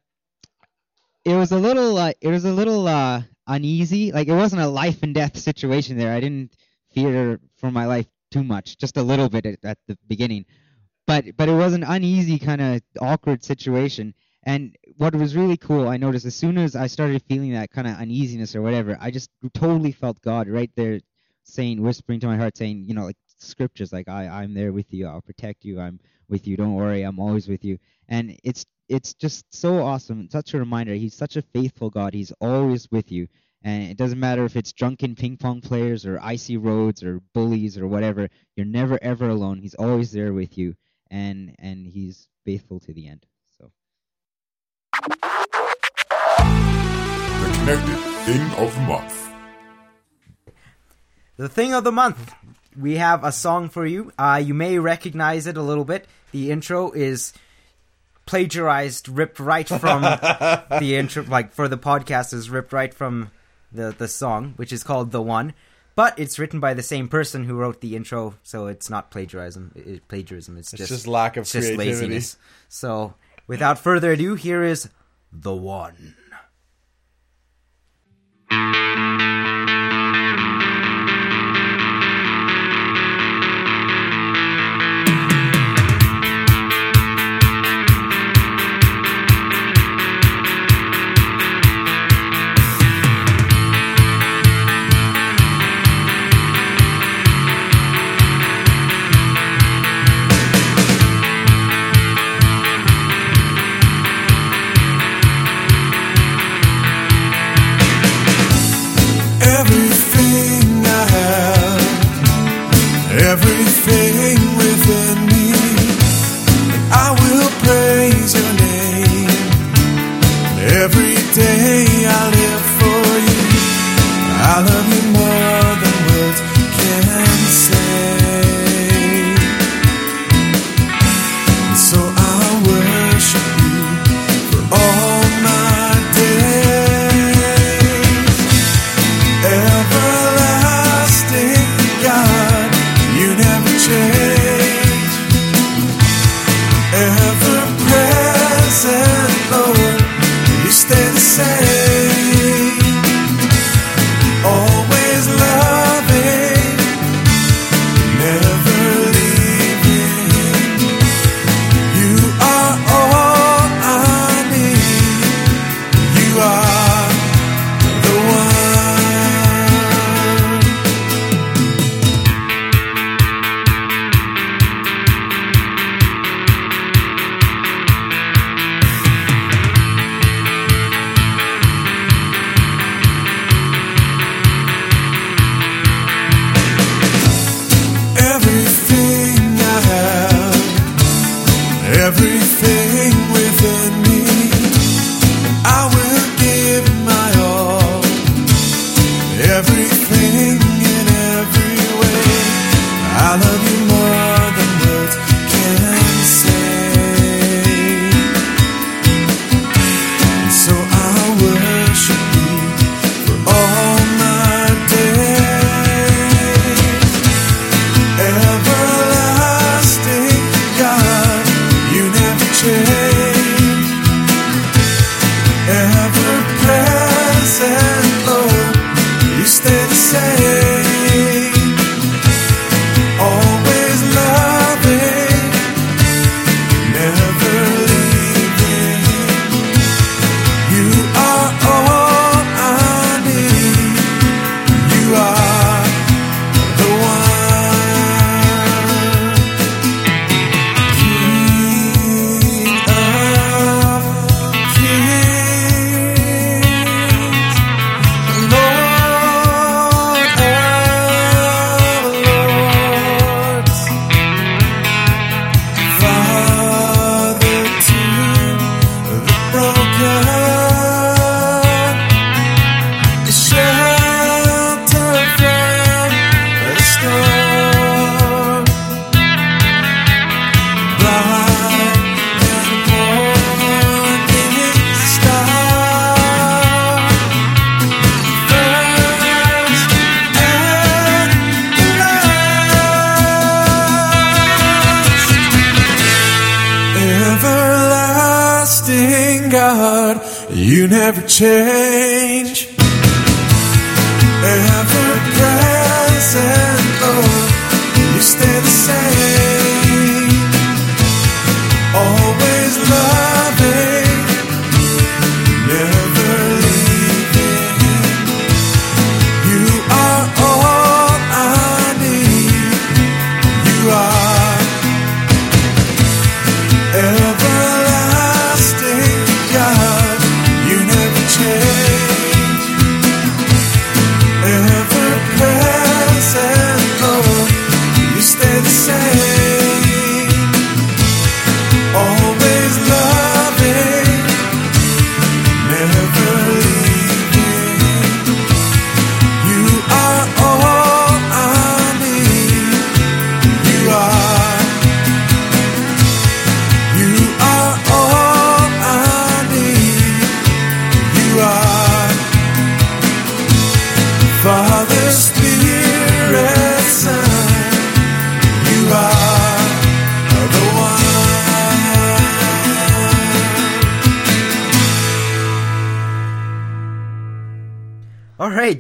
it 1.25 1.35
was 1.35 1.53
a 1.53 1.59
little, 1.59 1.97
uh, 1.97 2.13
it 2.21 2.29
was 2.29 2.45
a 2.45 2.53
little 2.53 2.87
uh, 2.87 3.23
uneasy. 3.47 4.13
Like 4.13 4.29
it 4.29 4.35
wasn't 4.35 4.63
a 4.63 4.69
life 4.69 5.03
and 5.03 5.15
death 5.15 5.37
situation 5.37 5.99
there. 5.99 6.13
I 6.13 6.21
didn't 6.21 6.55
fear 6.93 7.41
for 7.57 7.71
my 7.71 7.87
life 7.87 8.07
too 8.31 8.45
much, 8.45 8.79
just 8.79 8.97
a 8.97 9.03
little 9.03 9.29
bit 9.29 9.47
at, 9.47 9.59
at 9.65 9.79
the 9.87 9.99
beginning. 10.07 10.47
But 11.07 11.37
but 11.37 11.49
it 11.49 11.55
was 11.55 11.75
an 11.75 11.83
uneasy 11.83 12.39
kind 12.39 12.61
of 12.61 12.83
awkward 13.01 13.43
situation. 13.43 14.15
And 14.43 14.77
what 14.97 15.15
was 15.15 15.37
really 15.37 15.59
cool, 15.59 15.89
I 15.89 15.99
noticed 15.99 16.25
as 16.25 16.35
soon 16.35 16.57
as 16.57 16.75
I 16.75 16.87
started 16.87 17.23
feeling 17.23 17.53
that 17.53 17.71
kind 17.71 17.87
of 17.87 17.97
uneasiness 17.97 18.57
or 18.57 18.63
whatever, 18.63 18.97
I 19.01 19.11
just 19.11 19.31
totally 19.53 19.93
felt 19.93 20.23
God 20.23 20.49
right 20.49 20.71
there 20.77 21.01
saying, 21.45 21.83
whispering 21.83 22.21
to 22.21 22.27
my 22.27 22.37
heart, 22.37 22.57
saying, 22.57 22.85
you 22.87 22.95
know, 22.95 23.05
like 23.05 23.17
scriptures, 23.39 23.93
like 23.93 24.09
I, 24.09 24.27
I'm 24.29 24.55
there 24.55 24.73
with 24.73 24.93
you, 24.95 25.07
I'll 25.07 25.21
protect 25.21 25.65
you, 25.65 25.81
I'm 25.81 26.01
with 26.29 26.47
you, 26.47 26.57
don't 26.57 26.75
worry, 26.75 27.03
I'm 27.03 27.19
always 27.19 27.49
with 27.49 27.65
you. 27.65 27.79
And 28.09 28.39
it's 28.45 28.65
it's 28.89 29.15
just 29.15 29.45
so 29.55 29.83
awesome, 29.83 30.23
it's 30.23 30.33
such 30.33 30.55
a 30.55 30.59
reminder. 30.59 30.95
He's 30.95 31.15
such 31.15 31.37
a 31.37 31.43
faithful 31.43 31.91
God. 31.91 32.13
He's 32.13 32.33
always 32.41 32.91
with 32.91 33.13
you. 33.13 33.29
And 33.63 33.85
it 33.85 33.97
doesn't 33.97 34.19
matter 34.19 34.45
if 34.45 34.57
it's 34.57 34.73
drunken 34.73 35.15
ping 35.15 35.37
pong 35.37 35.61
players 35.61 36.07
or 36.07 36.19
icy 36.21 36.57
roads 36.57 37.05
or 37.05 37.21
bullies 37.35 37.79
or 37.79 37.87
whatever. 37.87 38.29
You're 38.57 38.67
never 38.67 38.99
ever 39.03 39.29
alone. 39.29 39.59
He's 39.59 39.75
always 39.75 40.13
there 40.13 40.33
with 40.33 40.57
you, 40.57 40.75
and 41.11 41.55
and 41.59 41.87
he's 41.87 42.29
faithful 42.45 42.81
to 42.81 42.93
the 42.93 43.07
end. 43.07 43.27
So. 45.01 45.07
The 47.41 47.51
Connected 47.55 47.99
Thing 48.27 48.41
of 48.59 48.75
the 48.75 48.81
Month. 48.83 49.31
The 51.37 51.49
thing 51.49 51.73
of 51.73 51.85
the 51.85 51.93
month. 51.93 52.35
We 52.79 52.97
have 52.97 53.25
a 53.25 53.33
song 53.33 53.69
for 53.71 53.87
you. 53.87 54.13
Uh, 54.19 54.43
you 54.45 54.53
may 54.55 54.79
recognize 54.79 55.47
it 55.47 55.57
a 55.57 55.63
little 55.63 55.85
bit. 55.85 56.07
The 56.33 56.51
intro 56.51 56.93
is 56.93 57.33
plagiarized, 58.27 59.09
ripped 59.09 59.41
right 59.41 59.67
from 59.67 60.03
the 60.03 60.97
intro, 60.97 61.25
like 61.25 61.53
for 61.53 61.67
the 61.67 61.79
podcast, 61.79 62.33
is 62.35 62.51
ripped 62.51 62.73
right 62.73 62.93
from 62.93 63.31
the 63.73 63.95
the 63.97 64.07
song, 64.09 64.53
which 64.57 64.73
is 64.73 64.85
called 64.85 65.11
"The 65.13 65.23
One." 65.23 65.55
But 65.97 66.19
it's 66.19 66.39
written 66.39 66.61
by 66.61 66.75
the 66.75 66.83
same 66.83 67.09
person 67.09 67.45
who 67.45 67.55
wrote 67.57 67.81
the 67.81 67.97
intro, 67.97 68.35
so 68.43 68.67
it's 68.69 68.89
not 68.89 69.11
plagiarism. 69.11 69.73
It, 69.75 70.07
plagiarism. 70.09 70.57
It's, 70.59 70.73
It's 70.73 70.79
just 70.79 70.91
just 70.91 71.07
lack 71.07 71.37
of 71.37 71.43
it's 71.43 71.53
just 71.53 71.75
creativity. 71.75 71.91
laziness. 72.07 72.37
So, 72.69 73.15
without 73.51 73.81
further 73.81 74.13
ado, 74.13 74.37
here 74.37 74.63
is 74.63 74.89
"The 75.33 75.53
One." 75.53 76.15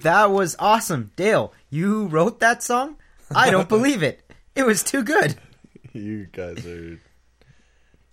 That 0.02 0.30
was 0.30 0.56
awesome. 0.58 1.10
Dale, 1.16 1.52
you 1.70 2.06
wrote 2.06 2.40
that 2.40 2.62
song? 2.62 2.96
I 3.34 3.50
don't 3.50 3.68
believe 3.76 4.02
it. 4.02 4.20
It 4.54 4.64
was 4.66 4.82
too 4.82 5.02
good. 5.02 5.36
You 5.92 6.26
guys 6.26 6.64
are. 6.66 6.98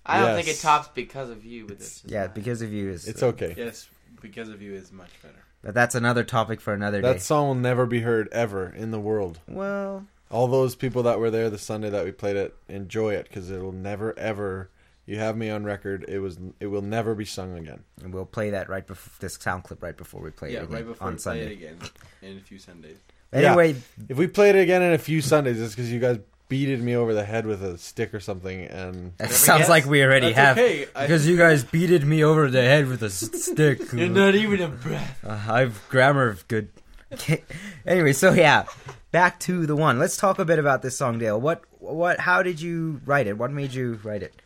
I 0.06 0.20
don't 0.22 0.36
think 0.36 0.48
it 0.48 0.52
Yes. 0.52 0.62
tops 0.62 0.88
because 0.94 1.30
of 1.30 1.44
you, 1.46 1.66
but 1.68 1.80
this 1.80 1.98
is 1.98 2.12
Yeah, 2.12 2.26
mine. 2.28 2.32
because 2.34 2.62
of 2.62 2.72
you 2.72 2.90
is 2.90 3.08
It's 3.08 3.22
uh, 3.22 3.28
okay. 3.28 3.54
Yes, 3.58 3.90
because 4.22 4.50
of 4.50 4.62
you 4.62 4.74
is 4.74 4.92
much 4.92 5.10
better. 5.22 5.44
But 5.64 5.74
that's 5.74 5.96
another 5.96 6.24
topic 6.24 6.62
for 6.62 6.74
another 6.74 7.02
day. 7.02 7.14
That 7.14 7.22
song 7.22 7.48
will 7.48 7.56
never 7.56 7.86
be 7.86 8.00
heard 8.02 8.30
ever 8.32 8.70
in 8.70 8.92
the 8.92 9.00
world. 9.00 9.40
Well, 9.48 10.06
All 10.32 10.48
those 10.48 10.76
people 10.76 11.04
that 11.04 11.20
were 11.20 11.30
there 11.32 11.50
the 11.50 11.58
Sunday 11.58 11.90
that 11.90 12.06
we 12.06 12.12
played 12.12 12.38
it, 12.38 12.56
enjoy 12.70 13.16
it 13.16 13.28
because 13.28 13.50
it'll 13.52 13.72
never 13.74 14.18
ever. 14.18 14.70
You 15.08 15.18
have 15.18 15.36
me 15.38 15.50
on 15.50 15.64
record. 15.64 16.06
It 16.08 16.20
was. 16.20 16.38
It 16.60 16.68
will 16.68 16.82
never 16.84 17.16
be 17.16 17.26
sung 17.26 17.58
again. 17.58 17.80
and 18.04 18.14
we'll 18.14 18.26
play 18.26 18.52
that 18.52 18.70
right 18.70 18.86
before 18.86 19.12
this 19.20 19.36
sound 19.36 19.64
clip 19.64 19.82
right 19.82 19.96
before 19.98 20.22
we 20.22 20.30
play 20.30 20.52
yeah, 20.54 20.60
it 20.60 20.64
again 20.66 20.76
right 20.76 20.86
before 20.88 21.08
on 21.08 21.14
we 21.14 21.20
Sunday. 21.20 21.44
play 21.46 21.52
it 21.54 21.56
again 21.58 21.78
in 22.22 22.38
a 22.38 22.42
few 22.42 22.60
Sundays. 22.60 22.98
Anyway, 23.34 23.76
If 24.08 24.18
we 24.18 24.28
played 24.28 24.56
it 24.56 24.60
again 24.62 24.82
in 24.82 24.94
a 24.94 24.98
few 24.98 25.22
Sundays, 25.22 25.60
it's 25.62 25.74
because 25.76 25.92
you 25.92 26.00
guys 26.00 26.20
beated 26.50 26.82
me 26.82 26.96
over 26.96 27.14
the 27.14 27.26
head 27.26 27.46
with 27.46 27.62
a 27.62 27.78
stick 27.78 28.14
or 28.14 28.22
something, 28.22 28.62
and 28.66 29.12
that 29.18 29.32
sounds 29.32 29.60
guessed. 29.62 29.70
like 29.70 29.86
we 29.86 30.02
already 30.04 30.28
That's 30.34 30.38
have. 30.38 30.58
okay. 30.58 30.88
I- 30.96 31.02
Because 31.08 31.28
you 31.28 31.36
guys 31.38 31.64
beated 31.66 32.06
me 32.06 32.24
over 32.24 32.50
the 32.50 32.62
head 32.62 32.88
with 32.88 33.04
a 33.04 33.10
stick. 33.10 33.82
You're 33.94 34.08
not 34.10 34.36
even 34.36 34.62
a 34.62 34.68
breath. 34.70 35.20
Uh, 35.26 35.40
I've 35.50 35.84
grammar 35.90 36.38
good. 36.48 36.70
Anyway, 37.86 38.12
so 38.14 38.34
yeah, 38.34 38.66
back 39.12 39.40
to 39.42 39.66
the 39.66 39.76
one. 39.76 39.98
Let's 40.00 40.18
talk 40.18 40.40
a 40.40 40.46
bit 40.46 40.60
about 40.60 40.82
this 40.82 40.98
song, 40.98 41.20
Dale. 41.20 41.40
What, 41.40 41.62
what, 41.80 42.20
how 42.20 42.44
did 42.44 42.60
you 42.62 43.00
write 43.06 43.28
it? 43.28 43.38
What 43.38 43.52
made 43.52 43.74
you 43.74 44.00
write 44.04 44.24
it? 44.24 44.42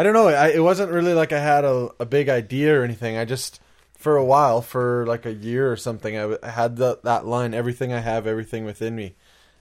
I 0.00 0.02
don't 0.02 0.14
know. 0.14 0.28
I, 0.28 0.48
it 0.48 0.62
wasn't 0.62 0.92
really 0.92 1.12
like 1.12 1.30
I 1.30 1.40
had 1.40 1.62
a, 1.62 1.90
a 2.00 2.06
big 2.06 2.30
idea 2.30 2.80
or 2.80 2.84
anything. 2.84 3.18
I 3.18 3.26
just, 3.26 3.60
for 3.98 4.16
a 4.16 4.24
while, 4.24 4.62
for 4.62 5.04
like 5.06 5.26
a 5.26 5.34
year 5.34 5.70
or 5.70 5.76
something, 5.76 6.16
I, 6.16 6.20
w- 6.22 6.38
I 6.42 6.48
had 6.48 6.76
the, 6.76 6.98
that 7.04 7.26
line, 7.26 7.52
everything 7.52 7.92
I 7.92 7.98
have, 7.98 8.26
everything 8.26 8.64
within 8.64 8.96
me. 8.96 9.14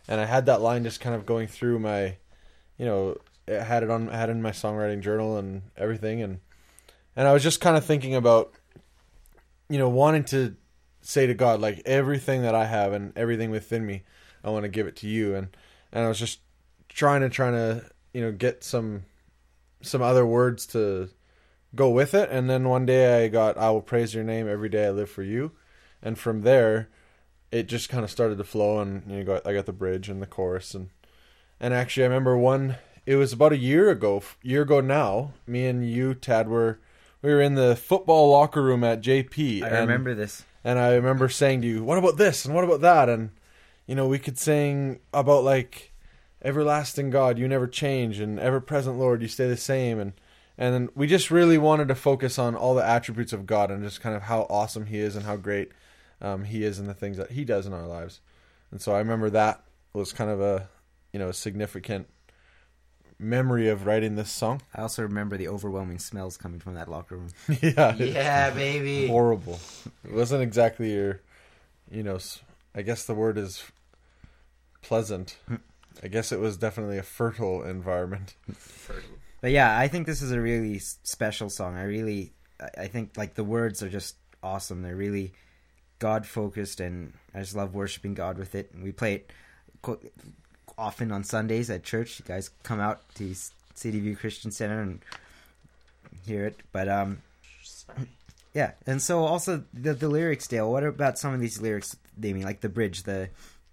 And 0.08 0.22
I 0.22 0.24
had 0.24 0.46
that 0.46 0.62
line 0.62 0.86
just 0.86 1.02
kind 1.02 1.14
of 1.14 1.26
going 1.26 1.48
through 1.48 1.80
my, 1.80 2.16
you 2.78 2.86
know, 2.86 3.18
I 3.50 3.56
had 3.56 3.84
it 3.84 3.90
on, 3.90 4.08
I 4.08 4.16
had 4.16 4.30
it 4.30 4.32
in 4.32 4.42
my 4.42 4.52
songwriting 4.52 5.02
journal 5.02 5.36
and 5.36 5.64
everything. 5.76 6.22
And, 6.22 6.40
and 7.18 7.28
I 7.28 7.34
was 7.34 7.44
just 7.44 7.60
kind 7.60 7.76
of 7.76 7.84
thinking 7.84 8.16
about, 8.16 8.54
you 9.68 9.78
know, 9.78 9.90
wanting 9.90 10.24
to 10.24 10.56
say 11.02 11.28
to 11.28 11.34
God, 11.34 11.60
like, 11.60 11.82
everything 11.86 12.44
that 12.44 12.56
I 12.56 12.64
have 12.64 12.94
and 12.94 13.12
everything 13.18 13.52
within 13.52 13.86
me, 13.86 14.04
I 14.42 14.52
want 14.52 14.64
to 14.64 14.70
give 14.70 14.88
it 14.88 14.96
to 14.96 15.08
you. 15.10 15.36
And, 15.36 15.50
and 15.92 16.06
I 16.06 16.08
was 16.08 16.18
just 16.18 16.40
trying 16.88 17.20
to, 17.20 17.30
trying 17.30 17.56
to, 17.56 17.84
you 18.14 18.22
know, 18.22 18.32
get 18.32 18.64
some, 18.64 19.04
some 19.82 20.02
other 20.02 20.26
words 20.26 20.66
to 20.68 21.10
go 21.76 21.90
with 21.90 22.14
it. 22.14 22.30
And 22.32 22.50
then 22.50 22.68
one 22.68 22.86
day 22.86 23.26
i 23.26 23.28
got 23.28 23.58
i 23.58 23.70
will 23.70 23.82
praise 23.82 24.14
your 24.14 24.24
name 24.24 24.48
every 24.48 24.70
day 24.70 24.88
i 24.88 24.92
live 24.92 25.10
for 25.10 25.24
you. 25.24 25.52
And 26.02 26.18
from 26.18 26.42
there 26.42 26.90
it 27.52 27.68
just 27.68 27.90
kind 27.90 28.04
of 28.04 28.12
started 28.12 28.38
to 28.38 28.44
flow 28.44 28.80
and 28.80 29.10
you 29.12 29.24
got 29.24 29.46
i 29.46 29.54
got 29.54 29.66
the 29.66 29.74
bridge 29.74 30.10
and 30.10 30.22
the 30.22 30.28
chorus 30.28 30.74
and 30.74 30.90
and 31.60 31.74
actually 31.74 32.04
i 32.04 32.08
remember 32.08 32.38
one 32.38 32.76
it 33.06 33.16
was 33.16 33.34
about 33.34 33.52
a 33.52 33.58
year 33.58 33.90
ago 33.90 34.22
year 34.44 34.62
ago 34.62 34.82
now 34.82 35.34
me 35.48 35.66
and 35.66 35.90
you 35.90 36.14
tad 36.14 36.48
were 36.48 36.80
we 37.22 37.32
were 37.32 37.42
in 37.42 37.56
the 37.56 37.76
football 37.76 38.30
locker 38.30 38.62
room 38.62 38.84
at 38.84 39.02
jp 39.02 39.64
I 39.64 39.68
and, 39.68 39.80
remember 39.90 40.14
this. 40.14 40.44
and 40.64 40.78
i 40.80 40.94
remember 40.94 41.30
saying 41.30 41.62
to 41.62 41.68
you 41.68 41.84
what 41.84 41.98
about 41.98 42.18
this 42.18 42.46
and 42.46 42.54
what 42.54 42.64
about 42.64 42.82
that? 42.82 43.10
And 43.10 43.32
you 43.88 43.96
know 43.96 44.08
we 44.08 44.20
could 44.20 44.38
sing 44.38 45.00
about 45.14 45.44
like 45.44 45.89
everlasting 46.44 47.10
God, 47.10 47.38
you 47.38 47.48
never 47.48 47.68
change, 47.68 48.20
and 48.20 48.40
ever 48.40 48.60
present 48.62 48.98
Lord, 48.98 49.22
you 49.22 49.28
stay 49.28 49.48
the 49.48 49.58
same, 49.58 50.00
and 50.00 50.14
and 50.58 50.74
then 50.74 50.90
we 50.96 51.08
just 51.08 51.32
really 51.32 51.58
wanted 51.58 51.88
to 51.88 51.96
focus 51.96 52.38
on 52.38 52.56
all 52.56 52.76
the 52.76 52.86
attributes 52.86 53.32
of 53.34 53.46
God 53.46 53.72
and 53.72 53.82
just 53.84 54.02
kind 54.02 54.16
of 54.16 54.24
how 54.24 54.42
awesome 54.50 54.86
He 54.88 55.00
is 55.00 55.16
and 55.16 55.26
how 55.26 55.38
great 55.38 55.72
um, 56.22 56.44
He 56.44 56.64
is 56.64 56.80
and 56.80 56.88
the 56.90 56.94
things 56.94 57.18
that 57.18 57.32
He 57.32 57.46
does 57.46 57.66
in 57.66 57.74
our 57.74 57.88
lives. 57.88 58.20
And 58.72 58.82
so 58.82 58.94
I 58.94 59.00
remember 59.00 59.30
that 59.30 59.64
was 59.94 60.12
kind 60.14 60.30
of 60.30 60.42
a 60.42 60.68
you 61.14 61.20
know 61.20 61.30
a 61.30 61.34
significant 61.34 62.08
memory 63.22 63.68
of 63.68 63.86
writing 63.86 64.16
this 64.16 64.32
song. 64.32 64.62
I 64.74 64.82
also 64.82 65.02
remember 65.02 65.36
the 65.38 65.48
overwhelming 65.50 66.00
smells 66.00 66.38
coming 66.38 66.60
from 66.62 66.76
that 66.76 66.88
locker 66.90 67.18
room. 67.18 67.30
yeah, 67.62 67.94
Yeah, 67.96 68.50
baby. 68.52 69.08
horrible. 69.08 69.60
It 70.06 70.14
wasn't 70.14 70.42
exactly 70.44 70.94
your, 70.94 71.20
you 71.92 72.02
know, 72.02 72.18
I 72.74 72.82
guess 72.82 73.04
the 73.04 73.14
word 73.14 73.38
is 73.38 73.62
pleasant. 74.82 75.38
I 76.04 76.08
guess 76.08 76.32
it 76.32 76.40
was 76.40 76.58
definitely 76.58 76.98
a 76.98 77.04
fertile 77.04 77.64
environment. 77.64 78.36
But 79.42 79.52
yeah, 79.52 79.78
I 79.78 79.88
think 79.88 80.06
this 80.08 80.22
is 80.22 80.32
a 80.32 80.40
really 80.40 80.80
special 80.80 81.50
song. 81.50 81.76
I 81.78 81.84
really, 81.84 82.34
I- 82.60 82.84
I 82.84 82.88
think 82.88 83.18
like 83.18 83.36
the 83.36 83.44
words 83.44 83.82
are 83.84 83.90
just 83.90 84.16
awesome. 84.44 84.82
They're 84.82 84.96
really 84.96 85.34
God 86.00 86.26
focused, 86.26 86.80
and 86.80 87.14
I 87.36 87.40
just 87.42 87.56
love 87.56 87.74
worshiping 87.74 88.14
God 88.14 88.38
with 88.38 88.56
it. 88.56 88.72
And 88.74 88.84
we 88.84 88.92
play 88.92 89.16
it 89.16 89.32
qu- 89.82 90.00
often 90.78 91.12
on 91.12 91.24
Sundays 91.24 91.70
at 91.70 91.84
church. 91.84 92.20
You 92.20 92.26
guys 92.26 92.50
come 92.64 92.80
out 92.80 93.02
to 93.16 93.32
S- 93.32 93.52
City 93.76 94.00
View 94.00 94.16
Christian 94.16 94.52
Center 94.52 94.82
and 94.82 95.02
hear 96.26 96.46
it. 96.46 96.60
But 96.72 96.88
um, 96.88 97.22
yeah, 98.54 98.72
and 98.88 99.02
so 99.02 99.24
also 99.26 99.64
the 99.74 99.94
the 99.94 100.08
lyrics, 100.10 100.48
Dale. 100.48 100.72
What 100.72 100.84
about 100.84 101.18
some 101.20 101.34
of 101.34 101.40
these 101.42 101.62
lyrics? 101.62 101.96
They 102.18 102.34
mean 102.34 102.44
like 102.44 102.62
the 102.62 102.70
bridge, 102.70 103.04
the 103.04 103.30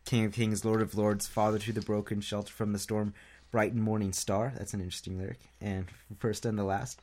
King 0.07 0.25
of 0.25 0.33
Kings, 0.33 0.64
Lord 0.64 0.81
of 0.81 0.97
Lords, 0.97 1.27
Father 1.27 1.59
to 1.59 1.73
the 1.73 1.83
broken, 1.83 2.21
shelter 2.21 2.53
from 2.53 2.73
the 2.73 2.79
storm, 2.79 3.12
bright 3.51 3.73
and 3.73 3.83
morning 3.83 4.12
star. 4.12 4.53
That's 4.57 4.73
an 4.73 4.81
interesting 4.81 5.19
lyric. 5.19 5.40
And 5.61 5.87
first 6.19 6.47
and 6.47 6.57
the 6.59 6.64
last. 6.64 7.01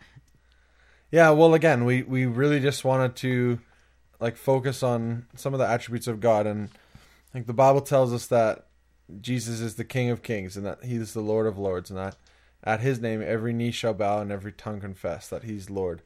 Yeah, 1.11 1.29
well, 1.31 1.53
again, 1.53 1.85
we 1.85 2.01
we 2.01 2.25
really 2.25 2.59
just 2.59 2.83
wanted 2.83 3.15
to 3.17 3.59
like 4.19 4.37
focus 4.37 4.81
on 4.81 5.27
some 5.35 5.53
of 5.53 5.59
the 5.59 5.67
attributes 5.67 6.07
of 6.07 6.21
God, 6.21 6.47
and 6.47 6.69
like 7.33 7.45
the 7.45 7.53
Bible 7.53 7.81
tells 7.81 8.13
us 8.13 8.25
that 8.27 8.67
Jesus 9.21 9.59
is 9.59 9.75
the 9.75 9.83
King 9.83 10.09
of 10.09 10.23
Kings, 10.23 10.57
and 10.57 10.65
that 10.65 10.83
He 10.83 10.95
is 10.95 11.13
the 11.13 11.21
Lord 11.21 11.45
of 11.45 11.57
Lords, 11.57 11.91
and 11.91 11.99
that 11.99 12.15
at 12.63 12.79
His 12.79 12.99
name 12.99 13.21
every 13.21 13.53
knee 13.53 13.69
shall 13.69 13.93
bow 13.93 14.21
and 14.21 14.31
every 14.31 14.53
tongue 14.53 14.79
confess 14.79 15.27
that 15.27 15.43
He's 15.43 15.69
Lord. 15.69 16.01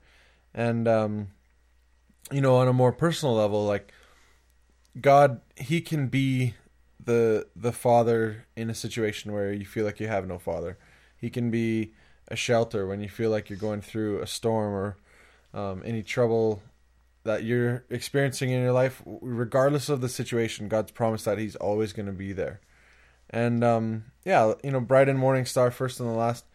And 0.54 0.88
um, 0.88 1.28
you 2.32 2.42
know, 2.42 2.56
on 2.56 2.68
a 2.68 2.74
more 2.74 2.92
personal 2.92 3.36
level, 3.36 3.66
like 3.66 3.94
God, 5.00 5.40
He 5.56 5.80
can 5.80 6.08
be 6.08 6.56
the 7.08 7.48
the 7.56 7.72
Father 7.72 8.46
in 8.56 8.70
a 8.70 8.76
situation 8.76 9.32
where 9.32 9.52
you 9.52 9.66
feel 9.66 9.86
like 9.86 10.00
you 10.00 10.08
have 10.08 10.28
no 10.28 10.38
Father. 10.38 10.78
He 11.18 11.30
can 11.30 11.50
be 11.50 11.94
a 12.28 12.36
shelter 12.36 12.86
when 12.86 13.00
you 13.00 13.08
feel 13.08 13.32
like 13.32 13.50
you're 13.50 13.58
going 13.58 13.82
through 13.82 14.22
a 14.22 14.28
storm 14.28 14.74
or 14.74 14.98
um, 15.54 15.82
any 15.86 16.04
trouble 16.04 16.62
that 17.24 17.44
you're 17.44 17.86
experiencing 17.90 18.52
in 18.52 18.62
your 18.62 18.74
life, 18.74 19.02
regardless 19.06 19.90
of 19.90 20.02
the 20.02 20.10
situation, 20.10 20.68
God's 20.68 20.92
promised 20.92 21.26
that 21.26 21.38
He's 21.38 21.56
always 21.56 21.94
going 21.94 22.06
to 22.06 22.12
be 22.12 22.34
there. 22.34 22.60
And 23.30 23.64
um, 23.64 24.06
yeah, 24.26 24.54
you 24.62 24.72
know, 24.72 24.82
bright 24.82 25.10
and 25.10 25.18
morning 25.18 25.46
star, 25.46 25.72
first 25.72 26.00
and 26.00 26.10
the 26.10 26.14
last. 26.14 26.46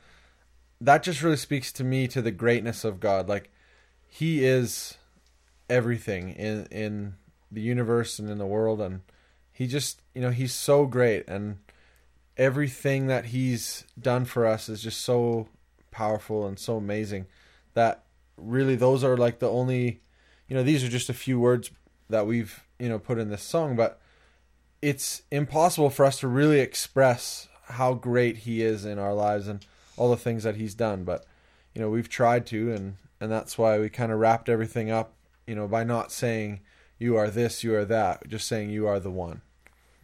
That 0.83 1.03
just 1.03 1.23
really 1.23 1.37
speaks 1.37 1.73
to 1.73 1.85
me 1.85 2.09
to 2.09 2.21
the 2.21 2.31
greatness 2.31 2.85
of 2.85 3.01
God. 3.01 3.27
Like 3.29 3.51
He 4.07 4.45
is 4.45 4.99
everything 5.71 6.31
in 6.31 6.67
in 6.67 7.15
the 7.51 7.63
universe 7.63 8.19
and 8.19 8.29
in 8.29 8.37
the 8.37 8.47
world, 8.47 8.83
and 8.83 9.01
He 9.53 9.67
just 9.67 10.01
you 10.15 10.21
know 10.21 10.31
He's 10.31 10.53
so 10.53 10.87
great, 10.87 11.25
and 11.29 11.59
everything 12.37 13.07
that 13.07 13.27
He's 13.27 13.85
done 14.01 14.25
for 14.25 14.47
us 14.47 14.69
is 14.69 14.83
just 14.83 15.01
so 15.01 15.49
powerful 15.91 16.47
and 16.47 16.59
so 16.59 16.77
amazing 16.77 17.27
that 17.75 18.05
really 18.37 18.75
those 18.75 19.05
are 19.05 19.17
like 19.17 19.39
the 19.39 19.49
only 19.49 20.01
you 20.49 20.57
know 20.57 20.63
these 20.63 20.83
are 20.83 20.89
just 20.89 21.09
a 21.09 21.15
few 21.15 21.39
words 21.39 21.71
that 22.09 22.27
we've 22.27 22.65
you 22.79 22.89
know 22.89 22.99
put 22.99 23.19
in 23.19 23.31
this 23.31 23.43
song 23.43 23.77
but 23.77 24.01
it's 24.81 25.23
impossible 25.31 25.91
for 25.91 26.05
us 26.05 26.19
to 26.19 26.27
really 26.27 26.59
express 26.59 27.49
how 27.65 27.95
great 27.95 28.39
he 28.39 28.63
is 28.63 28.85
in 28.85 28.99
our 28.99 29.15
lives 29.15 29.47
and 29.47 29.65
all 29.97 30.11
the 30.11 30.17
things 30.17 30.43
that 30.43 30.57
he's 30.57 30.75
done 30.75 31.05
but 31.05 31.25
you 31.75 31.81
know 31.81 31.89
we've 31.89 32.09
tried 32.09 32.45
to 32.47 32.73
and 32.73 32.97
and 33.21 33.31
that's 33.31 33.57
why 33.57 33.79
we 33.79 33.89
kind 33.89 34.11
of 34.11 34.19
wrapped 34.19 34.49
everything 34.49 34.91
up 34.91 35.13
you 35.47 35.55
know 35.55 35.69
by 35.69 35.85
not 35.85 36.11
saying 36.11 36.61
you 37.03 37.17
are 37.17 37.29
this 37.29 37.65
you 37.65 37.75
are 37.75 37.85
that 37.85 38.29
just 38.29 38.47
saying 38.47 38.71
you 38.71 38.87
are 38.87 39.01
the 39.01 39.11
one 39.11 39.43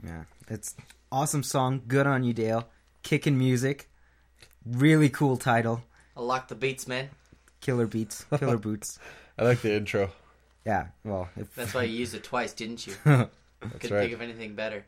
Yeah, 0.04 0.24
it's 0.48 0.74
awesome 1.10 1.42
song. 1.42 1.82
Good 1.86 2.06
on 2.06 2.24
you, 2.24 2.32
Dale. 2.32 2.68
Kicking 3.02 3.38
music. 3.38 3.88
Really 4.66 5.08
cool 5.08 5.36
title. 5.36 5.82
I 6.16 6.20
lock 6.20 6.48
the 6.48 6.54
beats, 6.54 6.86
man. 6.86 7.10
Killer 7.60 7.86
beats. 7.86 8.26
Killer 8.36 8.58
boots. 8.58 8.98
i 9.38 9.44
like 9.44 9.62
the 9.62 9.74
intro 9.74 10.10
Yeah. 10.64 10.88
Well, 11.04 11.28
if, 11.36 11.54
That's 11.54 11.74
why 11.74 11.84
you 11.84 11.96
used 11.96 12.14
it 12.14 12.24
twice, 12.24 12.52
didn't 12.52 12.86
you? 12.86 12.94
that's 13.04 13.30
Couldn't 13.60 13.96
right 13.96 14.02
think 14.02 14.12
of 14.12 14.22
anything 14.22 14.54
better. 14.54 14.84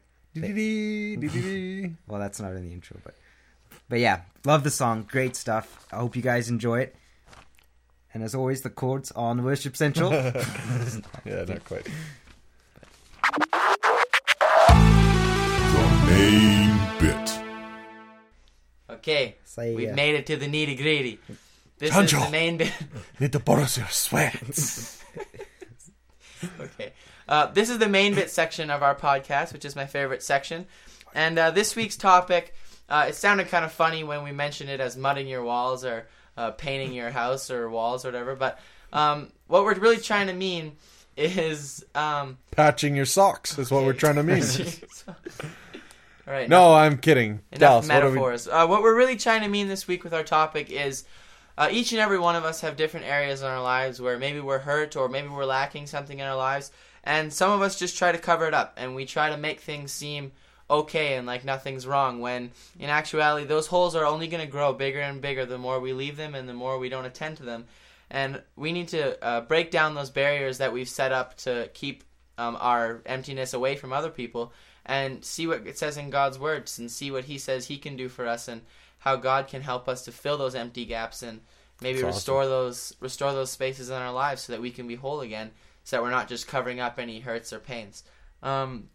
Well, 2.06 2.20
that's 2.20 2.40
not 2.40 2.52
in 2.52 2.62
the 2.68 2.72
intro, 2.72 2.98
but 3.02 3.14
but 3.88 3.98
yeah, 3.98 4.20
love 4.44 4.62
the 4.62 4.70
song. 4.70 5.06
Great 5.10 5.34
stuff. 5.34 5.86
I 5.90 5.96
hope 5.96 6.14
you 6.14 6.22
guys 6.22 6.48
enjoy 6.48 6.80
it. 6.80 6.96
And 8.12 8.22
as 8.22 8.34
always, 8.34 8.62
the 8.62 8.70
chords 8.70 9.12
on 9.12 9.44
Worship 9.44 9.76
Central. 9.76 10.12
yeah 10.12 11.44
not 11.46 11.64
quite 11.64 11.88
The 15.72 16.02
main 16.06 16.98
bit. 16.98 17.40
Okay, 18.90 19.36
Say, 19.44 19.74
we've 19.74 19.90
uh, 19.90 19.94
made 19.94 20.16
it 20.16 20.26
to 20.26 20.36
the 20.36 20.46
nitty 20.46 20.76
gritty. 20.76 21.20
This 21.78 21.96
is 21.96 22.10
the 22.10 22.28
main 22.30 22.56
bit. 22.58 22.72
need 23.20 23.32
to 23.32 23.38
borrow 23.38 23.60
your 23.60 23.88
sweats 23.88 25.02
okay. 26.60 26.92
Uh, 27.28 27.46
this 27.46 27.70
is 27.70 27.78
the 27.78 27.88
main 27.88 28.14
bit 28.14 28.30
section 28.30 28.70
of 28.70 28.82
our 28.82 28.94
podcast, 28.94 29.52
which 29.52 29.64
is 29.64 29.76
my 29.76 29.86
favorite 29.86 30.22
section. 30.22 30.66
And 31.14 31.38
uh, 31.38 31.50
this 31.50 31.76
week's 31.76 31.96
topic, 31.96 32.54
uh, 32.88 33.06
it 33.08 33.14
sounded 33.14 33.48
kind 33.48 33.64
of 33.64 33.72
funny 33.72 34.04
when 34.04 34.24
we 34.24 34.32
mentioned 34.32 34.70
it 34.70 34.80
as 34.80 34.96
mudding 34.96 35.28
your 35.28 35.42
walls 35.42 35.84
or 35.84 36.08
uh, 36.40 36.50
painting 36.52 36.92
your 36.92 37.10
house 37.10 37.50
or 37.50 37.68
walls 37.68 38.04
or 38.04 38.08
whatever. 38.08 38.34
But 38.34 38.58
um, 38.92 39.30
what 39.46 39.64
we're 39.64 39.74
really 39.78 39.98
trying 39.98 40.26
to 40.28 40.32
mean 40.32 40.72
is. 41.16 41.84
Um, 41.94 42.38
patching 42.50 42.96
your 42.96 43.04
socks 43.06 43.58
is 43.58 43.70
what 43.70 43.84
we're 43.84 43.92
trying 43.92 44.14
to 44.16 44.22
mean 44.22 44.42
All 46.26 46.34
right. 46.36 46.48
no 46.48 46.74
i'm 46.74 46.98
kidding 46.98 47.40
Enough 47.52 47.58
Dallas, 47.60 47.88
what 47.88 48.02
are 48.02 48.06
we- 48.06 48.12
metaphors. 48.14 48.48
uh, 48.48 48.66
what 48.66 48.82
we're 48.82 48.94
really 48.96 49.16
trying 49.16 49.42
to 49.42 49.48
mean 49.48 49.66
this 49.68 49.88
week 49.88 50.04
with 50.04 50.14
our 50.14 50.22
topic 50.22 50.70
is 50.70 51.04
uh, 51.58 51.68
each 51.70 51.92
and 51.92 52.00
every 52.00 52.18
one 52.18 52.36
of 52.36 52.44
us 52.44 52.60
have 52.60 52.76
different 52.76 53.06
areas 53.06 53.40
in 53.42 53.48
our 53.48 53.60
lives 53.62 54.00
where 54.00 54.18
maybe 54.18 54.40
we're 54.40 54.60
hurt 54.60 54.96
or 54.96 55.08
maybe 55.08 55.28
we're 55.28 55.44
lacking 55.44 55.86
something 55.86 56.18
in 56.18 56.26
our 56.26 56.36
lives, 56.36 56.70
and 57.04 57.32
some 57.32 57.50
of 57.50 57.60
us 57.60 57.78
just 57.78 57.98
try 57.98 58.12
to 58.12 58.18
cover 58.18 58.46
it 58.46 58.54
up 58.54 58.72
and 58.78 58.94
we 58.94 59.04
try 59.04 59.28
to 59.30 59.36
make 59.36 59.60
things 59.60 59.90
seem 59.92 60.32
okay 60.70 61.16
and 61.16 61.26
like 61.26 61.44
nothing's 61.44 61.86
wrong. 61.86 62.20
When 62.20 62.52
in 62.78 62.88
actuality, 62.88 63.46
those 63.46 63.66
holes 63.66 63.94
are 63.96 64.06
only 64.06 64.28
going 64.28 64.44
to 64.44 64.50
grow 64.50 64.72
bigger 64.72 65.00
and 65.00 65.20
bigger 65.20 65.44
the 65.44 65.58
more 65.58 65.80
we 65.80 65.92
leave 65.92 66.16
them 66.16 66.34
and 66.34 66.48
the 66.48 66.54
more 66.54 66.78
we 66.78 66.88
don't 66.88 67.04
attend 67.04 67.36
to 67.38 67.42
them. 67.42 67.66
And 68.10 68.42
we 68.56 68.72
need 68.72 68.88
to 68.88 69.22
uh, 69.24 69.42
break 69.42 69.70
down 69.70 69.94
those 69.94 70.10
barriers 70.10 70.58
that 70.58 70.72
we've 70.72 70.88
set 70.88 71.12
up 71.12 71.36
to 71.38 71.70
keep 71.74 72.04
um, 72.38 72.56
our 72.58 73.02
emptiness 73.06 73.52
away 73.52 73.76
from 73.76 73.92
other 73.92 74.10
people 74.10 74.52
and 74.86 75.24
see 75.24 75.46
what 75.46 75.66
it 75.66 75.78
says 75.78 75.96
in 75.96 76.10
God's 76.10 76.38
words 76.38 76.78
and 76.78 76.90
see 76.90 77.10
what 77.10 77.24
He 77.24 77.38
says 77.38 77.66
He 77.66 77.78
can 77.78 77.96
do 77.96 78.08
for 78.08 78.26
us 78.26 78.48
and 78.48 78.62
how 78.98 79.16
God 79.16 79.48
can 79.48 79.62
help 79.62 79.88
us 79.88 80.04
to 80.04 80.12
fill 80.12 80.38
those 80.38 80.54
empty 80.54 80.84
gaps 80.84 81.22
and 81.22 81.40
maybe 81.80 82.02
That's 82.02 82.16
restore 82.16 82.46
those 82.46 82.94
restore 83.00 83.32
those 83.32 83.50
spaces 83.50 83.90
in 83.90 83.96
our 83.96 84.12
lives 84.12 84.42
so 84.42 84.52
that 84.52 84.60
we 84.60 84.70
can 84.70 84.88
be 84.88 84.94
whole 84.94 85.20
again, 85.20 85.50
so 85.84 85.96
that 85.96 86.02
we're 86.02 86.10
not 86.10 86.28
just 86.28 86.48
covering 86.48 86.80
up 86.80 86.98
any 86.98 87.20
hurts 87.20 87.52
or 87.52 87.58
pains. 87.58 88.04
Um, 88.42 88.88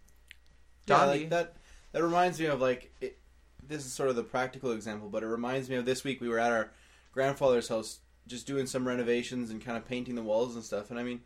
Yeah, 0.88 0.98
Don, 0.98 1.08
like 1.08 1.30
that. 1.30 1.56
That 1.96 2.04
reminds 2.04 2.42
me 2.42 2.48
of 2.48 2.60
like 2.60 2.94
it, 3.00 3.18
this 3.66 3.86
is 3.86 3.94
sort 3.94 4.10
of 4.10 4.18
the 4.18 4.24
practical 4.24 4.74
example, 4.74 5.08
but 5.08 5.24
it 5.24 5.28
reminds 5.28 5.70
me 5.70 5.78
of 5.78 5.86
this 5.86 6.04
week 6.04 6.20
we 6.20 6.28
were 6.28 6.40
at 6.40 6.52
our 6.52 6.72
grandfather's 7.14 7.70
house 7.70 8.00
just 8.28 8.46
doing 8.46 8.68
some 8.68 8.86
renovations 8.86 9.50
and 9.50 9.64
kind 9.64 9.78
of 9.78 9.88
painting 9.88 10.16
the 10.16 10.22
walls 10.22 10.56
and 10.56 10.64
stuff. 10.66 10.90
And 10.92 11.00
I 11.00 11.04
mean, 11.04 11.22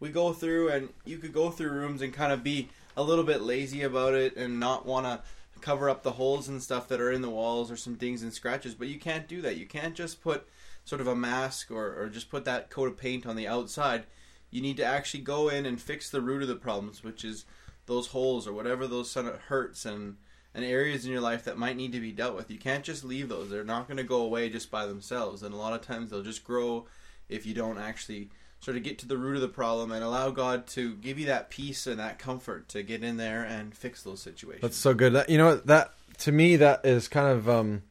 we 0.00 0.08
go 0.08 0.32
through 0.32 0.70
and 0.70 0.88
you 1.04 1.18
could 1.18 1.34
go 1.34 1.50
through 1.50 1.72
rooms 1.72 2.00
and 2.00 2.10
kind 2.10 2.32
of 2.32 2.42
be 2.42 2.70
a 2.96 3.02
little 3.02 3.22
bit 3.22 3.42
lazy 3.42 3.82
about 3.82 4.14
it 4.14 4.34
and 4.34 4.58
not 4.58 4.86
want 4.86 5.04
to 5.04 5.20
cover 5.60 5.90
up 5.90 6.02
the 6.02 6.12
holes 6.12 6.48
and 6.48 6.62
stuff 6.62 6.88
that 6.88 7.02
are 7.02 7.12
in 7.12 7.20
the 7.20 7.28
walls 7.28 7.70
or 7.70 7.76
some 7.76 7.96
dings 7.96 8.22
and 8.22 8.32
scratches, 8.32 8.74
but 8.74 8.88
you 8.88 8.98
can't 8.98 9.28
do 9.28 9.42
that. 9.42 9.58
You 9.58 9.66
can't 9.66 9.94
just 9.94 10.22
put 10.22 10.48
sort 10.86 11.02
of 11.02 11.06
a 11.06 11.14
mask 11.14 11.70
or, 11.70 12.00
or 12.00 12.08
just 12.08 12.30
put 12.30 12.46
that 12.46 12.70
coat 12.70 12.88
of 12.88 12.96
paint 12.96 13.26
on 13.26 13.36
the 13.36 13.46
outside. 13.46 14.04
You 14.50 14.62
need 14.62 14.78
to 14.78 14.86
actually 14.86 15.20
go 15.20 15.50
in 15.50 15.66
and 15.66 15.78
fix 15.78 16.08
the 16.08 16.22
root 16.22 16.40
of 16.40 16.48
the 16.48 16.56
problems, 16.56 17.04
which 17.04 17.26
is 17.26 17.44
those 17.86 18.08
holes 18.08 18.46
or 18.46 18.52
whatever 18.52 18.86
those 18.86 19.14
hurts 19.14 19.84
and 19.84 20.16
and 20.54 20.64
areas 20.64 21.04
in 21.04 21.10
your 21.10 21.20
life 21.20 21.44
that 21.44 21.58
might 21.58 21.76
need 21.76 21.92
to 21.92 22.00
be 22.00 22.12
dealt 22.12 22.36
with. 22.36 22.50
You 22.50 22.58
can't 22.58 22.84
just 22.84 23.04
leave 23.04 23.28
those. 23.28 23.50
They're 23.50 23.64
not 23.64 23.88
going 23.88 23.96
to 23.96 24.04
go 24.04 24.22
away 24.22 24.48
just 24.48 24.70
by 24.70 24.86
themselves. 24.86 25.42
And 25.42 25.52
a 25.52 25.56
lot 25.58 25.72
of 25.72 25.80
times 25.80 26.10
they'll 26.10 26.22
just 26.22 26.44
grow 26.44 26.86
if 27.28 27.44
you 27.44 27.54
don't 27.54 27.78
actually 27.78 28.30
sort 28.60 28.76
of 28.76 28.82
get 28.82 28.98
to 29.00 29.06
the 29.06 29.18
root 29.18 29.34
of 29.36 29.42
the 29.42 29.48
problem 29.48 29.92
and 29.92 30.02
allow 30.02 30.30
God 30.30 30.66
to 30.68 30.94
give 30.94 31.18
you 31.18 31.26
that 31.26 31.50
peace 31.50 31.86
and 31.86 31.98
that 31.98 32.18
comfort 32.18 32.68
to 32.68 32.82
get 32.82 33.02
in 33.02 33.16
there 33.16 33.42
and 33.42 33.74
fix 33.74 34.02
those 34.02 34.22
situations. 34.22 34.62
That's 34.62 34.76
so 34.76 34.94
good. 34.94 35.12
That, 35.12 35.28
you 35.28 35.38
know 35.38 35.56
that 35.56 35.92
to 36.18 36.32
me 36.32 36.56
that 36.56 36.86
is 36.86 37.08
kind 37.08 37.28
of 37.28 37.48
um, 37.48 37.82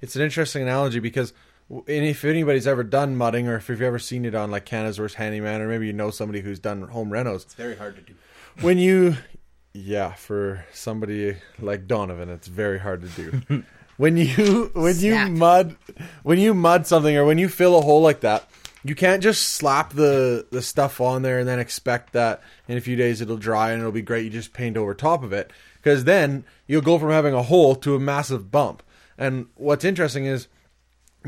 it's 0.00 0.16
an 0.16 0.22
interesting 0.22 0.62
analogy 0.62 0.98
because 0.98 1.32
if 1.86 2.24
anybody's 2.24 2.66
ever 2.66 2.82
done 2.82 3.16
mudding 3.16 3.48
or 3.48 3.56
if 3.56 3.68
you've 3.68 3.80
ever 3.80 3.98
seen 3.98 4.24
it 4.24 4.34
on 4.34 4.50
like 4.50 4.64
Canada's 4.64 4.98
Worst 4.98 5.14
Handyman 5.14 5.60
or 5.60 5.68
maybe 5.68 5.86
you 5.86 5.92
know 5.92 6.10
somebody 6.10 6.40
who's 6.40 6.58
done 6.58 6.82
home 6.82 7.10
renos, 7.10 7.44
it's 7.44 7.54
very 7.54 7.76
hard 7.76 7.96
to 7.96 8.02
do. 8.02 8.14
when 8.60 8.76
you 8.76 9.16
yeah 9.74 10.12
for 10.14 10.64
somebody 10.72 11.36
like 11.60 11.86
donovan 11.86 12.28
it's 12.28 12.48
very 12.48 12.78
hard 12.78 13.02
to 13.02 13.08
do. 13.08 13.64
When 13.98 14.16
you 14.16 14.70
when 14.74 14.94
Snap. 14.94 15.28
you 15.28 15.34
mud 15.34 15.76
when 16.22 16.38
you 16.38 16.54
mud 16.54 16.86
something 16.86 17.16
or 17.16 17.24
when 17.24 17.36
you 17.38 17.48
fill 17.48 17.76
a 17.76 17.80
hole 17.80 18.00
like 18.00 18.20
that 18.20 18.48
you 18.84 18.94
can't 18.94 19.22
just 19.22 19.48
slap 19.48 19.92
the 19.92 20.46
the 20.50 20.62
stuff 20.62 21.00
on 21.00 21.22
there 21.22 21.38
and 21.40 21.48
then 21.48 21.58
expect 21.58 22.12
that 22.12 22.40
in 22.68 22.76
a 22.76 22.80
few 22.80 22.96
days 22.96 23.20
it'll 23.20 23.36
dry 23.36 23.70
and 23.70 23.80
it'll 23.80 23.92
be 23.92 24.02
great. 24.02 24.24
You 24.24 24.30
just 24.30 24.52
paint 24.52 24.76
over 24.76 24.94
top 24.94 25.22
of 25.22 25.32
it. 25.32 25.52
Because 25.76 26.04
then 26.04 26.44
you'll 26.66 26.80
go 26.82 26.98
from 26.98 27.10
having 27.10 27.34
a 27.34 27.42
hole 27.42 27.74
to 27.76 27.94
a 27.94 28.00
massive 28.00 28.50
bump. 28.50 28.82
And 29.16 29.46
what's 29.56 29.84
interesting 29.84 30.26
is 30.26 30.48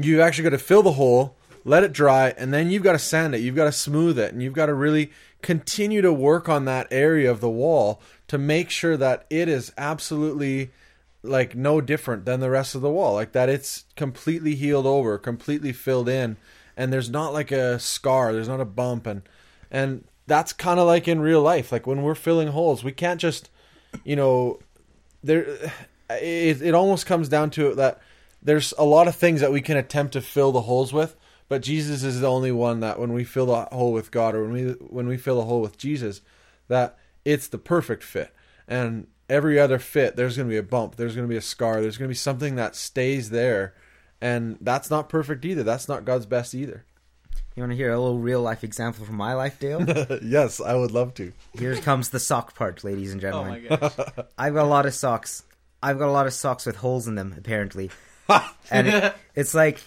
you've 0.00 0.20
actually 0.20 0.44
got 0.44 0.50
to 0.50 0.59
fill 0.59 0.83
the 0.83 0.92
hole, 0.92 1.37
let 1.64 1.85
it 1.85 1.92
dry, 1.92 2.35
and 2.37 2.53
then 2.53 2.70
you've 2.70 2.83
got 2.83 2.92
to 2.92 2.99
sand 2.99 3.35
it. 3.35 3.40
You've 3.40 3.57
got 3.57 3.64
to 3.64 3.73
smooth 3.73 4.18
it, 4.18 4.33
and 4.33 4.42
you've 4.42 4.55
got 4.55 4.66
to 4.66 4.75
really 4.75 5.11
continue 5.42 6.03
to 6.03 6.12
work 6.12 6.49
on 6.49 6.64
that 6.64 6.87
area 6.90 7.31
of 7.31 7.40
the 7.40 7.51
wall 7.51 8.01
to 8.29 8.38
make 8.38 8.70
sure 8.70 8.96
that 8.96 9.27
it 9.31 9.49
is 9.49 9.73
absolutely 9.77 10.70
like 11.23 11.55
no 11.55 11.81
different 11.81 12.25
than 12.25 12.40
the 12.40 12.51
rest 12.51 12.75
of 12.75 12.81
the 12.81 12.90
wall. 12.90 13.14
Like 13.14 13.33
that 13.33 13.49
it's 13.49 13.85
completely 13.96 14.55
healed 14.55 14.87
over, 14.87 15.18
completely 15.18 15.73
filled 15.73 16.09
in, 16.09 16.37
and 16.77 16.92
there's 16.92 17.11
not 17.11 17.33
like 17.33 17.51
a 17.51 17.79
scar, 17.79 18.33
there's 18.33 18.49
not 18.49 18.61
a 18.61 18.64
bump 18.66 19.07
and 19.07 19.23
and 19.70 20.05
that's 20.27 20.53
kind 20.53 20.81
of 20.81 20.87
like 20.87 21.09
in 21.09 21.20
real 21.20 21.42
life. 21.42 21.73
Like 21.73 21.87
when 21.87 22.03
we're 22.03 22.14
filling 22.14 22.49
holes, 22.49 22.85
we 22.85 22.92
can't 22.92 23.20
just 23.20 23.51
you 24.05 24.16
know 24.16 24.59
there 25.23 25.73
it, 26.09 26.62
it 26.62 26.75
almost 26.75 27.07
comes 27.07 27.29
down 27.29 27.51
to 27.51 27.75
that 27.75 28.01
there's 28.42 28.73
a 28.79 28.85
lot 28.85 29.09
of 29.09 29.16
things 29.16 29.40
that 29.40 29.53
we 29.53 29.61
can 29.61 29.77
attempt 29.77 30.12
to 30.14 30.20
fill 30.20 30.53
the 30.53 30.62
holes 30.62 30.92
with 30.92 31.16
but 31.51 31.61
jesus 31.61 32.03
is 32.03 32.21
the 32.21 32.27
only 32.31 32.51
one 32.51 32.81
that 32.81 32.99
when 32.99 33.13
we 33.13 33.25
fill 33.25 33.45
the 33.47 33.63
hole 33.73 33.93
with 33.93 34.11
god 34.11 34.35
or 34.35 34.45
when 34.45 34.53
we 34.53 34.63
when 34.89 35.07
we 35.07 35.19
fill 35.19 35.37
the 35.37 35.45
hole 35.45 35.61
with 35.61 35.77
jesus 35.77 36.23
that 36.69 36.97
it's 37.27 37.49
the 37.49 37.59
perfect 37.59 38.03
fit 38.03 38.33
and 38.67 39.07
every 39.29 39.59
other 39.59 39.79
fit 39.79 40.17
there's 40.17 40.37
going 40.37 40.49
to 40.49 40.53
be 40.53 40.57
a 40.57 40.63
bump 40.63 40.97
there's 40.97 41.15
going 41.15 41.27
to 41.27 41.31
be 41.31 41.37
a 41.37 41.43
scar 41.43 41.83
there's 41.83 41.99
going 41.99 42.09
to 42.09 42.13
be 42.13 42.15
something 42.15 42.57
that 42.57 42.75
stays 42.75 43.29
there 43.29 43.75
and 44.21 44.57
that's 44.61 44.91
not 44.91 45.09
perfect 45.11 45.45
either 45.45 45.63
that's 45.63 45.89
not 45.89 46.05
god's 46.07 46.27
best 46.27 46.55
either 46.55 46.85
You 47.57 47.63
want 47.63 47.73
to 47.73 47.77
hear 47.77 47.93
a 47.93 47.99
little 48.01 48.19
real 48.19 48.41
life 48.43 48.65
example 48.65 49.05
from 49.05 49.17
my 49.17 49.35
life, 49.35 49.59
Dale? 49.59 49.85
yes 50.23 50.61
i 50.61 50.75
would 50.75 50.93
love 50.93 51.15
to 51.15 51.33
Here 51.59 51.77
comes 51.77 52.11
the 52.11 52.21
sock 52.21 52.55
part, 52.55 52.85
ladies 52.85 53.13
and 53.13 53.21
gentlemen. 53.21 53.67
Oh 53.69 53.77
my 53.77 53.77
gosh. 53.77 54.25
I've 54.39 54.55
got 54.55 54.65
a 54.65 54.69
lot 54.69 54.87
of 54.87 54.95
socks. 54.95 55.43
I've 55.83 55.99
got 55.99 56.09
a 56.09 56.13
lot 56.13 56.27
of 56.27 56.33
socks 56.33 56.65
with 56.67 56.77
holes 56.77 57.09
in 57.09 57.15
them, 57.17 57.35
apparently. 57.37 57.91
and 58.71 58.87
it, 58.89 59.15
it's 59.35 59.55
like 59.55 59.81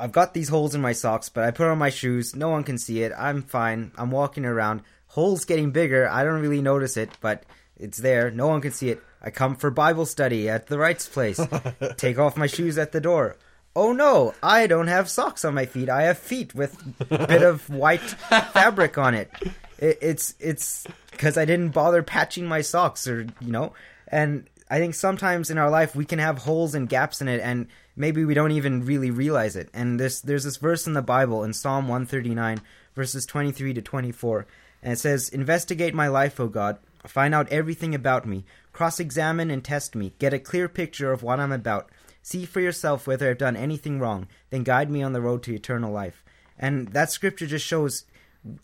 I've 0.00 0.12
got 0.12 0.34
these 0.34 0.48
holes 0.48 0.74
in 0.74 0.80
my 0.80 0.92
socks, 0.92 1.28
but 1.28 1.44
I 1.44 1.50
put 1.50 1.68
on 1.68 1.78
my 1.78 1.90
shoes. 1.90 2.34
No 2.34 2.48
one 2.48 2.64
can 2.64 2.78
see 2.78 3.02
it. 3.02 3.12
I'm 3.16 3.42
fine. 3.42 3.92
I'm 3.96 4.10
walking 4.10 4.44
around. 4.44 4.82
Holes 5.08 5.44
getting 5.44 5.70
bigger. 5.70 6.08
I 6.08 6.24
don't 6.24 6.40
really 6.40 6.62
notice 6.62 6.96
it, 6.96 7.10
but 7.20 7.44
it's 7.76 7.98
there. 7.98 8.30
No 8.30 8.48
one 8.48 8.60
can 8.60 8.72
see 8.72 8.90
it. 8.90 9.02
I 9.22 9.30
come 9.30 9.56
for 9.56 9.70
Bible 9.70 10.06
study 10.06 10.48
at 10.48 10.66
the 10.66 10.78
Wright's 10.78 11.08
place. 11.08 11.40
Take 11.96 12.18
off 12.18 12.36
my 12.36 12.46
shoes 12.46 12.78
at 12.78 12.92
the 12.92 13.00
door. 13.00 13.36
Oh 13.74 13.92
no, 13.92 14.34
I 14.42 14.66
don't 14.66 14.88
have 14.88 15.08
socks 15.08 15.44
on 15.44 15.54
my 15.54 15.66
feet. 15.66 15.88
I 15.88 16.02
have 16.02 16.18
feet 16.18 16.54
with 16.54 16.76
a 17.10 17.26
bit 17.26 17.42
of 17.42 17.68
white 17.70 18.00
fabric 18.00 18.98
on 18.98 19.14
it. 19.14 19.30
it 19.78 19.98
it's 20.00 20.34
it's 20.40 20.86
because 21.10 21.36
I 21.36 21.44
didn't 21.44 21.70
bother 21.70 22.02
patching 22.02 22.46
my 22.46 22.60
socks, 22.60 23.06
or 23.06 23.26
you 23.40 23.52
know. 23.52 23.74
And 24.08 24.48
I 24.70 24.78
think 24.78 24.94
sometimes 24.94 25.50
in 25.50 25.58
our 25.58 25.70
life 25.70 25.94
we 25.94 26.04
can 26.04 26.18
have 26.18 26.38
holes 26.38 26.74
and 26.74 26.88
gaps 26.88 27.20
in 27.20 27.28
it, 27.28 27.40
and 27.40 27.68
maybe 27.98 28.24
we 28.24 28.32
don't 28.32 28.52
even 28.52 28.86
really 28.86 29.10
realize 29.10 29.56
it. 29.56 29.68
And 29.74 29.98
this 30.00 30.20
there's 30.20 30.44
this 30.44 30.56
verse 30.56 30.86
in 30.86 30.94
the 30.94 31.02
Bible 31.02 31.44
in 31.44 31.52
Psalm 31.52 31.88
139, 31.88 32.60
verses 32.94 33.26
23 33.26 33.74
to 33.74 33.82
24, 33.82 34.46
and 34.82 34.92
it 34.92 34.98
says, 34.98 35.28
"Investigate 35.28 35.94
my 35.94 36.08
life, 36.08 36.40
O 36.40 36.48
God." 36.48 36.78
Find 37.06 37.34
out 37.34 37.48
everything 37.50 37.94
about 37.94 38.26
me. 38.26 38.44
Cross 38.72 39.00
examine 39.00 39.50
and 39.50 39.64
test 39.64 39.94
me. 39.94 40.14
Get 40.18 40.34
a 40.34 40.38
clear 40.38 40.68
picture 40.68 41.12
of 41.12 41.22
what 41.22 41.40
I'm 41.40 41.52
about. 41.52 41.90
See 42.22 42.44
for 42.44 42.60
yourself 42.60 43.06
whether 43.06 43.30
I've 43.30 43.38
done 43.38 43.56
anything 43.56 44.00
wrong. 44.00 44.26
Then 44.50 44.62
guide 44.64 44.90
me 44.90 45.02
on 45.02 45.12
the 45.12 45.20
road 45.20 45.42
to 45.44 45.54
eternal 45.54 45.92
life. 45.92 46.24
And 46.58 46.88
that 46.88 47.10
scripture 47.10 47.46
just 47.46 47.64
shows, 47.64 48.04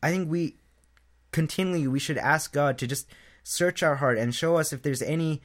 I 0.02 0.10
think 0.10 0.30
we 0.30 0.56
continually 1.30 1.86
we 1.86 1.98
should 1.98 2.18
ask 2.18 2.52
God 2.52 2.76
to 2.78 2.86
just 2.86 3.06
search 3.42 3.82
our 3.82 3.96
heart 3.96 4.18
and 4.18 4.34
show 4.34 4.56
us 4.56 4.72
if 4.72 4.82
there's 4.82 5.02
any 5.02 5.42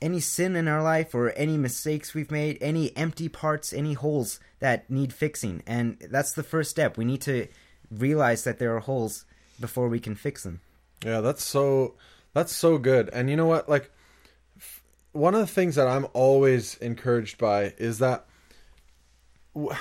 any 0.00 0.20
sin 0.20 0.54
in 0.56 0.68
our 0.68 0.82
life 0.82 1.14
or 1.14 1.30
any 1.30 1.56
mistakes 1.56 2.14
we've 2.14 2.30
made, 2.30 2.58
any 2.60 2.96
empty 2.96 3.28
parts, 3.28 3.72
any 3.72 3.94
holes 3.94 4.38
that 4.60 4.88
need 4.88 5.12
fixing. 5.12 5.62
And 5.66 5.98
that's 6.10 6.32
the 6.32 6.42
first 6.42 6.70
step. 6.70 6.96
We 6.96 7.04
need 7.04 7.20
to 7.22 7.48
realize 7.90 8.44
that 8.44 8.58
there 8.58 8.74
are 8.76 8.80
holes 8.80 9.24
before 9.60 9.88
we 9.88 10.00
can 10.00 10.14
fix 10.14 10.42
them. 10.42 10.60
Yeah, 11.04 11.20
that's 11.20 11.44
so 11.44 11.94
that's 12.32 12.54
so 12.54 12.78
good. 12.78 13.10
And 13.12 13.28
you 13.30 13.36
know 13.36 13.46
what? 13.46 13.68
Like 13.68 13.90
f- 14.56 14.82
one 15.12 15.34
of 15.34 15.40
the 15.40 15.46
things 15.46 15.74
that 15.74 15.88
I'm 15.88 16.06
always 16.12 16.76
encouraged 16.76 17.38
by 17.38 17.74
is 17.78 17.98
that 17.98 18.26
w- 19.54 19.74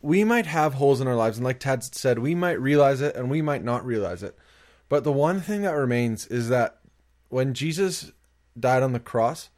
we 0.00 0.24
might 0.24 0.46
have 0.46 0.74
holes 0.74 1.00
in 1.00 1.08
our 1.08 1.16
lives 1.16 1.38
and 1.38 1.44
like 1.44 1.60
Tad 1.60 1.82
said, 1.82 2.18
we 2.18 2.34
might 2.34 2.60
realize 2.60 3.00
it 3.00 3.16
and 3.16 3.30
we 3.30 3.42
might 3.42 3.64
not 3.64 3.84
realize 3.84 4.22
it. 4.22 4.36
But 4.88 5.04
the 5.04 5.12
one 5.12 5.40
thing 5.40 5.62
that 5.62 5.72
remains 5.72 6.26
is 6.26 6.48
that 6.48 6.78
when 7.28 7.52
Jesus 7.52 8.12
died 8.58 8.82
on 8.82 8.92
the 8.92 9.00
cross, 9.00 9.50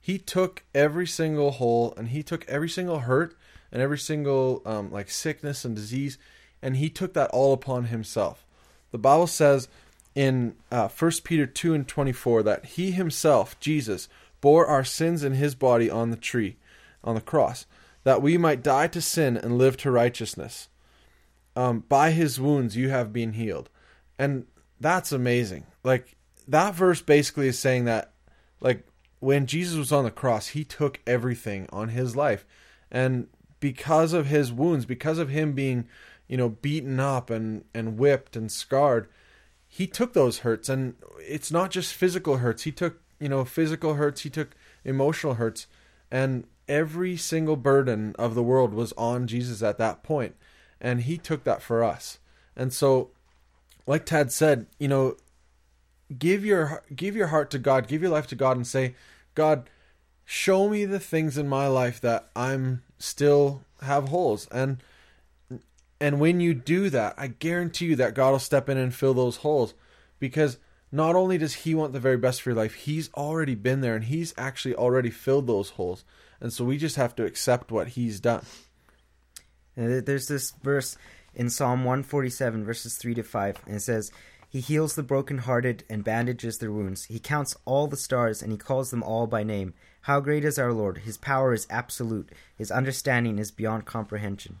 he 0.00 0.18
took 0.18 0.64
every 0.74 1.06
single 1.06 1.52
hole 1.52 1.94
and 1.96 2.08
he 2.08 2.22
took 2.22 2.48
every 2.48 2.68
single 2.68 3.00
hurt 3.00 3.36
and 3.70 3.82
every 3.82 3.98
single 3.98 4.62
um, 4.64 4.90
like 4.90 5.10
sickness 5.10 5.64
and 5.64 5.74
disease 5.76 6.18
and 6.62 6.76
he 6.76 6.90
took 6.90 7.14
that 7.14 7.30
all 7.30 7.52
upon 7.52 7.84
himself. 7.84 8.44
The 8.90 8.98
Bible 8.98 9.26
says 9.26 9.68
in 10.14 10.56
uh, 10.72 10.88
1 10.88 11.12
Peter 11.24 11.46
2 11.46 11.74
and 11.74 11.86
24 11.86 12.42
that 12.42 12.64
he 12.64 12.90
himself, 12.90 13.58
Jesus, 13.60 14.08
bore 14.40 14.66
our 14.66 14.84
sins 14.84 15.22
in 15.22 15.34
his 15.34 15.54
body 15.54 15.90
on 15.90 16.10
the 16.10 16.16
tree, 16.16 16.56
on 17.04 17.14
the 17.14 17.20
cross, 17.20 17.66
that 18.04 18.22
we 18.22 18.38
might 18.38 18.62
die 18.62 18.88
to 18.88 19.00
sin 19.00 19.36
and 19.36 19.58
live 19.58 19.76
to 19.78 19.90
righteousness. 19.90 20.68
Um, 21.54 21.84
by 21.88 22.12
his 22.12 22.40
wounds 22.40 22.76
you 22.76 22.88
have 22.88 23.12
been 23.12 23.32
healed. 23.32 23.68
And 24.18 24.46
that's 24.80 25.12
amazing. 25.12 25.66
Like, 25.82 26.16
that 26.46 26.74
verse 26.74 27.02
basically 27.02 27.48
is 27.48 27.58
saying 27.58 27.84
that, 27.84 28.12
like, 28.60 28.86
when 29.20 29.46
Jesus 29.46 29.76
was 29.76 29.92
on 29.92 30.04
the 30.04 30.10
cross, 30.10 30.48
he 30.48 30.64
took 30.64 31.00
everything 31.06 31.68
on 31.72 31.88
his 31.88 32.14
life. 32.14 32.44
And 32.90 33.28
because 33.60 34.12
of 34.12 34.26
his 34.26 34.52
wounds, 34.52 34.86
because 34.86 35.18
of 35.18 35.28
him 35.28 35.52
being, 35.52 35.88
you 36.28 36.36
know, 36.36 36.48
beaten 36.48 37.00
up 37.00 37.30
and, 37.30 37.64
and 37.74 37.98
whipped 37.98 38.36
and 38.36 38.50
scarred, 38.50 39.08
he 39.66 39.86
took 39.86 40.12
those 40.14 40.38
hurts. 40.38 40.68
And 40.68 40.94
it's 41.20 41.50
not 41.50 41.70
just 41.70 41.92
physical 41.92 42.38
hurts. 42.38 42.62
He 42.62 42.72
took 42.72 43.00
you 43.20 43.28
know 43.28 43.44
physical 43.44 43.94
hurts. 43.94 44.22
He 44.22 44.30
took 44.30 44.56
emotional 44.84 45.34
hurts. 45.34 45.66
And 46.10 46.46
every 46.66 47.16
single 47.16 47.56
burden 47.56 48.14
of 48.18 48.34
the 48.34 48.42
world 48.42 48.74
was 48.74 48.92
on 48.92 49.26
jesus 49.26 49.62
at 49.62 49.78
that 49.78 50.02
point. 50.02 50.34
And 50.80 51.02
he 51.02 51.18
took 51.18 51.44
that 51.44 51.62
for 51.62 51.84
us. 51.84 52.18
And 52.56 52.72
so 52.72 53.10
like 53.86 54.06
tad 54.06 54.32
said 54.32 54.66
you 54.78 54.88
know 54.88 55.16
give 56.16 56.44
your 56.44 56.82
give 56.94 57.16
your 57.16 57.26
heart 57.28 57.50
to 57.50 57.58
god 57.58 57.86
give 57.88 58.00
your 58.00 58.10
life 58.10 58.26
to 58.26 58.34
god 58.34 58.56
and 58.56 58.66
say 58.66 58.94
god 59.34 59.68
show 60.24 60.68
me 60.68 60.84
the 60.84 61.00
things 61.00 61.36
in 61.36 61.48
my 61.48 61.66
life 61.66 62.00
that 62.00 62.28
i'm 62.34 62.82
still 62.98 63.62
have 63.82 64.08
holes 64.08 64.48
and 64.50 64.78
and 66.00 66.20
when 66.20 66.40
you 66.40 66.54
do 66.54 66.90
that, 66.90 67.14
I 67.18 67.26
guarantee 67.26 67.86
you 67.86 67.96
that 67.96 68.14
God 68.14 68.30
will 68.30 68.38
step 68.38 68.68
in 68.68 68.78
and 68.78 68.94
fill 68.94 69.14
those 69.14 69.38
holes 69.38 69.74
because 70.18 70.58
not 70.92 71.16
only 71.16 71.38
does 71.38 71.54
He 71.54 71.74
want 71.74 71.92
the 71.92 72.00
very 72.00 72.16
best 72.16 72.40
for 72.40 72.50
your 72.50 72.56
life, 72.56 72.74
He's 72.74 73.12
already 73.14 73.54
been 73.54 73.80
there 73.80 73.96
and 73.96 74.04
He's 74.04 74.32
actually 74.38 74.74
already 74.74 75.10
filled 75.10 75.46
those 75.46 75.70
holes. 75.70 76.04
And 76.40 76.52
so 76.52 76.64
we 76.64 76.78
just 76.78 76.96
have 76.96 77.16
to 77.16 77.24
accept 77.24 77.72
what 77.72 77.88
He's 77.88 78.20
done. 78.20 78.44
And 79.76 80.06
there's 80.06 80.28
this 80.28 80.52
verse 80.62 80.96
in 81.34 81.50
Psalm 81.50 81.80
147, 81.84 82.64
verses 82.64 82.96
3 82.96 83.14
to 83.14 83.22
5, 83.22 83.62
and 83.66 83.76
it 83.76 83.80
says, 83.80 84.10
He 84.50 84.60
heals 84.60 84.94
the 84.94 85.02
brokenhearted 85.02 85.84
and 85.90 86.02
bandages 86.02 86.58
their 86.58 86.72
wounds. 86.72 87.04
He 87.04 87.18
counts 87.18 87.56
all 87.66 87.86
the 87.86 87.98
stars 87.98 88.42
and 88.42 88.50
he 88.50 88.56
calls 88.56 88.90
them 88.90 89.02
all 89.02 89.26
by 89.26 89.42
name. 89.42 89.74
How 90.02 90.20
great 90.20 90.44
is 90.44 90.58
our 90.58 90.72
Lord! 90.72 90.98
His 90.98 91.18
power 91.18 91.52
is 91.52 91.66
absolute, 91.68 92.32
his 92.56 92.70
understanding 92.70 93.38
is 93.38 93.50
beyond 93.50 93.84
comprehension. 93.84 94.60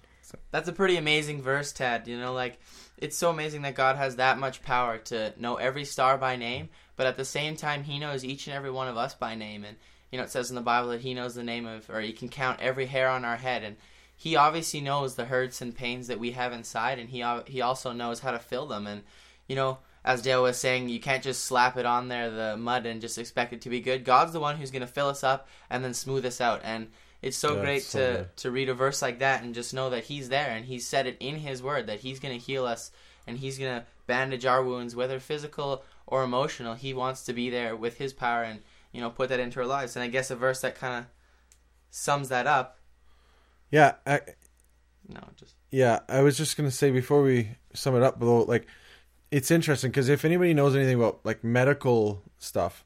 That's 0.50 0.68
a 0.68 0.74
pretty 0.74 0.96
amazing 0.96 1.40
verse, 1.40 1.72
Tad. 1.72 2.06
You 2.06 2.20
know, 2.20 2.34
like 2.34 2.58
it's 2.98 3.16
so 3.16 3.30
amazing 3.30 3.62
that 3.62 3.74
God 3.74 3.96
has 3.96 4.16
that 4.16 4.38
much 4.38 4.62
power 4.62 4.98
to 4.98 5.32
know 5.38 5.56
every 5.56 5.86
star 5.86 6.18
by 6.18 6.36
name, 6.36 6.68
but 6.96 7.06
at 7.06 7.16
the 7.16 7.24
same 7.24 7.56
time, 7.56 7.84
He 7.84 7.98
knows 7.98 8.24
each 8.24 8.46
and 8.46 8.54
every 8.54 8.70
one 8.70 8.88
of 8.88 8.98
us 8.98 9.14
by 9.14 9.34
name. 9.34 9.64
And 9.64 9.78
you 10.12 10.18
know, 10.18 10.24
it 10.24 10.30
says 10.30 10.50
in 10.50 10.56
the 10.56 10.60
Bible 10.60 10.90
that 10.90 11.00
He 11.00 11.14
knows 11.14 11.34
the 11.34 11.42
name 11.42 11.66
of, 11.66 11.88
or 11.88 12.02
He 12.02 12.12
can 12.12 12.28
count 12.28 12.60
every 12.60 12.86
hair 12.86 13.08
on 13.08 13.24
our 13.24 13.36
head. 13.36 13.62
And 13.62 13.76
he 14.18 14.34
obviously 14.34 14.80
knows 14.80 15.14
the 15.14 15.26
hurts 15.26 15.62
and 15.62 15.74
pains 15.74 16.08
that 16.08 16.18
we 16.18 16.32
have 16.32 16.52
inside, 16.52 16.98
and 16.98 17.08
he 17.08 17.24
he 17.46 17.60
also 17.60 17.92
knows 17.92 18.18
how 18.18 18.32
to 18.32 18.40
fill 18.40 18.66
them. 18.66 18.86
And 18.88 19.04
you 19.48 19.56
know, 19.56 19.78
as 20.04 20.22
Dale 20.22 20.42
was 20.42 20.56
saying, 20.58 20.88
you 20.88 21.00
can't 21.00 21.22
just 21.22 21.44
slap 21.44 21.76
it 21.76 21.84
on 21.84 22.08
there, 22.08 22.30
the 22.30 22.56
mud, 22.56 22.86
and 22.86 23.00
just 23.00 23.18
expect 23.18 23.52
it 23.52 23.62
to 23.62 23.68
be 23.70 23.80
good. 23.80 24.04
God's 24.04 24.32
the 24.32 24.40
one 24.40 24.56
who's 24.56 24.70
going 24.70 24.80
to 24.80 24.86
fill 24.86 25.08
us 25.08 25.24
up 25.24 25.48
and 25.68 25.82
then 25.84 25.92
smooth 25.94 26.24
us 26.24 26.40
out. 26.40 26.60
And 26.64 26.88
it's 27.20 27.36
so 27.36 27.56
Yeah, 27.56 27.60
great 27.62 27.76
it's 27.78 27.86
so 27.86 27.98
to 27.98 28.16
good. 28.18 28.36
to 28.38 28.50
read 28.50 28.68
a 28.68 28.74
verse 28.74 29.02
like 29.02 29.18
that 29.18 29.42
and 29.42 29.54
just 29.54 29.74
know 29.74 29.90
that 29.90 30.04
He's 30.04 30.28
there 30.28 30.50
and 30.50 30.64
He's 30.64 30.86
said 30.86 31.06
it 31.06 31.16
in 31.18 31.36
His 31.36 31.62
Word 31.62 31.88
that 31.88 32.00
He's 32.00 32.20
going 32.20 32.38
to 32.38 32.44
heal 32.44 32.64
us 32.64 32.92
and 33.26 33.38
He's 33.38 33.58
going 33.58 33.80
to 33.80 33.86
bandage 34.06 34.46
our 34.46 34.62
wounds, 34.62 34.94
whether 34.94 35.18
physical 35.18 35.82
or 36.06 36.22
emotional. 36.22 36.74
He 36.74 36.94
wants 36.94 37.24
to 37.24 37.32
be 37.32 37.50
there 37.50 37.74
with 37.74 37.98
His 37.98 38.12
power 38.12 38.44
and 38.44 38.60
you 38.92 39.00
know 39.00 39.10
put 39.10 39.28
that 39.30 39.40
into 39.40 39.58
our 39.60 39.66
lives. 39.66 39.96
And 39.96 40.02
I 40.02 40.08
guess 40.08 40.30
a 40.30 40.36
verse 40.36 40.60
that 40.60 40.76
kind 40.76 40.94
of 41.04 41.10
sums 41.90 42.28
that 42.28 42.46
up. 42.46 42.78
Yeah, 43.70 43.94
I, 44.06 44.20
No, 45.08 45.20
just 45.36 45.54
Yeah, 45.70 46.00
I 46.08 46.22
was 46.22 46.36
just 46.38 46.56
gonna 46.56 46.70
say 46.70 46.90
before 46.90 47.22
we 47.22 47.50
sum 47.74 47.96
it 47.96 48.02
up, 48.02 48.18
though, 48.20 48.42
like 48.42 48.66
it's 49.30 49.50
interesting 49.50 49.90
because 49.90 50.08
if 50.08 50.24
anybody 50.24 50.54
knows 50.54 50.74
anything 50.74 50.96
about 50.96 51.20
like 51.24 51.44
medical 51.44 52.22
stuff, 52.38 52.84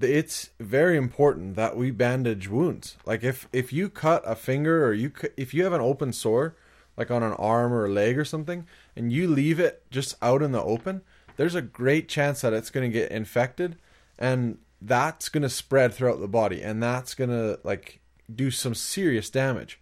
it's 0.00 0.50
very 0.58 0.96
important 0.96 1.54
that 1.56 1.76
we 1.76 1.90
bandage 1.90 2.48
wounds. 2.48 2.96
Like 3.04 3.22
if 3.22 3.48
if 3.52 3.72
you 3.72 3.88
cut 3.88 4.22
a 4.26 4.34
finger 4.34 4.84
or 4.84 4.92
you 4.92 5.12
if 5.36 5.54
you 5.54 5.64
have 5.64 5.72
an 5.72 5.80
open 5.80 6.12
sore, 6.12 6.56
like 6.96 7.10
on 7.10 7.22
an 7.22 7.34
arm 7.34 7.72
or 7.72 7.86
a 7.86 7.90
leg 7.90 8.18
or 8.18 8.24
something, 8.24 8.66
and 8.96 9.12
you 9.12 9.28
leave 9.28 9.60
it 9.60 9.84
just 9.90 10.16
out 10.22 10.42
in 10.42 10.52
the 10.52 10.62
open, 10.62 11.02
there's 11.36 11.54
a 11.54 11.62
great 11.62 12.08
chance 12.08 12.40
that 12.40 12.52
it's 12.52 12.70
gonna 12.70 12.88
get 12.88 13.12
infected, 13.12 13.76
and 14.18 14.58
that's 14.80 15.28
gonna 15.28 15.50
spread 15.50 15.94
throughout 15.94 16.20
the 16.20 16.28
body, 16.28 16.62
and 16.62 16.82
that's 16.82 17.14
gonna 17.14 17.58
like 17.62 18.00
do 18.34 18.50
some 18.50 18.74
serious 18.74 19.30
damage, 19.30 19.78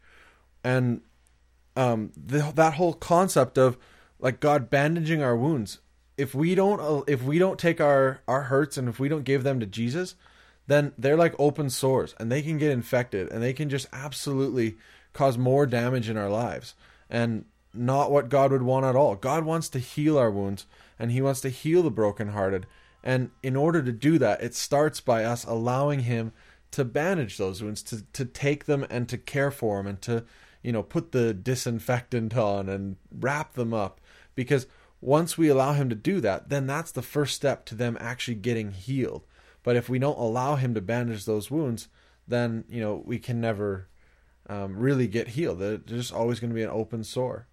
and 0.63 1.01
um 1.77 2.11
the, 2.17 2.53
that 2.55 2.75
whole 2.75 2.95
concept 2.95 3.57
of 3.57 3.79
like 4.21 4.41
God 4.41 4.71
bandaging 4.71 5.23
our 5.23 5.37
wounds. 5.37 5.79
If 6.17 6.35
we 6.35 6.55
don't 6.55 6.81
uh, 6.81 7.03
if 7.07 7.23
we 7.23 7.39
don't 7.39 7.59
take 7.59 7.81
our 7.81 8.21
our 8.29 8.43
hurts 8.43 8.77
and 8.77 8.89
if 8.89 9.01
we 9.01 9.09
don't 9.09 9.25
give 9.25 9.43
them 9.43 9.61
to 9.61 9.67
Jesus 9.67 10.15
then 10.71 10.93
they're 10.97 11.17
like 11.17 11.35
open 11.37 11.69
sores 11.69 12.15
and 12.21 12.31
they 12.31 12.43
can 12.43 12.57
get 12.57 12.71
infected 12.71 13.29
and 13.33 13.43
they 13.43 13.53
can 13.53 13.69
just 13.69 13.89
absolutely 13.93 14.77
cause 15.13 15.37
more 15.37 15.67
damage 15.67 16.09
in 16.09 16.17
our 16.17 16.31
lives. 16.31 16.75
And 17.09 17.45
not 17.75 18.13
what 18.13 18.29
God 18.29 18.53
would 18.53 18.63
want 18.63 18.87
at 18.87 18.95
all. 18.95 19.17
God 19.17 19.45
wants 19.45 19.69
to 19.71 19.81
heal 19.81 20.17
our 20.17 20.31
wounds 20.31 20.67
and 20.97 21.11
he 21.11 21.21
wants 21.21 21.41
to 21.41 21.49
heal 21.49 21.83
the 21.83 21.91
brokenhearted. 21.91 22.67
And 23.03 23.31
in 23.43 23.57
order 23.57 23.83
to 23.83 23.91
do 23.91 24.17
that 24.19 24.43
it 24.43 24.55
starts 24.55 25.01
by 25.01 25.25
us 25.25 25.45
allowing 25.45 26.01
him 26.01 26.33
to 26.71 26.85
bandage 26.85 27.37
those 27.37 27.63
wounds 27.63 27.83
to 27.83 28.03
to 28.13 28.25
take 28.25 28.67
them 28.67 28.87
and 28.89 29.09
to 29.09 29.19
care 29.19 29.51
for 29.51 29.79
them 29.79 29.89
and 29.89 30.01
to 30.03 30.25
you 30.63 30.71
know 30.71 30.85
put 30.85 31.11
the 31.11 31.35
disinfectant 31.35 32.37
on 32.37 32.69
and 32.69 32.97
wrap 33.11 33.55
them 33.55 33.75
up 33.75 34.01
because 34.35 34.67
once 35.01 35.39
we 35.39 35.49
allow 35.49 35.73
him 35.73 35.89
to 35.89 35.95
do 35.95 36.21
that 36.21 36.49
then 36.49 36.67
that's 36.67 36.93
the 36.93 37.03
first 37.03 37.35
step 37.35 37.65
to 37.65 37.75
them 37.75 37.97
actually 38.01 38.35
getting 38.35 38.73
healed. 38.73 39.25
But 39.63 39.77
if 39.77 39.89
we 39.89 39.99
don't 39.99 40.19
allow 40.19 40.57
him 40.57 40.75
to 40.75 40.81
bandage 40.81 41.25
those 41.25 41.51
wounds 41.51 41.89
then 42.27 42.65
you 42.69 42.81
know 42.81 43.03
we 43.05 43.19
can 43.19 43.41
never 43.41 43.89
um, 44.51 44.77
really 44.77 45.07
get 45.07 45.29
healed. 45.29 45.61
They're 45.61 45.77
just 45.79 46.13
always 46.13 46.41
going 46.41 46.51
to 46.51 46.55
be 46.55 46.63
an 46.63 46.71
open 46.71 47.05
sore. 47.05 47.47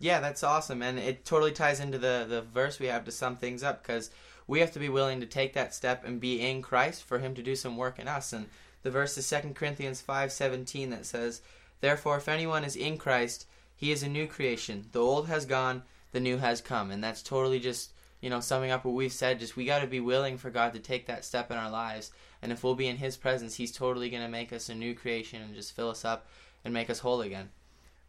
Yeah, 0.00 0.20
that's 0.20 0.44
awesome, 0.44 0.82
and 0.82 0.98
it 0.98 1.24
totally 1.24 1.50
ties 1.50 1.80
into 1.80 1.98
the 1.98 2.24
the 2.28 2.42
verse 2.42 2.78
we 2.78 2.86
have 2.86 3.04
to 3.06 3.10
sum 3.10 3.36
things 3.36 3.62
up 3.62 3.82
because 3.82 4.10
we 4.46 4.60
have 4.60 4.72
to 4.72 4.78
be 4.78 4.88
willing 4.88 5.20
to 5.20 5.26
take 5.26 5.54
that 5.54 5.74
step 5.74 6.04
and 6.04 6.20
be 6.20 6.40
in 6.40 6.62
Christ 6.62 7.02
for 7.04 7.18
Him 7.18 7.34
to 7.34 7.42
do 7.42 7.56
some 7.56 7.76
work 7.76 7.98
in 7.98 8.06
us. 8.06 8.32
And 8.32 8.46
the 8.82 8.90
verse 8.90 9.18
is 9.18 9.26
Second 9.26 9.56
Corinthians 9.56 10.00
five 10.00 10.30
seventeen 10.30 10.90
that 10.90 11.06
says, 11.06 11.42
"Therefore, 11.80 12.18
if 12.18 12.28
anyone 12.28 12.64
is 12.64 12.76
in 12.76 12.96
Christ, 12.96 13.46
he 13.78 13.92
is 13.92 14.02
a 14.02 14.08
new 14.08 14.26
creation. 14.26 14.86
The 14.92 15.00
old 15.00 15.28
has 15.28 15.46
gone, 15.46 15.84
the 16.12 16.20
new 16.20 16.36
has 16.36 16.60
come." 16.60 16.90
And 16.90 17.02
that's 17.02 17.22
totally 17.22 17.60
just 17.60 17.92
you 18.20 18.28
know 18.28 18.40
summing 18.40 18.72
up 18.72 18.84
what 18.84 18.94
we've 18.94 19.12
said. 19.12 19.40
Just 19.40 19.56
we 19.56 19.64
got 19.64 19.80
to 19.80 19.86
be 19.86 20.00
willing 20.00 20.36
for 20.36 20.50
God 20.50 20.74
to 20.74 20.80
take 20.80 21.06
that 21.06 21.24
step 21.24 21.50
in 21.50 21.56
our 21.56 21.70
lives, 21.70 22.10
and 22.42 22.52
if 22.52 22.62
we'll 22.62 22.74
be 22.74 22.88
in 22.88 22.96
His 22.96 23.16
presence, 23.16 23.54
He's 23.54 23.72
totally 23.72 24.10
going 24.10 24.22
to 24.22 24.28
make 24.28 24.52
us 24.52 24.68
a 24.68 24.74
new 24.74 24.94
creation 24.94 25.40
and 25.40 25.54
just 25.54 25.74
fill 25.74 25.88
us 25.88 26.04
up 26.04 26.26
and 26.64 26.74
make 26.74 26.90
us 26.90 26.98
whole 26.98 27.22
again. 27.22 27.50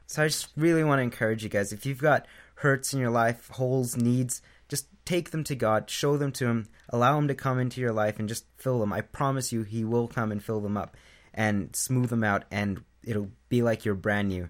So 0.07 0.23
I 0.23 0.27
just 0.27 0.47
really 0.57 0.83
want 0.83 0.99
to 0.99 1.03
encourage 1.03 1.43
you 1.43 1.49
guys. 1.49 1.71
If 1.71 1.85
you've 1.85 2.01
got 2.01 2.25
hurts 2.55 2.95
in 2.95 2.99
your 2.99 3.11
life, 3.11 3.47
holes, 3.49 3.95
needs, 3.95 4.41
just 4.67 4.87
take 5.05 5.29
them 5.29 5.43
to 5.43 5.55
God, 5.55 5.87
show 5.87 6.17
them 6.17 6.31
to 6.33 6.47
Him, 6.47 6.67
allow 6.89 7.17
Him 7.17 7.27
to 7.27 7.35
come 7.35 7.59
into 7.59 7.79
your 7.79 7.93
life 7.93 8.17
and 8.17 8.27
just 8.27 8.45
fill 8.57 8.79
them. 8.79 8.91
I 8.91 9.01
promise 9.01 9.51
you, 9.51 9.61
He 9.61 9.83
will 9.83 10.07
come 10.07 10.31
and 10.31 10.43
fill 10.43 10.61
them 10.61 10.77
up 10.77 10.97
and 11.33 11.75
smooth 11.75 12.09
them 12.09 12.23
out, 12.23 12.45
and 12.49 12.83
it'll 13.03 13.29
be 13.49 13.61
like 13.61 13.85
you're 13.85 13.95
brand 13.95 14.29
new. 14.29 14.49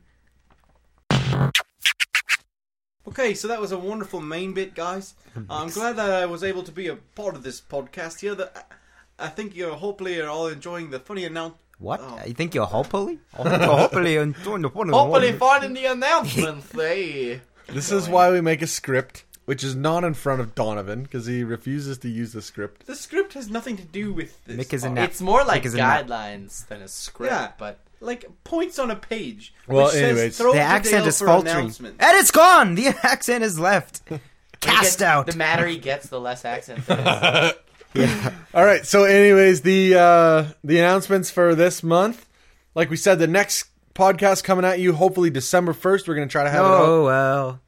Okay, 3.07 3.33
so 3.33 3.47
that 3.47 3.59
was 3.59 3.71
a 3.71 3.77
wonderful 3.77 4.21
main 4.21 4.53
bit, 4.53 4.75
guys. 4.75 5.15
I'm 5.49 5.69
glad 5.69 5.95
that 5.95 6.11
I 6.11 6.25
was 6.25 6.43
able 6.43 6.63
to 6.63 6.71
be 6.71 6.87
a 6.87 6.95
part 6.95 7.35
of 7.35 7.43
this 7.43 7.59
podcast 7.59 8.19
here. 8.19 8.35
That 8.35 8.71
I 9.17 9.27
think 9.29 9.55
you're 9.55 9.75
hopefully 9.75 10.19
are 10.21 10.27
all 10.29 10.47
enjoying 10.47 10.91
the 10.91 10.99
funny 10.99 11.25
announcement. 11.25 11.61
What? 11.79 12.01
Oh. 12.03 12.19
You 12.27 12.33
think 12.33 12.53
you're 12.53 12.65
hopefully? 12.65 13.19
I 13.37 13.57
hopefully 13.65 14.17
enjoying 14.17 14.61
the 14.61 14.67
one 14.69 14.89
Hopefully, 14.89 15.31
finding 15.33 15.73
the 15.73 15.85
announcements, 15.85 16.73
eh? 16.79 17.39
this 17.69 17.91
is 17.91 18.09
why 18.09 18.29
we 18.31 18.41
make 18.41 18.61
a 18.61 18.67
script 18.67 19.23
which 19.45 19.63
is 19.63 19.75
not 19.75 20.03
in 20.03 20.13
front 20.13 20.41
of 20.41 20.53
donovan 20.53 21.01
because 21.03 21.25
he 21.25 21.43
refuses 21.43 21.97
to 21.99 22.09
use 22.09 22.33
the 22.33 22.41
script 22.41 22.85
The 22.85 22.95
script 22.95 23.33
has 23.33 23.49
nothing 23.49 23.77
to 23.77 23.83
do 23.83 24.13
with 24.13 24.43
this. 24.45 24.57
Mick 24.57 24.73
is 24.73 24.83
a 24.83 24.87
part. 24.87 24.95
nap. 24.95 25.09
It's 25.09 25.21
more 25.21 25.43
like 25.43 25.61
Because 25.63 25.73
of 25.73 25.77
that. 25.79 26.05
guidelines 26.05 26.67
than 26.67 26.81
a 26.83 26.87
script, 26.87 27.31
Yeah. 27.33 27.51
but 27.57 27.79
like 28.01 28.25
points 28.43 28.79
on 28.79 28.91
a 28.91 28.95
page. 28.95 29.53
Well, 29.67 29.85
which 29.85 29.93
says, 29.93 30.01
anyways. 30.17 30.37
throw 30.37 30.51
The 30.53 30.59
it 30.59 30.61
accent 30.61 31.07
is 31.07 31.19
faltering. 31.21 31.73
And 31.79 31.95
it's 32.17 32.31
gone! 32.31 32.75
The 32.75 32.87
accent 33.03 33.43
is 33.43 33.59
left. 33.59 34.01
Cast 34.61 34.99
gets- 34.99 35.01
out. 35.01 35.27
The 35.27 35.37
madder 35.37 35.65
he 35.67 35.77
gets, 35.77 36.07
the 36.09 36.19
less 36.19 36.43
accent 36.45 36.85
there 36.85 37.53
is. 37.95 38.09
All 38.53 38.65
right. 38.65 38.85
So, 38.85 39.03
anyways, 39.05 39.61
the 39.61 39.95
uh, 39.95 40.45
the 40.63 40.77
announcements 40.79 41.31
for 41.31 41.55
this 41.55 41.81
month, 41.81 42.27
like 42.75 42.89
we 42.89 42.97
said, 42.97 43.19
the 43.19 43.27
next 43.27 43.69
podcast 43.95 44.43
coming 44.43 44.65
at 44.65 44.79
you, 44.79 44.93
hopefully 44.93 45.29
December 45.29 45.73
first. 45.73 46.07
We're 46.07 46.15
gonna 46.15 46.27
try 46.27 46.43
to 46.43 46.49
have 46.49 46.65
it 46.65 46.67
out. 46.69 46.85
No 46.85 47.03
well. 47.03 47.59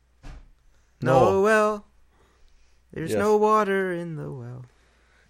No 1.01 1.31
No. 1.31 1.41
well. 1.41 1.85
There's 2.93 3.11
Yes. 3.11 3.19
no 3.19 3.37
water 3.37 3.93
in 3.93 4.15
the 4.17 4.29
well. 4.31 4.65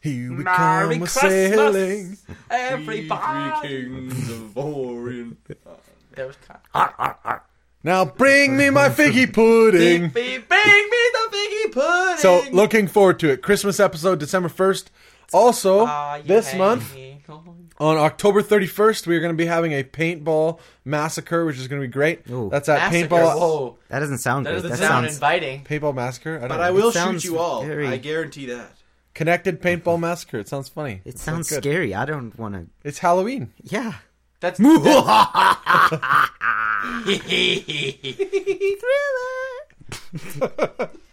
Here 0.01 0.31
we 0.31 0.43
Merry 0.43 0.45
come 0.45 0.91
a 0.91 0.97
Christmas, 0.99 1.11
sailing. 1.21 2.17
everybody. 2.49 3.61
Three 3.61 3.69
kings 3.69 4.29
of 4.31 4.57
Orient. 4.57 5.37
There 6.15 6.27
was 6.27 6.35
kind 6.37 7.39
Now 7.83 8.05
bring 8.05 8.57
me 8.57 8.69
my 8.71 8.89
figgy 8.89 9.31
pudding. 9.33 10.09
Beep, 10.09 10.13
beep, 10.13 10.49
bring 10.49 10.89
me 10.89 10.97
the 11.13 11.29
figgy 11.31 11.71
pudding. 11.73 12.17
So, 12.17 12.43
looking 12.51 12.87
forward 12.87 13.19
to 13.19 13.29
it. 13.29 13.41
Christmas 13.43 13.79
episode, 13.79 14.19
December 14.19 14.49
first. 14.49 14.89
Also, 15.33 15.85
ah, 15.87 16.15
you 16.15 16.23
this 16.23 16.53
month 16.55 16.93
on. 17.29 17.69
on 17.79 17.97
October 17.97 18.41
31st, 18.41 19.07
we 19.07 19.15
are 19.15 19.19
going 19.21 19.31
to 19.31 19.37
be 19.37 19.45
having 19.45 19.71
a 19.71 19.83
paintball 19.83 20.59
massacre, 20.83 21.45
which 21.45 21.57
is 21.57 21.67
going 21.69 21.81
to 21.81 21.87
be 21.87 21.91
great. 21.91 22.29
Ooh. 22.29 22.49
That's 22.51 22.67
at 22.67 22.91
Massacre, 22.91 23.15
paintball 23.15 23.35
Whoa, 23.39 23.77
That 23.87 23.99
doesn't 23.99 24.17
sound 24.17 24.45
that 24.45 24.51
doesn't 24.51 24.71
That 24.71 24.77
sound 24.79 25.05
sounds 25.05 25.13
inviting. 25.15 25.63
paintball 25.63 25.95
massacre. 25.95 26.35
I 26.35 26.39
don't 26.39 26.49
But 26.49 26.57
know. 26.57 26.63
I 26.63 26.71
will 26.71 26.91
shoot 26.91 27.23
you 27.23 27.37
all. 27.39 27.63
very- 27.63 27.87
I 27.87 27.95
guarantee 27.97 28.47
that. 28.47 28.73
Connected 29.13 29.61
paintball 29.61 29.99
massacre. 29.99 30.39
It 30.39 30.47
sounds 30.47 30.69
funny. 30.69 31.01
It 31.05 31.19
sounds 31.19 31.49
good. 31.49 31.63
scary. 31.63 31.93
I 31.93 32.05
don't 32.05 32.37
want 32.39 32.55
to. 32.55 32.67
It's 32.83 32.99
Halloween. 32.99 33.51
Yeah. 33.61 33.93
That's 34.39 34.57
Thriller. 34.59 34.95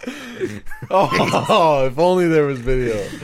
Oh, 0.90 1.86
if 1.86 1.98
only 1.98 2.28
there 2.28 2.46
was 2.46 2.58
video. 2.60 2.94
next 2.96 3.14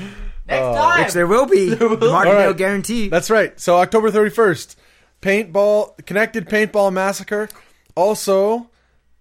Oh. 0.51 0.75
time. 0.75 1.05
Which 1.05 1.13
there 1.15 1.27
will 1.27 1.47
be. 1.47 1.71
Martindale 1.71 2.13
Alright. 2.15 2.57
guarantee. 2.57 3.09
That's 3.09 3.31
right. 3.31 3.59
So 3.59 3.77
October 3.77 4.11
31st, 4.11 4.77
paintball, 5.23 6.05
connected 6.07 6.47
paintball 6.49 6.93
massacre. 6.93 7.49
Also, 7.97 8.71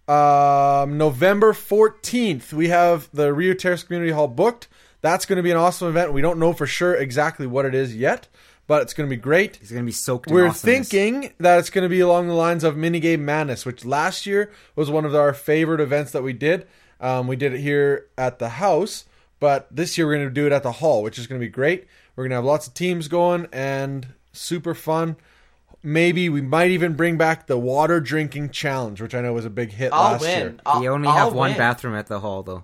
um, 0.07 0.97
November 0.97 1.53
14th, 1.53 2.51
we 2.53 2.69
have 2.69 3.09
the 3.13 3.33
Rio 3.33 3.53
Terrace 3.53 3.83
Community 3.83 4.11
Hall 4.11 4.27
booked. 4.27 4.67
That's 5.03 5.27
going 5.27 5.37
to 5.37 5.43
be 5.43 5.51
an 5.51 5.57
awesome 5.57 5.87
event. 5.89 6.13
We 6.13 6.21
don't 6.21 6.39
know 6.39 6.53
for 6.53 6.65
sure 6.65 6.95
exactly 6.95 7.45
what 7.45 7.65
it 7.65 7.75
is 7.75 7.95
yet, 7.95 8.27
but 8.67 8.81
it's 8.81 8.93
going 8.93 9.07
to 9.07 9.15
be 9.15 9.21
great. 9.21 9.57
He's 9.57 9.69
going 9.69 9.83
to 9.83 9.85
be 9.85 9.91
soaked 9.91 10.29
in 10.29 10.33
We're 10.33 10.47
awesomeness. 10.47 10.89
thinking 10.89 11.33
that 11.39 11.59
it's 11.59 11.69
going 11.69 11.83
to 11.83 11.89
be 11.89 11.99
along 11.99 12.29
the 12.29 12.33
lines 12.33 12.63
of 12.63 12.75
Minigame 12.75 13.19
Madness, 13.19 13.65
which 13.65 13.83
last 13.85 14.25
year 14.25 14.51
was 14.75 14.89
one 14.89 15.03
of 15.05 15.13
our 15.13 15.33
favorite 15.33 15.81
events 15.81 16.11
that 16.13 16.23
we 16.23 16.33
did. 16.33 16.65
Um, 17.01 17.27
we 17.27 17.35
did 17.35 17.53
it 17.53 17.59
here 17.59 18.07
at 18.17 18.39
the 18.39 18.47
house, 18.49 19.03
but 19.41 19.67
this 19.69 19.97
year 19.97 20.07
we're 20.07 20.15
going 20.15 20.27
to 20.29 20.33
do 20.33 20.45
it 20.47 20.53
at 20.53 20.63
the 20.63 20.71
hall, 20.71 21.03
which 21.03 21.19
is 21.19 21.27
going 21.27 21.39
to 21.39 21.45
be 21.45 21.51
great. 21.51 21.85
We're 22.15 22.23
going 22.23 22.29
to 22.31 22.35
have 22.37 22.45
lots 22.45 22.65
of 22.67 22.73
teams 22.73 23.09
going 23.09 23.47
and 23.51 24.07
super 24.31 24.73
fun. 24.73 25.17
Maybe 25.85 26.29
we 26.29 26.39
might 26.39 26.71
even 26.71 26.93
bring 26.93 27.17
back 27.17 27.47
the 27.47 27.57
water 27.57 27.99
drinking 27.99 28.51
challenge, 28.51 29.01
which 29.01 29.13
I 29.13 29.19
know 29.19 29.33
was 29.33 29.43
a 29.43 29.49
big 29.49 29.73
hit 29.73 29.91
I'll 29.91 30.13
last 30.13 30.21
win. 30.21 30.39
year. 30.39 30.55
I'll, 30.65 30.81
You 30.81 30.89
only 30.91 31.09
I'll 31.09 31.25
have 31.25 31.33
one 31.33 31.49
win. 31.51 31.57
bathroom 31.57 31.95
at 31.95 32.07
the 32.07 32.21
hall, 32.21 32.41
though. 32.41 32.63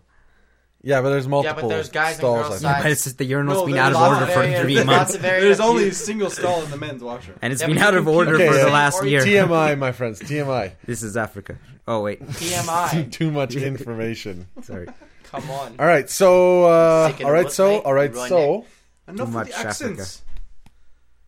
Yeah, 0.82 1.02
but 1.02 1.10
there's 1.10 1.28
multiple. 1.28 1.44
Yeah, 1.44 1.52
multiple. 1.52 1.70
but 1.70 1.76
there's 1.76 1.90
guys 1.90 2.12
and 2.12 2.18
stalls, 2.20 2.42
girls 2.48 2.48
I 2.48 2.52
think. 2.52 2.62
sides. 2.62 2.84
But 2.84 2.92
it's 2.92 3.04
just 3.04 3.18
the 3.18 3.26
urinal's 3.26 3.58
No, 3.60 3.66
been 3.66 3.76
there's 3.76 3.86
out 3.86 3.92
of 3.92 3.98
lots 4.00 4.14
order 4.14 4.26
of 4.26 4.34
for 4.34 4.40
area- 4.44 4.62
three 4.62 4.74
there's 4.76 4.86
months, 4.86 5.16
of 5.16 5.26
area 5.26 5.42
There's 5.42 5.60
only 5.60 5.90
a 5.90 5.94
single 5.94 6.30
stall 6.40 6.64
in 6.64 6.72
the 6.72 6.78
men's 6.78 7.04
washroom. 7.04 7.38
and 7.42 7.52
it's 7.52 7.62
Yeah, 7.62 7.68
been 7.68 7.76
but 7.78 7.84
out 7.86 7.94
you 7.94 8.00
of 8.00 8.06
can 8.06 8.14
order 8.16 8.38
keep 8.38 8.48
for 8.48 8.54
it 8.54 8.62
the 8.62 8.68
in 8.68 8.74
last 8.74 9.02
or 9.02 9.08
year. 9.08 9.22
TMI, 9.22 9.78
my 9.78 9.92
friends. 9.92 10.20
TMI. 10.22 10.72
This 10.86 11.04
is 11.04 11.18
Africa. 11.18 11.58
Oh 11.88 12.02
wait, 12.02 12.26
TMI. 12.26 13.12
Too 13.12 13.30
much 13.32 13.56
information. 13.56 14.48
sorry. 14.62 14.88
Come 15.24 15.50
on. 15.52 15.76
All 15.80 15.86
right, 15.86 16.10
so 16.10 16.64
uh, 16.66 17.10
Taking 17.12 17.26
all 17.26 17.32
a 17.32 17.34
right, 17.36 17.52
so 17.52 17.68
mate. 17.70 17.82
all 17.86 17.94
right, 17.94 18.16
Run 18.16 18.30
so 18.30 18.66
Enough 19.08 19.28
with 19.28 19.34
much 19.34 19.48
the 19.50 19.58
accents. 19.60 20.22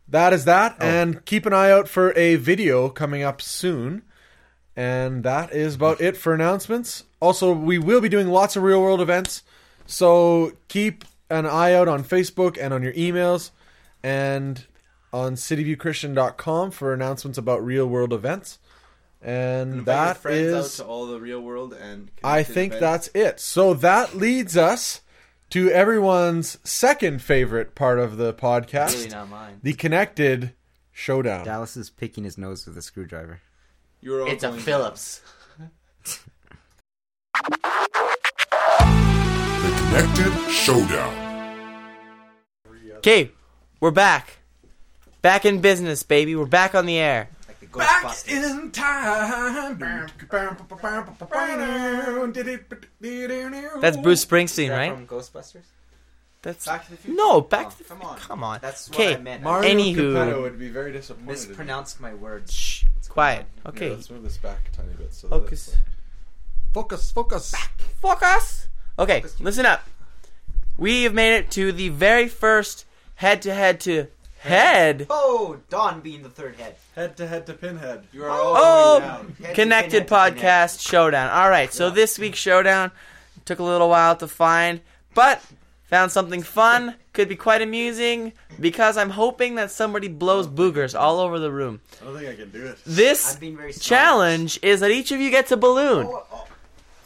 that 0.07 0.33
is 0.33 0.45
that, 0.45 0.77
Oh. 0.79 0.85
and 0.85 1.25
keep 1.25 1.45
an 1.45 1.53
eye 1.53 1.71
out 1.71 1.87
for 1.89 2.13
a 2.17 2.35
video 2.35 2.89
coming 2.89 3.21
up 3.23 3.41
soon. 3.41 4.03
And 4.75 5.23
that 5.23 5.51
is 5.51 5.75
about 5.75 5.99
it 5.99 6.15
for 6.15 6.33
announcements. 6.33 7.03
Also, 7.21 7.53
we 7.53 7.77
will 7.77 8.01
be 8.01 8.09
doing 8.09 8.27
lots 8.27 8.55
of 8.57 8.63
real 8.63 8.81
world 8.81 8.99
events, 8.99 9.43
so 9.85 10.51
keep 10.67 11.05
an 11.29 11.45
eye 11.45 11.73
out 11.73 11.87
on 11.87 12.03
Facebook 12.03 12.57
and 12.59 12.73
on 12.73 12.83
your 12.83 12.93
emails, 12.93 13.51
and 14.03 14.65
on 15.13 15.35
cityviewchristian.com 15.35 16.71
for 16.71 16.93
announcements 16.93 17.37
about 17.37 17.63
real 17.63 17.85
world 17.87 18.11
events. 18.11 18.59
And 19.21 19.73
Invite 19.73 19.85
your 19.85 20.05
that 20.05 20.17
friends 20.17 20.79
out 20.79 20.83
to 20.83 20.89
all 20.89 21.05
the 21.05 21.19
real 21.19 21.41
world 21.41 21.73
and. 21.73 22.09
I 22.23 22.41
think 22.43 22.73
events. 22.73 22.81
that's 22.81 23.07
it. 23.13 23.39
So 23.39 23.75
that 23.75 24.15
leads 24.15 24.57
us 24.57 25.01
to 25.51 25.69
everyone's 25.69 26.57
second 26.63 27.21
favorite 27.21 27.75
part 27.75 27.99
of 27.99 28.17
the 28.17 28.33
podcast, 28.33 28.93
Really 28.95 29.09
not 29.09 29.29
mine. 29.29 29.59
the 29.61 29.73
connected 29.73 30.53
showdown. 30.91 31.45
Dallas 31.45 31.77
is 31.77 31.89
picking 31.91 32.23
his 32.23 32.37
nose 32.37 32.65
with 32.65 32.75
a 32.77 32.81
screwdriver. 32.81 33.41
You 33.99 34.11
were 34.11 34.21
all 34.21 34.27
It's 34.27 34.43
a 34.43 34.53
Phillips. 34.53 35.21
Connected 40.01 40.49
Showdown. 40.51 41.13
Okay, 42.97 43.29
we're 43.79 43.91
back. 43.91 44.39
Back 45.21 45.45
in 45.45 45.61
business, 45.61 46.01
baby. 46.01 46.35
We're 46.35 46.47
back 46.47 46.73
on 46.73 46.87
the 46.87 46.97
air. 46.97 47.29
Like 47.47 47.59
the 47.59 47.67
Back 47.67 48.27
in 48.27 48.71
time. 48.71 49.77
That's 53.79 53.95
Bruce 53.97 54.25
Springsteen, 54.25 54.71
right? 54.71 54.91
From 54.91 55.05
Ghostbusters. 55.05 55.65
That's 56.41 56.65
Back 56.65 56.85
to 56.85 56.91
the 56.91 56.97
future. 56.97 57.15
no. 57.15 57.41
Back. 57.41 57.67
Oh, 57.67 57.69
to 57.69 57.77
the, 57.77 57.83
come 57.83 58.01
on. 58.01 58.17
Come 58.17 58.43
on. 58.43 58.57
That's 58.59 58.89
what 58.89 58.99
Okay, 58.99 59.13
I 59.13 59.17
meant. 59.19 59.43
Mario 59.43 59.69
Anywho. 59.71 60.13
Capetto 60.15 60.41
would 60.41 60.57
be 60.57 60.69
very 60.69 60.91
disappointed. 60.93 61.27
mispronounced 61.27 62.01
my 62.01 62.15
words. 62.15 62.51
Shh. 62.51 62.85
Quiet. 63.07 63.45
Yeah, 63.65 63.69
Okay. 63.69 63.89
let's 63.91 64.09
move 64.09 64.23
this 64.23 64.37
back 64.39 64.61
a 64.73 64.75
tiny 64.77 64.93
bit. 64.95 65.13
So 65.13 65.27
Focus. 65.27 65.65
That 65.67 65.71
it's 65.73 65.77
like- 65.77 66.73
focus. 66.73 67.11
Focus. 67.11 67.53
Focus. 68.01 68.67
Okay, 68.99 69.23
listen 69.39 69.65
up. 69.65 69.87
We 70.77 71.03
have 71.03 71.13
made 71.13 71.35
it 71.35 71.51
to 71.51 71.71
the 71.71 71.89
very 71.89 72.27
first 72.27 72.85
head-to-head 73.15 73.79
to 73.81 74.07
head 74.39 75.05
Oh, 75.09 75.57
Don 75.69 76.01
being 76.01 76.23
the 76.23 76.29
third 76.29 76.55
head. 76.55 76.75
Head 76.95 77.15
to 77.17 77.27
head 77.27 77.45
to 77.47 77.53
pinhead. 77.53 78.03
You 78.11 78.25
are 78.25 78.29
all 78.29 78.55
Oh. 78.57 78.99
going 78.99 79.09
down. 79.11 79.35
Head 79.39 79.47
to 79.49 79.53
connected 79.53 80.07
pinhead 80.07 80.07
to 80.07 80.33
pinhead. 80.35 80.67
podcast 80.69 80.87
showdown. 80.87 81.29
All 81.29 81.49
right, 81.49 81.71
so 81.73 81.89
this 81.89 82.17
week's 82.17 82.39
showdown 82.39 82.91
took 83.45 83.59
a 83.59 83.63
little 83.63 83.89
while 83.89 84.15
to 84.17 84.27
find, 84.27 84.81
but 85.13 85.41
found 85.85 86.11
something 86.11 86.41
fun. 86.41 86.95
Could 87.13 87.27
be 87.27 87.35
quite 87.35 87.61
amusing 87.61 88.31
because 88.59 88.95
I'm 88.97 89.09
hoping 89.09 89.55
that 89.55 89.69
somebody 89.69 90.07
blows 90.07 90.47
boogers 90.47 90.97
all 90.97 91.19
over 91.19 91.37
the 91.39 91.51
room. 91.51 91.81
I 92.01 92.05
don't 92.05 92.17
think 92.17 92.29
I 92.29 92.35
can 92.35 92.49
do 92.49 92.65
it. 92.67 92.77
This 92.85 93.33
I'm 93.33 93.39
being 93.41 93.57
very 93.57 93.73
smart. 93.73 93.83
challenge 93.83 94.59
is 94.61 94.79
that 94.79 94.91
each 94.91 95.11
of 95.11 95.19
you 95.19 95.29
gets 95.29 95.51
a 95.51 95.57
balloon. 95.57 96.05
Oh, 96.07 96.23
oh, 96.31 96.47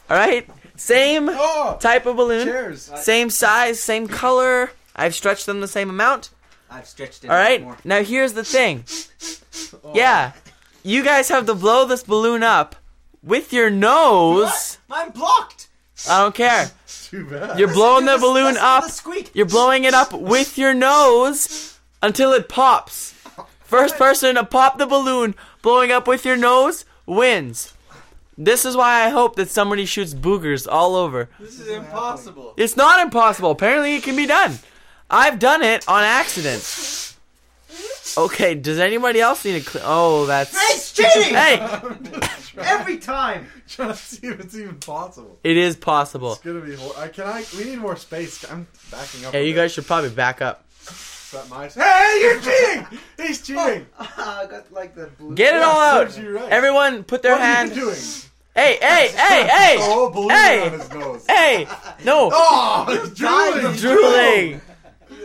All 0.08 0.16
right, 0.16 0.48
same 0.76 1.28
Oh! 1.30 1.76
type 1.80 2.06
of 2.06 2.16
balloon, 2.16 2.46
Cheers. 2.46 2.90
same 2.96 3.30
size, 3.30 3.80
same 3.80 4.08
color. 4.08 4.70
I've 4.94 5.14
stretched 5.14 5.46
them 5.46 5.60
the 5.60 5.68
same 5.68 5.90
amount. 5.90 6.30
I've 6.70 6.86
stretched 6.86 7.24
it. 7.24 7.30
All 7.30 7.36
right. 7.36 7.62
More. 7.62 7.76
Now 7.84 8.02
here's 8.02 8.32
the 8.32 8.44
thing. 8.44 8.84
Yeah, 9.94 10.32
you 10.82 11.02
guys 11.04 11.28
have 11.28 11.46
to 11.46 11.54
blow 11.54 11.84
this 11.84 12.02
balloon 12.02 12.42
up 12.42 12.76
with 13.22 13.52
your 13.52 13.70
nose. 13.70 14.78
I'm 14.90 15.10
blocked. 15.10 15.68
I 16.08 16.22
don't 16.22 16.34
care. 16.34 16.70
Too 16.86 17.24
bad. 17.26 17.58
You're 17.58 17.72
blowing 17.72 18.04
the 18.04 18.12
Listen 18.12 18.20
to 18.28 18.32
balloon 18.32 18.44
listen 18.54 18.62
up. 18.64 18.84
the 18.84 18.90
squeak. 18.90 19.30
You're 19.34 19.46
blowing 19.46 19.84
it 19.84 19.94
up 19.94 20.12
with 20.12 20.58
your 20.58 20.74
nose 20.74 21.78
until 22.02 22.32
it 22.32 22.48
pops. 22.48 23.12
First 23.60 23.96
person 23.96 24.34
to 24.36 24.44
pop 24.44 24.78
the 24.78 24.86
balloon 24.86 25.34
blowing 25.62 25.90
up 25.92 26.06
with 26.06 26.24
your 26.24 26.36
nose 26.36 26.84
wins. 27.06 27.72
This 28.38 28.64
is 28.66 28.76
why 28.76 29.04
I 29.04 29.08
hope 29.08 29.36
that 29.36 29.48
somebody 29.50 29.86
shoots 29.86 30.12
boogers 30.12 30.66
all 30.70 30.94
over. 30.94 31.28
This 31.40 31.58
is 31.58 31.68
impossible. 31.68 32.52
It's 32.56 32.76
not 32.76 33.00
impossible. 33.00 33.50
Apparently, 33.50 33.96
it 33.96 34.02
can 34.02 34.14
be 34.16 34.26
done. 34.26 34.58
I've 35.08 35.38
done 35.38 35.62
it 35.62 35.88
on 35.88 36.02
accident. 36.02 37.14
Okay, 38.18 38.54
does 38.54 38.78
anybody 38.78 39.20
else 39.20 39.44
need 39.44 39.56
a 39.56 39.60
Cl- 39.60 39.84
oh, 39.86 40.26
that's. 40.26 40.54
It's 40.54 40.92
cheating 40.92 41.34
Hey, 41.34 41.58
every 42.58 42.96
time. 42.98 43.46
trying 43.68 43.88
to 43.90 43.96
see 43.96 44.26
if 44.28 44.40
it's 44.40 44.54
even 44.56 44.76
possible. 44.76 45.38
it 45.44 45.56
is 45.56 45.76
possible. 45.76 46.32
It's 46.32 46.40
gonna 46.42 46.60
be. 46.60 46.76
Hor- 46.76 46.96
I 46.98 47.08
can. 47.08 47.24
I. 47.26 47.44
We 47.56 47.64
need 47.64 47.78
more 47.78 47.96
space. 47.96 48.44
I'm 48.50 48.66
backing 48.90 49.24
up. 49.26 49.34
Yeah, 49.34 49.40
a 49.40 49.42
you 49.46 49.52
bit. 49.52 49.60
guys 49.60 49.72
should 49.72 49.86
probably 49.86 50.10
back 50.10 50.40
up. 50.40 50.64
Is 51.26 51.30
that 51.32 51.48
my- 51.48 51.68
Hey, 51.68 52.18
you're 52.22 52.40
cheating! 52.40 52.98
He's 53.16 53.40
oh, 53.50 53.66
cheating. 53.66 53.86
I 53.98 54.46
got 54.48 54.72
like 54.72 54.94
the 54.94 55.06
blue. 55.18 55.34
Get 55.34 55.56
it 55.56 55.62
all 55.62 55.80
out. 55.80 56.02
serves 56.12 56.18
you 56.18 56.36
right. 56.36 56.48
Everyone, 56.50 57.02
put 57.04 57.22
their 57.22 57.32
what 57.32 57.40
hand. 57.40 57.72
are 57.72 57.74
you 57.74 57.80
doing? 57.82 57.96
Hey, 58.54 58.78
hey, 58.80 59.08
hey, 59.14 59.46
hey, 59.48 59.76
Oh, 59.80 60.10
balloon 60.10 60.30
Hey! 60.30 60.66
on 60.66 60.72
his 60.78 60.90
nose. 60.92 61.24
hey! 61.28 61.66
No, 62.04 62.30
Oh, 62.32 62.86
he's 62.88 63.10
drooling. 63.18 63.76
drooling. 63.76 64.60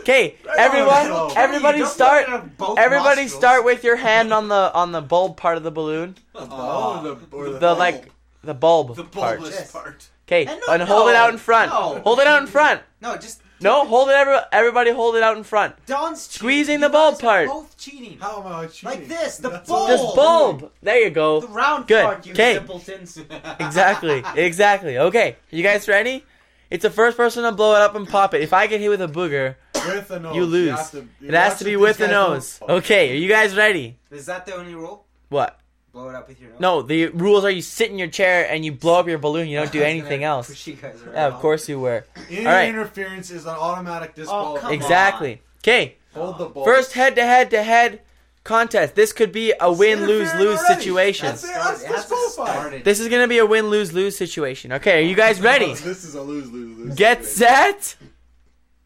Okay, 0.00 0.34
everyone, 0.58 0.88
yourself. 1.06 1.36
everybody 1.36 1.78
Don't 1.78 1.88
start. 1.88 2.28
look 2.28 2.40
at 2.42 2.58
both 2.58 2.78
Everybody 2.78 3.22
nostrils. 3.22 3.32
start 3.40 3.64
with 3.64 3.84
your 3.84 3.94
hand 3.96 4.32
on 4.32 4.48
the 4.48 4.72
on 4.74 4.90
the 4.90 5.00
bulb 5.00 5.36
part 5.36 5.56
of 5.56 5.62
the 5.62 5.70
balloon. 5.70 6.16
Oh, 6.34 7.02
the, 7.30 7.36
or 7.36 7.50
the, 7.50 7.58
The 7.60 7.74
like 7.74 8.10
the 8.42 8.52
bulb 8.54 8.96
the 8.96 9.04
part. 9.04 9.38
bulbous 9.38 9.70
part. 9.70 10.08
Okay, 10.26 10.46
And 10.46 10.60
no- 10.66 10.72
and 10.74 10.82
hold 10.82 11.08
it 11.08 11.12
no, 11.12 11.18
out 11.18 11.30
in 11.30 11.38
front. 11.38 11.70
no. 11.70 12.00
Hold 12.00 12.18
it 12.18 12.26
out 12.26 12.40
in 12.42 12.48
front. 12.48 12.80
No, 13.00 13.16
just 13.16 13.40
No, 13.62 13.84
hold 13.86 14.08
it. 14.08 14.12
Every, 14.14 14.36
everybody, 14.52 14.90
hold 14.90 15.16
it 15.16 15.22
out 15.22 15.36
in 15.36 15.44
front. 15.44 15.74
Don's 15.86 16.26
cheating. 16.28 16.38
Squeezing 16.40 16.74
You 16.80 16.80
the 16.80 16.88
bulb 16.90 17.14
guys 17.14 17.20
are 17.20 17.22
part. 17.26 17.48
Both 17.48 17.76
cheating. 17.78 18.18
How 18.18 18.40
am 18.40 18.46
I 18.52 18.66
cheating? 18.66 18.88
Like 19.00 19.08
this, 19.08 19.38
the 19.38 19.50
That's 19.50 19.68
bulb. 19.68 19.80
all. 19.80 19.88
Just 19.88 20.16
bulb. 20.16 20.72
There 20.82 20.98
you 21.02 21.10
go. 21.10 21.40
The 21.40 21.48
round 21.48 21.86
Good. 21.86 22.04
part, 22.04 22.26
you 22.26 22.32
Okay. 22.32 22.54
simpletons. 22.54 23.18
Exactly. 23.60 24.22
Exactly. 24.36 24.98
Okay, 24.98 25.36
you 25.50 25.62
guys 25.62 25.88
ready? 25.88 26.24
It's 26.70 26.82
the 26.82 26.90
first 26.90 27.16
person 27.16 27.44
to 27.44 27.52
blow 27.52 27.74
it 27.76 27.82
up 27.82 27.94
and 27.94 28.08
pop 28.08 28.32
it. 28.34 28.40
If 28.40 28.52
I 28.52 28.66
get 28.66 28.80
hit 28.80 28.88
with 28.88 29.02
a 29.02 29.08
booger, 29.08 29.56
With 29.74 30.08
the 30.08 30.20
nose. 30.20 30.34
you 30.36 30.44
lose. 30.46 30.70
have 30.70 30.90
to- 30.92 31.06
you 31.20 31.28
it 31.28 31.34
has 31.34 31.50
watch 31.52 31.58
to 31.58 31.64
be 31.66 31.72
if 31.74 31.80
with 31.80 31.98
these 31.98 32.06
the 32.08 32.12
guys 32.12 32.28
nose. 32.30 32.58
fall. 32.58 32.70
Okay, 32.78 33.12
are 33.12 33.14
you 33.14 33.28
guys 33.28 33.54
ready? 33.54 33.98
Is 34.10 34.26
that 34.26 34.46
the 34.46 34.54
only 34.56 34.74
rule? 34.74 35.04
What? 35.28 35.58
Blow 35.92 36.08
it 36.08 36.14
up 36.14 36.26
with 36.28 36.40
your 36.40 36.50
nose. 36.52 36.60
No, 36.60 36.80
the 36.82 37.08
rules 37.08 37.44
are 37.44 37.50
you 37.50 37.60
sit 37.62 37.90
in 37.90 37.98
your 37.98 38.08
chair 38.08 38.48
and 38.50 38.64
you 38.64 38.72
blow 38.72 38.98
up 39.00 39.06
your 39.08 39.18
balloon. 39.18 39.46
You 39.48 39.58
don't 39.58 39.70
do 39.72 39.82
anything 39.94 40.24
else. 40.24 40.66
you 40.66 40.74
guys 40.74 41.02
around. 41.02 41.14
Yeah, 41.14 41.26
of 41.26 41.34
course 41.34 41.68
you 41.68 41.78
were. 41.80 42.06
Any 42.30 42.46
All 42.46 42.52
right. 42.52 42.68
interference 42.68 43.30
is 43.30 43.44
an 43.44 43.54
automatic 43.54 44.10
oh, 44.12 44.14
come 44.14 44.22
disqualification. 44.24 44.66
on. 44.68 44.72
Exactly. 44.74 45.42
Okay, 45.58 45.96
Hold 46.14 46.38
the 46.38 46.46
ball. 46.46 46.64
first 46.64 46.94
head 46.94 47.14
to 47.16 47.22
head 47.22 47.50
to 47.50 47.62
head 47.62 48.00
contest. 48.42 48.94
This 48.94 49.12
could 49.12 49.32
be 49.32 49.52
a 49.60 49.70
win 49.70 50.06
lose 50.06 50.32
lose 50.34 50.58
already. 50.60 50.80
situation. 50.80 51.26
That's 51.26 51.44
it. 51.44 51.50
That's 51.54 51.82
it 51.82 51.86
has 51.88 52.04
to 52.04 52.08
disqualified. 52.10 52.54
start 52.56 52.72
it. 52.74 52.84
This 52.84 52.98
is 52.98 53.08
gonna 53.08 53.28
be 53.28 53.38
a 53.38 53.46
win 53.46 53.68
lose 53.68 53.92
lose 53.92 54.16
situation. 54.16 54.72
Okay, 54.72 54.98
are 55.04 55.06
you 55.06 55.14
guys 55.14 55.40
ready? 55.50 55.74
This 55.74 56.04
is 56.04 56.14
a 56.14 56.22
lose 56.22 56.50
lose 56.50 56.78
lose. 56.78 56.94
Get 56.96 57.24
situation. 57.26 57.74
set, 57.82 57.96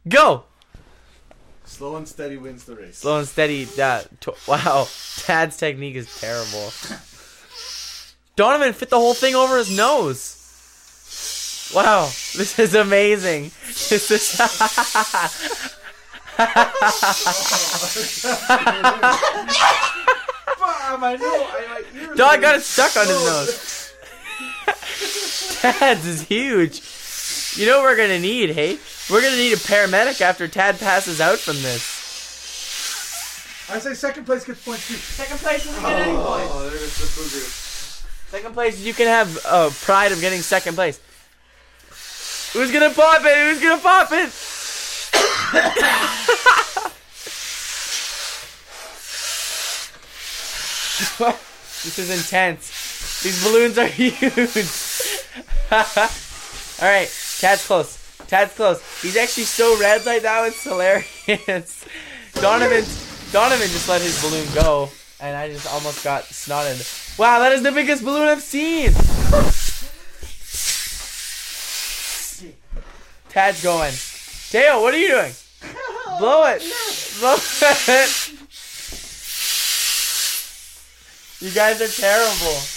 go. 0.08 0.44
Slow 1.66 1.96
and 1.96 2.08
steady 2.08 2.36
wins 2.36 2.64
the 2.64 2.76
race. 2.76 2.98
Slow 2.98 3.18
and 3.18 3.28
steady. 3.28 3.68
Uh, 3.78 4.02
to- 4.20 4.34
wow, 4.46 4.86
Tad's 5.18 5.56
technique 5.56 5.96
is 5.96 6.08
terrible. 6.20 6.72
Donovan 8.36 8.72
fit 8.72 8.88
the 8.88 8.96
whole 8.98 9.14
thing 9.14 9.34
over 9.34 9.58
his 9.58 9.76
nose. 9.76 10.34
Wow, 11.74 12.04
this 12.36 12.58
is 12.58 12.74
amazing. 12.74 13.50
This 13.66 14.10
is. 14.10 14.40
I 20.98 21.16
know. 21.16 21.46
I 21.50 21.74
like 21.74 21.94
yours. 21.94 22.16
Dog 22.16 22.40
got 22.40 22.56
it 22.56 22.62
stuck 22.62 22.96
on 22.96 23.06
his 23.06 23.24
nose. 23.24 23.92
Tad's 25.60 26.06
is 26.06 26.22
huge. 26.22 26.80
You 27.58 27.66
know 27.66 27.78
what 27.78 27.84
we're 27.84 27.96
gonna 27.96 28.20
need, 28.20 28.50
hey? 28.50 28.78
We're 29.08 29.22
gonna 29.22 29.36
need 29.36 29.52
a 29.52 29.56
paramedic 29.56 30.20
after 30.20 30.48
Tad 30.48 30.80
passes 30.80 31.20
out 31.20 31.38
from 31.38 31.62
this. 31.62 31.94
I 33.70 33.78
say 33.78 33.94
second 33.94 34.24
place 34.24 34.44
gets 34.44 34.64
points 34.64 34.88
too. 34.88 34.94
Second 34.94 35.38
place 35.38 35.64
doesn't 35.64 35.80
get 35.82 36.08
any 36.08 36.16
points. 36.16 36.52
Oh, 36.52 36.68
there's 36.70 36.98
the 36.98 37.04
booger. 37.04 38.30
Second 38.30 38.54
place, 38.54 38.80
you 38.80 38.92
can 38.94 39.06
have 39.06 39.38
uh, 39.46 39.70
pride 39.82 40.10
of 40.10 40.20
getting 40.20 40.40
second 40.40 40.74
place. 40.74 40.98
Who's 42.52 42.72
gonna 42.72 42.90
pop 42.90 43.22
it? 43.24 43.36
Who's 43.36 43.60
gonna 43.60 43.80
pop 43.80 44.08
it? 44.10 44.30
this 51.84 51.98
is 51.98 52.10
intense. 52.10 53.22
These 53.22 53.44
balloons 53.44 53.78
are 53.78 53.86
huge. 53.88 54.14
All 56.80 56.88
right, 56.88 57.08
Chad's 57.38 57.66
close. 57.66 57.95
Tad's 58.28 58.54
close. 58.54 58.82
He's 59.02 59.16
actually 59.16 59.44
so 59.44 59.78
red 59.78 60.04
like 60.04 60.22
that. 60.22 60.48
It's 60.48 60.64
hilarious. 60.64 61.84
Donovan, 62.34 62.84
Donovan 63.32 63.68
just 63.68 63.88
let 63.88 64.02
his 64.02 64.20
balloon 64.20 64.46
go, 64.54 64.90
and 65.20 65.36
I 65.36 65.48
just 65.48 65.66
almost 65.72 66.02
got 66.02 66.24
snotted. 66.24 67.18
Wow, 67.18 67.38
that 67.38 67.52
is 67.52 67.62
the 67.62 67.72
biggest 67.72 68.04
balloon 68.04 68.28
I've 68.28 68.42
seen. 68.42 68.92
Tad's 73.28 73.62
going. 73.62 73.92
Teo, 74.50 74.80
what 74.82 74.94
are 74.94 74.98
you 74.98 75.08
doing? 75.08 75.32
Blow 76.18 76.46
it. 76.46 76.62
Blow 77.20 77.36
it. 77.36 78.32
You 81.38 81.50
guys 81.50 81.82
are 81.82 81.86
terrible. 81.86 82.75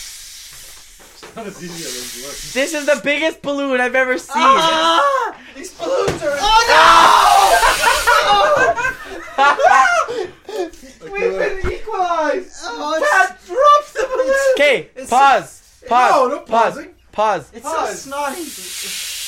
This 2.53 2.73
is 2.73 2.85
the 2.85 2.99
biggest 3.03 3.41
balloon 3.41 3.79
I've 3.79 3.95
ever 3.95 4.17
seen. 4.17 4.33
Ah! 4.37 5.35
These 5.55 5.73
balloons 5.73 6.21
are. 6.23 6.37
Oh 6.39 6.63
no! 9.37 11.09
We've 11.11 11.37
been 11.37 11.71
equalized. 11.71 12.51
Oh, 12.63 12.99
Dad 12.99 13.37
drops 13.45 13.93
the 13.93 14.07
balloon. 14.11 14.35
Okay, 14.55 14.89
pause. 15.07 15.81
Pause. 15.87 16.11
No, 16.11 16.27
no 16.27 16.39
pause. 16.41 16.73
pausing. 16.75 16.89
Pause. 17.11 17.51
It's 17.53 17.65
Pause. 17.65 17.89
so 18.01 18.09
snotty. 18.09 18.43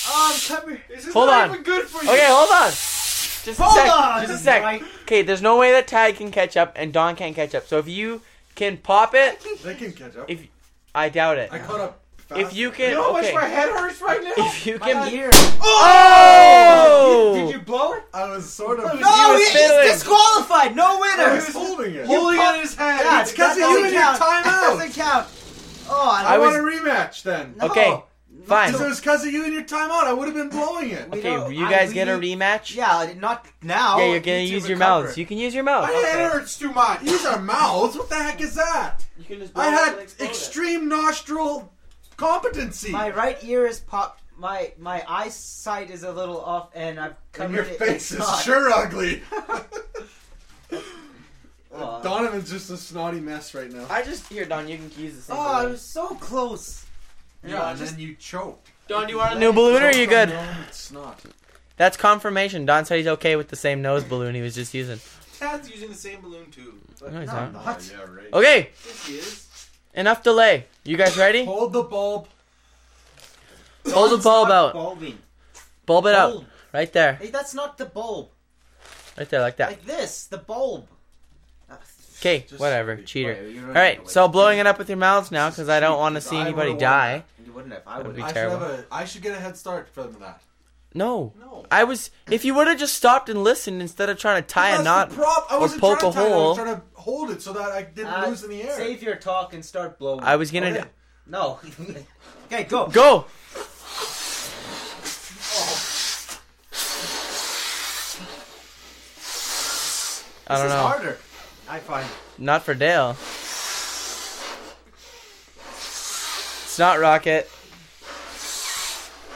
Oh, 0.04 0.12
ah, 0.14 0.34
I'm 0.34 0.40
covered. 0.58 0.82
This 0.90 1.06
is 1.08 1.14
Hold 1.14 1.28
not 1.28 1.44
on. 1.50 1.50
even 1.52 1.64
good 1.64 1.86
for 1.86 2.04
you. 2.04 2.12
Okay, 2.12 2.26
hold 2.28 2.50
on. 2.52 2.70
Just 2.72 3.48
a 3.48 3.54
Hold 3.64 3.76
sec. 3.76 3.90
on. 3.90 4.22
Just 4.28 4.34
a 4.34 4.38
sec. 4.44 4.82
Okay, 5.04 5.22
there's 5.22 5.42
no 5.42 5.58
way 5.58 5.72
that 5.72 5.88
Tad 5.88 6.16
can 6.16 6.32
catch 6.32 6.58
up 6.58 6.74
and 6.76 6.92
Don 6.94 7.16
can't 7.16 7.36
catch 7.36 7.56
up. 7.56 7.68
So 7.68 7.78
if 7.78 7.88
you 7.88 8.22
can 8.56 8.78
pop 8.78 9.14
it, 9.16 9.40
They 9.64 9.76
can 9.76 9.94
catch 9.94 10.16
up. 10.18 10.30
if 10.30 10.46
I 10.94 11.10
doubt 11.10 11.38
it. 11.38 11.52
I 11.52 11.60
caught 11.60 11.80
up. 11.80 11.98
Fast. 12.28 12.42
If 12.42 12.56
you 12.56 12.68
You 12.68 12.72
can, 12.72 12.92
know 12.94 13.04
how 13.04 13.12
much 13.14 13.26
okay. 13.26 13.34
my 13.36 13.46
head 13.46 13.70
hurts 13.70 14.02
right 14.02 14.22
now? 14.24 14.32
If 14.38 14.66
you 14.66 14.78
My 14.80 14.92
can, 14.92 15.14
ear. 15.14 15.30
Oh! 15.34 17.34
oh! 17.34 17.36
Did 17.36 17.54
you 17.56 17.62
blow 17.62 17.94
it? 17.94 18.04
I 18.14 18.30
was 18.30 18.50
sort 18.50 18.80
of. 18.80 19.00
No, 19.00 19.38
he- 19.38 19.44
he's 19.46 19.92
disqualified. 19.94 20.76
No 20.76 20.84
oh, 20.86 21.02
I 21.04 21.18
winner. 21.28 21.36
was 21.36 21.54
holding 21.54 21.96
it. 21.96 22.06
Holding 22.06 22.40
it 22.40 22.56
in 22.56 22.62
his 22.62 22.76
hand. 22.76 23.02
Yeah, 23.04 23.22
It's 23.22 23.32
'cause 23.34 23.38
that 23.38 23.52
of 23.52 23.58
you 23.58 23.64
doesn't 23.64 23.84
and 23.86 23.94
your 23.94 24.02
count. 24.02 24.22
timeout. 24.22 24.80
Doesn't 24.80 24.94
count. 24.94 25.28
Oh, 25.90 26.10
I, 26.10 26.24
I, 26.24 26.36
I 26.36 26.38
want 26.38 26.56
a 26.56 26.60
rematch 26.60 27.24
then. 27.24 27.56
no. 27.58 27.66
Okay, 27.68 28.02
fine. 28.46 28.70
Because 28.72 28.82
it 28.86 28.90
was 28.90 29.00
because 29.00 29.26
of 29.26 29.32
you 29.32 29.44
and 29.46 29.54
your 29.54 29.64
timeout. 29.64 30.04
I 30.06 30.14
would 30.14 30.28
have 30.28 30.36
been 30.36 30.50
blowing 30.50 30.90
it. 30.92 31.08
Okay, 31.10 31.22
don't- 31.22 31.54
you 31.54 31.66
I- 31.66 31.70
guys 31.72 31.88
we 31.90 31.94
get 31.96 32.08
a 32.08 32.18
need- 32.18 32.38
rematch. 32.40 32.76
Yeah, 32.76 33.14
not 33.18 33.46
now. 33.62 33.98
Yeah, 34.00 34.06
you're 34.12 34.20
gonna 34.20 34.40
use 34.40 34.68
your 34.68 34.78
recover. 34.78 35.04
mouths. 35.06 35.18
You 35.18 35.26
can 35.26 35.38
use 35.38 35.54
your 35.54 35.64
mouth. 35.64 35.84
My 35.84 35.92
head 36.00 36.32
hurts 36.32 36.58
too 36.58 36.72
much. 36.72 37.02
Use 37.04 37.26
our 37.26 37.40
mouths. 37.40 37.96
What 37.98 38.10
the 38.10 38.16
heck 38.16 38.42
is 38.42 38.56
that? 38.56 39.04
You 39.18 39.24
can 39.26 39.40
just 39.40 39.58
I 39.58 39.66
had 39.70 40.00
extreme 40.20 40.88
nostril 40.90 41.72
competency. 42.18 42.92
My 42.92 43.10
right 43.12 43.38
ear 43.44 43.66
is 43.66 43.80
popped. 43.80 44.20
My 44.38 44.72
my 44.80 45.04
eyesight 45.08 45.92
is 45.92 46.04
a 46.04 46.12
little 46.12 46.42
off, 46.42 46.70
and 46.74 47.00
I've 47.00 47.16
covered 47.32 47.46
and 47.48 47.56
your 47.56 47.66
it. 47.66 47.78
face 47.80 47.90
It's 47.92 48.12
is 48.14 48.20
not- 48.20 48.42
sure 48.44 48.70
ugly. 48.72 49.22
Donovan's 52.04 52.50
just 52.50 52.70
a 52.70 52.78
snotty 52.78 53.20
mess 53.20 53.54
right 53.54 53.72
now. 53.72 53.86
I 53.90 54.02
just 54.02 54.28
here, 54.28 54.46
Don. 54.46 54.68
You 54.68 54.78
can 54.78 54.92
use 55.02 55.16
the 55.16 55.22
same. 55.22 55.38
Oh, 55.38 55.42
I 55.42 55.66
was 55.66 55.82
so 55.82 56.10
close. 56.16 56.81
Yeah, 57.44 57.72
and 57.72 57.80
then 57.80 58.00
you 58.00 58.16
choke. 58.16 58.64
Don, 58.88 59.06
do 59.08 59.14
you 59.14 59.18
want 59.20 59.36
a 59.36 59.40
new 59.40 59.52
balloon 59.54 59.82
or 59.82 59.88
are 59.88 59.96
you 59.96 60.06
good? 60.08 60.30
No, 60.30 60.54
it's 60.68 60.92
not. 60.92 61.20
That's 61.78 61.98
confirmation. 61.98 62.66
Don 62.66 62.86
said 62.86 62.98
he's 62.98 63.08
okay 63.08 63.36
with 63.36 63.48
the 63.48 63.56
same 63.56 63.82
nose 63.82 64.04
balloon 64.04 64.36
he 64.36 64.42
was 64.42 64.54
just 64.56 64.74
using. 64.74 65.00
Tad's 65.40 65.70
using 65.70 65.90
the 65.90 65.96
same 65.96 66.22
balloon 66.22 66.52
too. 66.52 66.76
No, 67.02 67.20
he's 67.20 67.28
No, 67.30 67.50
not. 67.50 67.54
not. 67.54 67.90
Yeah, 67.92 68.02
right. 68.04 68.32
Okay, 68.34 68.70
Yes, 68.86 69.08
he 69.08 69.14
is. 69.18 69.70
enough 69.96 70.22
delay. 70.22 70.68
You 70.84 70.98
guys 70.98 71.18
ready? 71.18 71.46
Hold 71.46 71.74
the 71.74 71.82
bulb. 71.84 72.28
Hold 73.92 74.12
the 74.12 74.18
bulb 74.24 74.52
out. 74.52 74.74
Bulbing. 74.74 75.18
Bulb 75.88 76.06
it 76.06 76.14
out. 76.16 76.46
Right 76.72 76.94
there. 76.94 77.14
Hey, 77.16 77.32
that's 77.32 77.54
not 77.56 77.78
the 77.80 77.86
bulb. 77.86 78.30
Right 79.18 79.28
there, 79.30 79.42
like 79.42 79.58
that. 79.58 79.70
Like 79.70 79.86
this, 79.86 80.26
the 80.28 80.38
bulb. 80.38 80.88
Okay, 82.22 82.46
Just 82.48 82.60
whatever. 82.60 82.98
be 82.98 83.04
Cheater. 83.04 83.34
Wait, 83.34 83.50
you 83.50 83.56
don't 83.62 83.70
All 83.70 83.74
know 83.74 83.80
right, 83.82 84.00
what 84.00 84.12
so 84.12 84.26
it 84.26 84.32
blowing 84.32 84.60
it 84.60 84.68
up 84.68 84.78
with 84.78 84.90
your 84.90 84.98
mouths 85.00 85.32
now 85.32 85.50
because 85.50 85.70
I 85.70 85.80
don't 85.80 85.98
want 85.98 86.14
to 86.16 86.22
see 86.22 86.38
I 86.38 86.42
anybody 86.42 86.70
would've 86.70 86.82
die. 86.82 87.24
You 87.44 87.52
wouldn't 87.52 87.74
have. 87.74 87.82
I 87.88 87.98
That'd 87.98 88.16
be 88.16 88.22
I 88.22 88.26
have. 88.26 88.30
should, 88.30 88.36
terrible. 88.36 88.60
have 88.60 88.80
a, 88.80 88.86
I 88.92 89.06
should 89.06 89.22
get 89.24 89.36
a 89.36 89.40
head 89.40 89.58
start 89.58 89.90
from 89.90 90.14
that. 90.20 90.40
No. 90.94 91.34
No. 91.40 91.66
I 91.72 91.84
was. 91.84 92.12
If 92.30 92.46
you 92.46 92.54
would 92.54 92.68
have 92.68 92.78
just 92.78 92.94
stopped 92.94 93.28
and 93.28 93.44
listened 93.44 93.82
instead 93.82 94.10
of 94.10 94.20
trying 94.20 94.40
to 94.42 94.48
tie 94.48 94.70
That's 94.72 94.82
a 94.82 94.84
knot. 94.84 95.10
The 95.10 95.16
prop. 95.16 95.48
I 95.50 95.56
or 95.56 95.60
wasn't 95.62 95.82
poke 95.82 96.00
trying 96.02 96.12
a 96.12 96.14
to 96.14 96.20
tie 96.20 96.26
it, 96.26 96.28
I 96.28 96.30
hole. 96.36 96.48
was 96.50 96.58
trying 96.60 96.76
to 96.76 96.82
hold 96.94 97.32
it 97.32 97.42
so 97.42 97.54
that 97.54 97.72
I 97.72 97.82
didn't 97.84 98.14
Uh, 98.14 98.28
lose 98.28 98.44
in 98.44 98.50
the 98.52 98.62
air. 98.62 98.76
Save 98.78 99.02
your 99.02 99.16
talk 99.16 99.54
and 99.56 99.66
start 99.66 99.98
blowing. 99.98 100.22
I 100.24 100.36
was 100.36 100.52
gonna. 100.52 100.68
Okay. 100.70 100.84
No. 101.26 101.60
okay, 102.52 102.66
go. 102.66 102.86
Go. 102.88 103.26
I 110.48 110.56
don't 110.58 110.66
this 110.66 110.72
is 110.74 110.78
know. 110.78 110.88
harder. 110.88 111.18
I 111.72 111.80
find. 111.80 112.06
Not 112.38 112.64
for 112.64 112.74
Dale. 112.74 113.12
It's 116.66 116.78
not 116.78 117.00
Rocket. 117.00 117.50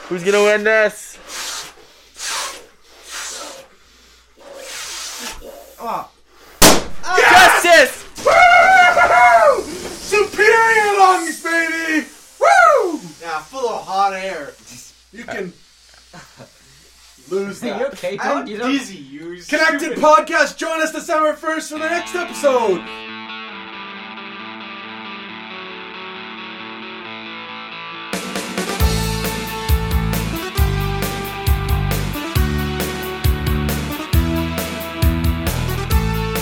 Who's 0.08 0.22
gonna 0.22 0.44
win 0.44 0.62
this? 0.62 1.16
Oh. 5.80 6.10
Ah. 7.04 7.62
Justice! 7.62 8.04
Superior 10.04 10.98
lungs, 10.98 11.42
baby! 11.42 12.06
Woo! 12.38 13.00
Yeah, 13.22 13.40
full 13.40 13.66
of 13.66 13.82
hot 13.86 14.12
air. 14.12 14.52
You 15.10 15.24
can 15.24 15.54
lose 17.30 17.60
Hey, 17.60 17.70
that. 17.70 17.80
you 17.80 17.86
okay, 17.86 18.18
I'm 18.20 18.28
Don? 18.38 18.46
You 18.46 18.56
don't. 18.58 18.72
dizzy. 18.72 18.96
You 18.98 19.42
Connected 19.48 19.80
stupid- 19.92 19.98
Podcast. 19.98 20.56
Join 20.56 20.80
us 20.82 20.92
December 20.92 21.34
1st 21.34 21.68
for 21.72 21.78
the 21.78 21.88
next 21.88 22.14
episode. 22.14 22.82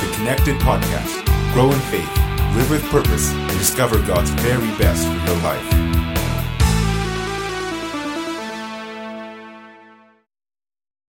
The 0.00 0.12
Connected 0.16 0.56
Podcast. 0.60 1.22
Grow 1.52 1.70
in 1.70 1.80
faith, 1.90 2.10
live 2.56 2.70
with 2.70 2.82
purpose, 2.90 3.30
and 3.32 3.58
discover 3.58 3.98
God's 4.06 4.30
very 4.42 4.68
best 4.78 5.06
for 5.06 5.14
your 5.30 5.40
life. 5.42 5.93